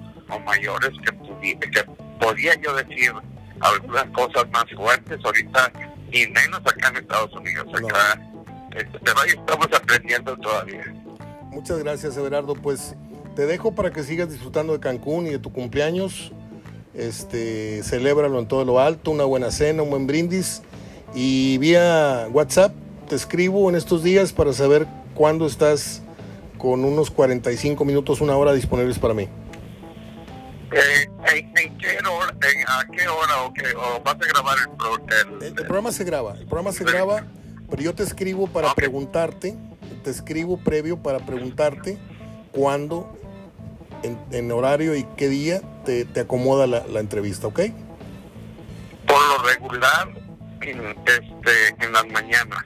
mayores 0.45 0.89
que, 1.03 1.57
que 1.69 1.83
podía 2.19 2.55
yo 2.55 2.75
decir 2.75 3.13
algunas 3.61 4.05
cosas 4.07 4.49
más 4.51 4.65
fuertes 4.75 5.19
ahorita 5.23 5.71
y 6.11 6.27
menos 6.27 6.59
acá 6.59 6.89
en 6.89 6.97
Estados 6.97 7.31
Unidos 7.33 7.67
acá 7.73 8.19
este, 8.71 8.99
pero 8.99 9.19
ahí 9.21 9.29
estamos 9.29 9.67
aprendiendo 9.71 10.35
todavía 10.37 10.93
Muchas 11.55 11.79
gracias, 11.79 12.17
Everardo. 12.17 12.53
Pues 12.53 12.95
te 13.33 13.45
dejo 13.45 13.73
para 13.73 13.89
que 13.89 14.03
sigas 14.03 14.29
disfrutando 14.29 14.73
de 14.73 14.81
Cancún 14.81 15.25
y 15.25 15.29
de 15.29 15.39
tu 15.39 15.53
cumpleaños. 15.53 16.33
Este, 16.93 17.81
celébralo 17.81 18.39
en 18.39 18.47
todo 18.49 18.65
lo 18.65 18.81
alto, 18.81 19.11
una 19.11 19.23
buena 19.23 19.51
cena, 19.51 19.81
un 19.81 19.89
buen 19.89 20.05
brindis. 20.05 20.63
Y 21.13 21.57
vía 21.59 22.27
WhatsApp 22.29 22.73
te 23.07 23.15
escribo 23.15 23.69
en 23.69 23.77
estos 23.77 24.03
días 24.03 24.33
para 24.33 24.51
saber 24.51 24.85
cuándo 25.13 25.47
estás 25.47 26.01
con 26.65 26.83
unos 26.83 27.11
45 27.11 27.85
minutos, 27.85 28.21
una 28.21 28.35
hora 28.35 28.51
disponibles 28.51 28.97
para 28.97 29.13
mí. 29.13 29.29
Eh, 30.71 31.07
¿en, 31.31 31.77
qué 31.77 31.99
hora, 32.09 32.35
¿A 32.67 32.87
qué 32.87 33.07
hora 33.07 33.43
o, 33.43 34.01
vas 34.03 34.15
a 34.15 34.17
grabar 34.17 34.57
el, 34.57 35.43
el, 35.43 35.47
el, 35.49 35.53
programa? 35.53 35.91
se 35.91 36.03
graba, 36.03 36.33
el 36.33 36.47
programa 36.47 36.71
se 36.71 36.83
graba, 36.83 37.27
pero 37.69 37.83
yo 37.83 37.93
te 37.93 38.01
escribo 38.01 38.47
para 38.47 38.73
preguntarte 38.73 39.55
te 40.03 40.09
escribo 40.09 40.57
previo 40.57 41.01
para 41.01 41.19
preguntarte 41.19 41.99
cuándo, 42.51 43.15
en, 44.03 44.51
horario 44.51 44.95
y 44.95 45.03
qué 45.17 45.29
día 45.29 45.61
te, 45.83 46.07
acomoda 46.19 46.65
la, 46.65 46.99
entrevista, 46.99 47.45
¿ok? 47.45 47.59
Por 49.05 49.17
lo 49.27 49.43
regular, 49.49 50.09
en, 50.61 50.95
este, 51.05 51.85
en 51.85 51.91
las 51.91 52.07
mañanas, 52.07 52.63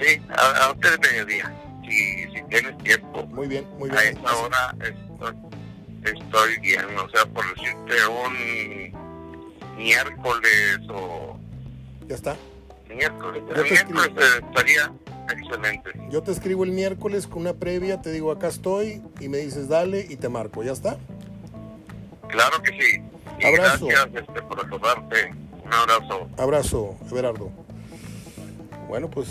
¿sí? 0.00 0.22
Antes 0.68 0.92
de 0.92 0.98
mediodía, 1.08 1.54
si, 1.88 2.24
si 2.34 2.42
tienes 2.48 2.78
tiempo. 2.78 3.26
Muy 3.26 3.48
bien, 3.48 3.66
muy 3.78 3.90
bien. 3.90 3.98
A 3.98 4.04
esa 4.04 4.36
hora 4.36 4.74
estoy, 4.80 5.36
estoy 6.04 6.60
bien, 6.60 6.84
o 6.98 7.08
sea, 7.10 7.26
por 7.26 7.44
decirte 7.54 7.94
un 8.06 9.76
miércoles 9.76 10.78
o... 10.88 11.38
Ya 12.06 12.14
está. 12.14 12.36
Miércoles, 12.88 13.42
el 13.54 13.62
miércoles 13.64 14.10
estaría 14.48 14.92
Excelente. 15.30 15.90
Yo 16.10 16.22
te 16.22 16.32
escribo 16.32 16.64
el 16.64 16.70
miércoles 16.70 17.26
con 17.26 17.42
una 17.42 17.54
previa, 17.54 18.00
te 18.00 18.12
digo 18.12 18.30
acá 18.30 18.48
estoy 18.48 19.02
y 19.20 19.28
me 19.28 19.38
dices 19.38 19.68
dale 19.68 20.06
y 20.08 20.16
te 20.16 20.28
marco, 20.28 20.62
¿ya 20.62 20.72
está? 20.72 20.98
Claro 22.28 22.62
que 22.62 22.70
sí. 22.70 23.02
Abrazo. 23.44 23.86
Gracias 23.86 24.24
este, 24.28 24.42
por 24.42 24.64
acordarte. 24.64 25.32
Un 25.64 25.72
abrazo. 25.72 26.28
Abrazo, 26.38 26.96
Everardo. 27.10 27.50
Bueno, 28.88 29.10
pues 29.10 29.28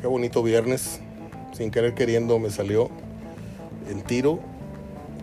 qué 0.00 0.06
bonito 0.06 0.42
viernes. 0.42 1.00
Sin 1.54 1.70
querer 1.70 1.94
queriendo 1.94 2.40
me 2.40 2.50
salió 2.50 2.90
el 3.88 4.02
tiro 4.02 4.40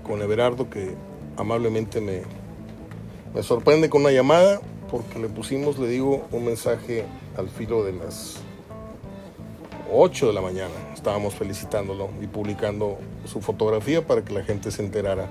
con 0.03 0.21
Everardo 0.21 0.69
que 0.69 0.95
amablemente 1.35 1.99
me, 1.99 2.21
me 3.35 3.43
sorprende 3.43 3.89
con 3.89 4.01
una 4.01 4.11
llamada 4.11 4.61
porque 4.89 5.19
le 5.19 5.27
pusimos, 5.27 5.77
le 5.77 5.89
digo, 5.89 6.25
un 6.31 6.45
mensaje 6.45 7.03
al 7.35 7.49
filo 7.49 7.83
de 7.83 7.93
las 7.93 8.37
8 9.91 10.27
de 10.27 10.33
la 10.33 10.41
mañana. 10.41 10.73
Estábamos 10.93 11.33
felicitándolo 11.33 12.09
y 12.21 12.27
publicando 12.27 12.97
su 13.25 13.41
fotografía 13.41 14.07
para 14.07 14.23
que 14.23 14.33
la 14.33 14.43
gente 14.43 14.71
se 14.71 14.83
enterara. 14.83 15.27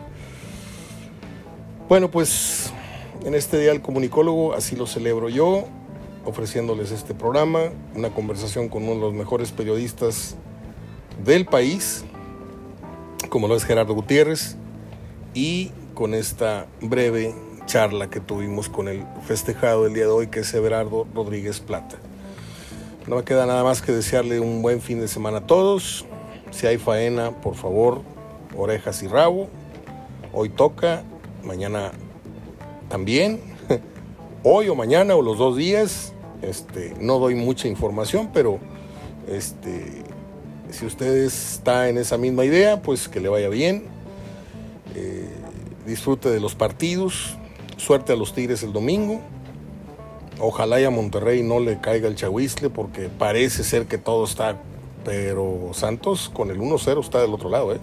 Bueno, 1.88 2.10
pues 2.10 2.72
en 3.24 3.34
este 3.34 3.58
día 3.58 3.72
el 3.72 3.80
comunicólogo 3.80 4.52
así 4.52 4.76
lo 4.76 4.86
celebro 4.86 5.30
yo, 5.30 5.64
ofreciéndoles 6.26 6.90
este 6.90 7.14
programa, 7.14 7.70
una 7.94 8.10
conversación 8.10 8.68
con 8.68 8.82
uno 8.82 8.94
de 8.96 9.00
los 9.00 9.14
mejores 9.14 9.50
periodistas 9.50 10.36
del 11.24 11.46
país, 11.46 12.04
como 13.28 13.48
lo 13.48 13.56
es 13.56 13.64
Gerardo 13.64 13.94
Gutiérrez, 13.94 14.56
y 15.34 15.70
con 15.94 16.14
esta 16.14 16.66
breve 16.80 17.34
charla 17.66 18.10
que 18.10 18.20
tuvimos 18.20 18.68
con 18.68 18.88
el 18.88 19.04
festejado 19.26 19.86
el 19.86 19.94
día 19.94 20.04
de 20.04 20.10
hoy, 20.10 20.26
que 20.26 20.40
es 20.40 20.54
Everardo 20.54 21.06
Rodríguez 21.14 21.60
Plata. 21.60 21.96
No 23.06 23.16
me 23.16 23.24
queda 23.24 23.46
nada 23.46 23.64
más 23.64 23.82
que 23.82 23.92
desearle 23.92 24.40
un 24.40 24.62
buen 24.62 24.80
fin 24.80 25.00
de 25.00 25.08
semana 25.08 25.38
a 25.38 25.46
todos. 25.46 26.04
Si 26.50 26.66
hay 26.66 26.78
faena, 26.78 27.30
por 27.40 27.54
favor, 27.54 28.02
orejas 28.56 29.02
y 29.02 29.08
rabo. 29.08 29.48
Hoy 30.32 30.48
toca, 30.48 31.02
mañana 31.44 31.92
también. 32.88 33.40
Hoy 34.42 34.68
o 34.68 34.74
mañana 34.74 35.14
o 35.14 35.22
los 35.22 35.38
dos 35.38 35.56
días. 35.56 36.12
Este, 36.42 36.94
no 37.00 37.18
doy 37.18 37.34
mucha 37.34 37.68
información, 37.68 38.30
pero 38.32 38.58
este, 39.28 39.99
si 40.72 40.86
usted 40.86 41.24
está 41.24 41.88
en 41.88 41.98
esa 41.98 42.18
misma 42.18 42.44
idea, 42.44 42.82
pues 42.82 43.08
que 43.08 43.20
le 43.20 43.28
vaya 43.28 43.48
bien. 43.48 43.84
Eh, 44.94 45.28
disfrute 45.86 46.28
de 46.28 46.40
los 46.40 46.54
partidos. 46.54 47.36
Suerte 47.76 48.12
a 48.12 48.16
los 48.16 48.34
Tigres 48.34 48.62
el 48.62 48.72
domingo. 48.72 49.20
Ojalá 50.38 50.80
y 50.80 50.84
a 50.84 50.90
Monterrey 50.90 51.42
no 51.42 51.60
le 51.60 51.80
caiga 51.80 52.08
el 52.08 52.14
chahuizle 52.14 52.70
porque 52.70 53.08
parece 53.08 53.64
ser 53.64 53.86
que 53.86 53.98
todo 53.98 54.24
está. 54.24 54.56
Pero 55.04 55.70
Santos 55.72 56.30
con 56.32 56.50
el 56.50 56.58
1-0 56.58 57.00
está 57.00 57.20
del 57.20 57.32
otro 57.32 57.48
lado, 57.48 57.74
¿eh? 57.74 57.78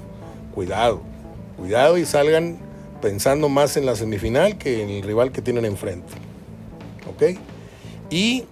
Cuidado, 0.54 1.02
cuidado 1.58 1.98
y 1.98 2.06
salgan 2.06 2.58
pensando 3.02 3.50
más 3.50 3.78
en 3.78 3.86
la 3.86 3.96
semifinal 3.96 4.58
que 4.58 4.84
en 4.84 4.90
el 4.90 5.04
rival 5.04 5.32
que 5.32 5.42
tienen 5.42 5.66
enfrente. 5.66 6.14
¿Ok? 7.10 7.40
Y 8.10 8.46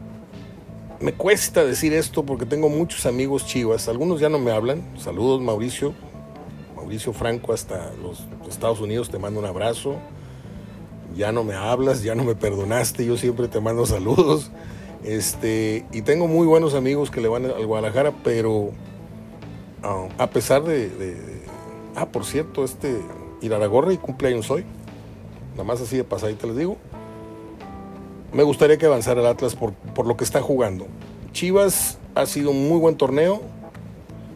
me 0.99 1.13
cuesta 1.13 1.63
decir 1.63 1.93
esto 1.93 2.25
porque 2.25 2.45
tengo 2.45 2.69
muchos 2.69 3.05
amigos 3.05 3.45
chivas. 3.45 3.87
Algunos 3.87 4.19
ya 4.19 4.29
no 4.29 4.39
me 4.39 4.51
hablan. 4.51 4.83
Saludos, 4.97 5.41
Mauricio. 5.41 5.93
Mauricio 6.75 7.13
Franco 7.13 7.53
hasta 7.53 7.91
los 8.01 8.25
Estados 8.49 8.79
Unidos. 8.79 9.09
Te 9.09 9.19
mando 9.19 9.39
un 9.39 9.45
abrazo 9.45 9.97
ya 11.15 11.31
no 11.31 11.43
me 11.43 11.55
hablas, 11.55 12.03
ya 12.03 12.15
no 12.15 12.23
me 12.23 12.35
perdonaste, 12.35 13.05
yo 13.05 13.17
siempre 13.17 13.47
te 13.47 13.59
mando 13.59 13.85
saludos. 13.85 14.51
Este, 15.03 15.85
y 15.91 16.01
tengo 16.01 16.27
muy 16.27 16.47
buenos 16.47 16.73
amigos 16.73 17.11
que 17.11 17.21
le 17.21 17.27
van 17.27 17.45
al 17.45 17.65
Guadalajara, 17.65 18.11
pero 18.23 18.71
ah, 19.83 20.07
a 20.17 20.29
pesar 20.29 20.63
de, 20.63 21.45
Ah, 21.95 22.07
por 22.07 22.25
cierto, 22.25 22.65
este 22.65 22.99
y 23.41 23.97
cumpleaños 23.97 24.51
hoy. 24.51 24.65
Nada 25.51 25.63
más 25.63 25.79
así 25.79 25.95
de 25.95 26.03
pasadita 26.03 26.45
les 26.47 26.57
digo. 26.57 26.77
Me 28.35 28.43
gustaría 28.43 28.77
que 28.77 28.85
avanzara 28.85 29.21
el 29.21 29.27
Atlas 29.27 29.55
por, 29.55 29.71
por 29.71 30.05
lo 30.05 30.17
que 30.17 30.25
está 30.25 30.41
jugando. 30.41 30.87
Chivas 31.31 31.99
ha 32.15 32.25
sido 32.25 32.51
un 32.51 32.67
muy 32.67 32.79
buen 32.79 32.97
torneo. 32.97 33.41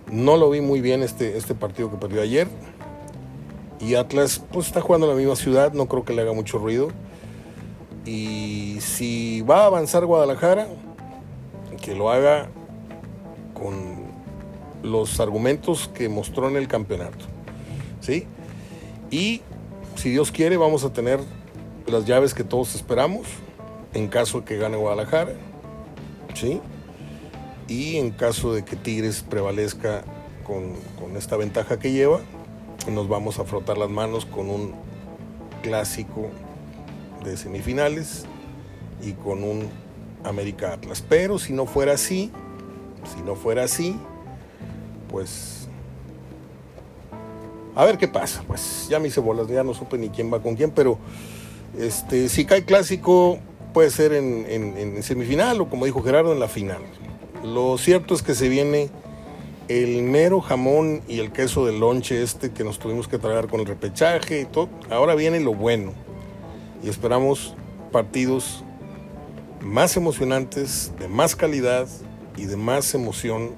No 0.09 0.37
lo 0.37 0.49
vi 0.49 0.61
muy 0.61 0.79
bien 0.79 1.03
este, 1.03 1.37
este 1.37 1.53
partido 1.53 1.91
que 1.91 1.97
perdió 1.97 2.21
ayer 2.21 2.47
y 3.81 3.95
Atlas 3.95 4.41
pues 4.53 4.67
está 4.67 4.79
jugando 4.79 5.05
en 5.05 5.11
la 5.11 5.19
misma 5.19 5.35
ciudad, 5.35 5.73
no 5.73 5.87
creo 5.87 6.05
que 6.05 6.13
le 6.13 6.21
haga 6.21 6.31
mucho 6.31 6.59
ruido. 6.59 6.91
Y 8.05 8.77
si 8.79 9.41
va 9.41 9.63
a 9.63 9.65
avanzar 9.65 10.05
Guadalajara, 10.05 10.69
que 11.81 11.93
lo 11.93 12.09
haga 12.09 12.49
con 13.53 14.05
los 14.81 15.19
argumentos 15.19 15.89
que 15.93 16.07
mostró 16.07 16.47
en 16.47 16.55
el 16.55 16.69
campeonato. 16.69 17.25
¿Sí? 17.99 18.27
Y 19.11 19.41
si 19.95 20.09
Dios 20.09 20.31
quiere, 20.31 20.55
vamos 20.55 20.85
a 20.85 20.93
tener 20.93 21.19
las 21.85 22.05
llaves 22.05 22.33
que 22.33 22.45
todos 22.45 22.75
esperamos 22.75 23.27
en 23.93 24.07
caso 24.07 24.39
de 24.39 24.45
que 24.45 24.57
gane 24.57 24.77
Guadalajara. 24.77 25.33
¿Sí? 26.33 26.61
Y 27.67 27.97
en 27.97 28.11
caso 28.11 28.53
de 28.53 28.63
que 28.63 28.75
Tigres 28.75 29.23
prevalezca 29.27 30.03
con, 30.45 30.75
esta 31.15 31.37
ventaja 31.37 31.77
que 31.79 31.91
lleva, 31.91 32.21
nos 32.89 33.07
vamos 33.07 33.39
a 33.39 33.43
frotar 33.43 33.77
las 33.77 33.89
manos 33.89 34.25
con 34.25 34.49
un 34.49 34.73
clásico 35.61 36.29
de 37.23 37.37
semifinales 37.37 38.25
y 39.01 39.13
con 39.13 39.43
un 39.43 39.69
América 40.23 40.73
Atlas. 40.73 41.03
Pero 41.07 41.37
si 41.37 41.53
no 41.53 41.65
fuera 41.65 41.93
así, 41.93 42.31
si 43.15 43.21
no 43.21 43.35
fuera 43.35 43.63
así, 43.63 43.99
pues 45.09 45.67
a 47.75 47.85
ver 47.85 47.97
qué 47.97 48.07
pasa. 48.07 48.43
Pues 48.47 48.87
ya 48.89 48.99
me 48.99 49.09
hice 49.09 49.19
bolas, 49.19 49.47
ya 49.47 49.63
no 49.63 49.73
supe 49.73 49.97
ni 49.97 50.09
quién 50.09 50.33
va 50.33 50.41
con 50.41 50.55
quién, 50.55 50.71
pero 50.71 50.97
este, 51.77 52.29
si 52.29 52.45
cae 52.45 52.65
clásico 52.65 53.39
puede 53.73 53.89
ser 53.89 54.13
en, 54.13 55.01
semifinal 55.03 55.61
o 55.61 55.69
como 55.69 55.85
dijo 55.85 56.01
Gerardo, 56.01 56.33
en 56.33 56.39
la 56.39 56.47
final. 56.47 56.81
Lo 57.43 57.77
cierto 57.77 58.13
es 58.13 58.21
que 58.21 58.35
se 58.35 58.49
viene 58.49 58.89
el 59.67 60.01
mero 60.01 60.41
jamón 60.41 61.01
y 61.07 61.19
el 61.19 61.31
queso 61.31 61.65
del 61.65 61.79
lonche 61.79 62.21
este 62.23 62.51
que 62.51 62.63
nos 62.63 62.79
tuvimos 62.79 63.07
que 63.07 63.17
tragar 63.17 63.47
con 63.47 63.59
el 63.59 63.65
repechaje 63.65 64.41
y 64.41 64.45
todo. 64.45 64.69
Ahora 64.89 65.15
viene 65.15 65.39
lo 65.39 65.53
bueno. 65.53 65.93
Y 66.83 66.89
esperamos 66.89 67.55
partidos 67.91 68.63
más 69.61 69.97
emocionantes, 69.97 70.91
de 70.99 71.07
más 71.07 71.35
calidad 71.35 71.87
y 72.35 72.45
de 72.45 72.57
más 72.57 72.93
emoción. 72.93 73.51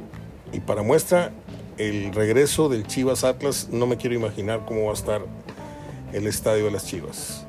Y 0.51 0.59
para 0.59 0.83
muestra, 0.83 1.31
el 1.77 2.13
regreso 2.13 2.69
del 2.69 2.85
Chivas 2.85 3.23
Atlas, 3.23 3.69
no 3.71 3.87
me 3.87 3.97
quiero 3.97 4.15
imaginar 4.15 4.65
cómo 4.65 4.85
va 4.85 4.91
a 4.91 4.95
estar 4.95 5.21
el 6.13 6.27
estadio 6.27 6.65
de 6.65 6.71
las 6.71 6.85
Chivas. 6.85 7.45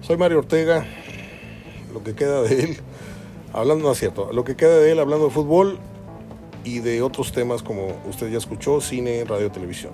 Soy 0.00 0.16
Mario 0.16 0.38
Ortega, 0.38 0.86
lo 1.92 2.02
que 2.02 2.14
queda 2.14 2.42
de 2.42 2.64
él, 2.64 2.76
hablando, 3.52 3.84
no 3.84 3.92
es 3.92 3.98
cierto, 3.98 4.32
lo 4.32 4.44
que 4.44 4.56
queda 4.56 4.78
de 4.78 4.92
él 4.92 4.98
hablando 4.98 5.26
de 5.26 5.30
fútbol, 5.30 5.78
y 6.64 6.80
de 6.80 7.02
otros 7.02 7.32
temas 7.32 7.62
como 7.62 7.88
usted 8.08 8.30
ya 8.30 8.38
escuchó, 8.38 8.80
cine, 8.80 9.24
radio, 9.24 9.50
televisión. 9.50 9.92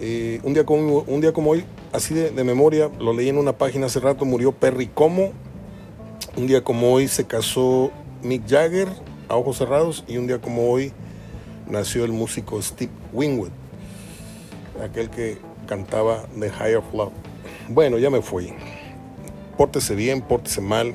Eh, 0.00 0.40
un, 0.42 0.54
día 0.54 0.64
como, 0.64 1.00
un 1.00 1.20
día 1.20 1.32
como 1.32 1.50
hoy, 1.50 1.64
así 1.92 2.14
de, 2.14 2.30
memoria, 2.44 2.90
lo 2.98 3.12
leí 3.12 3.28
en 3.28 3.38
una 3.38 3.52
página 3.52 3.86
hace 3.86 4.00
rato, 4.00 4.24
murió 4.24 4.52
Perry 4.52 4.88
Como. 4.88 5.32
Un 6.36 6.46
día 6.46 6.64
como 6.64 6.92
hoy 6.92 7.08
se 7.08 7.26
casó 7.26 7.90
Mick 8.22 8.48
Jagger 8.48 8.88
a 9.28 9.36
ojos 9.36 9.58
cerrados 9.58 10.04
y 10.08 10.16
un 10.16 10.26
día 10.26 10.40
como 10.40 10.70
hoy 10.70 10.92
nació 11.68 12.04
el 12.04 12.12
músico 12.12 12.60
Steve 12.62 12.92
Winwood, 13.12 13.50
aquel 14.82 15.10
que 15.10 15.38
cantaba 15.66 16.26
The 16.38 16.48
Higher 16.48 16.82
Love. 16.94 17.12
Bueno, 17.68 17.98
ya 17.98 18.08
me 18.08 18.22
fui. 18.22 18.54
Pórtese 19.56 19.94
bien, 19.94 20.22
pórtese 20.22 20.60
mal. 20.60 20.94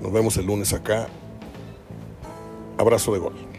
Nos 0.00 0.12
vemos 0.12 0.36
el 0.36 0.46
lunes 0.46 0.72
acá 0.72 1.08
Abrazo 2.78 3.12
de 3.12 3.18
gol. 3.18 3.49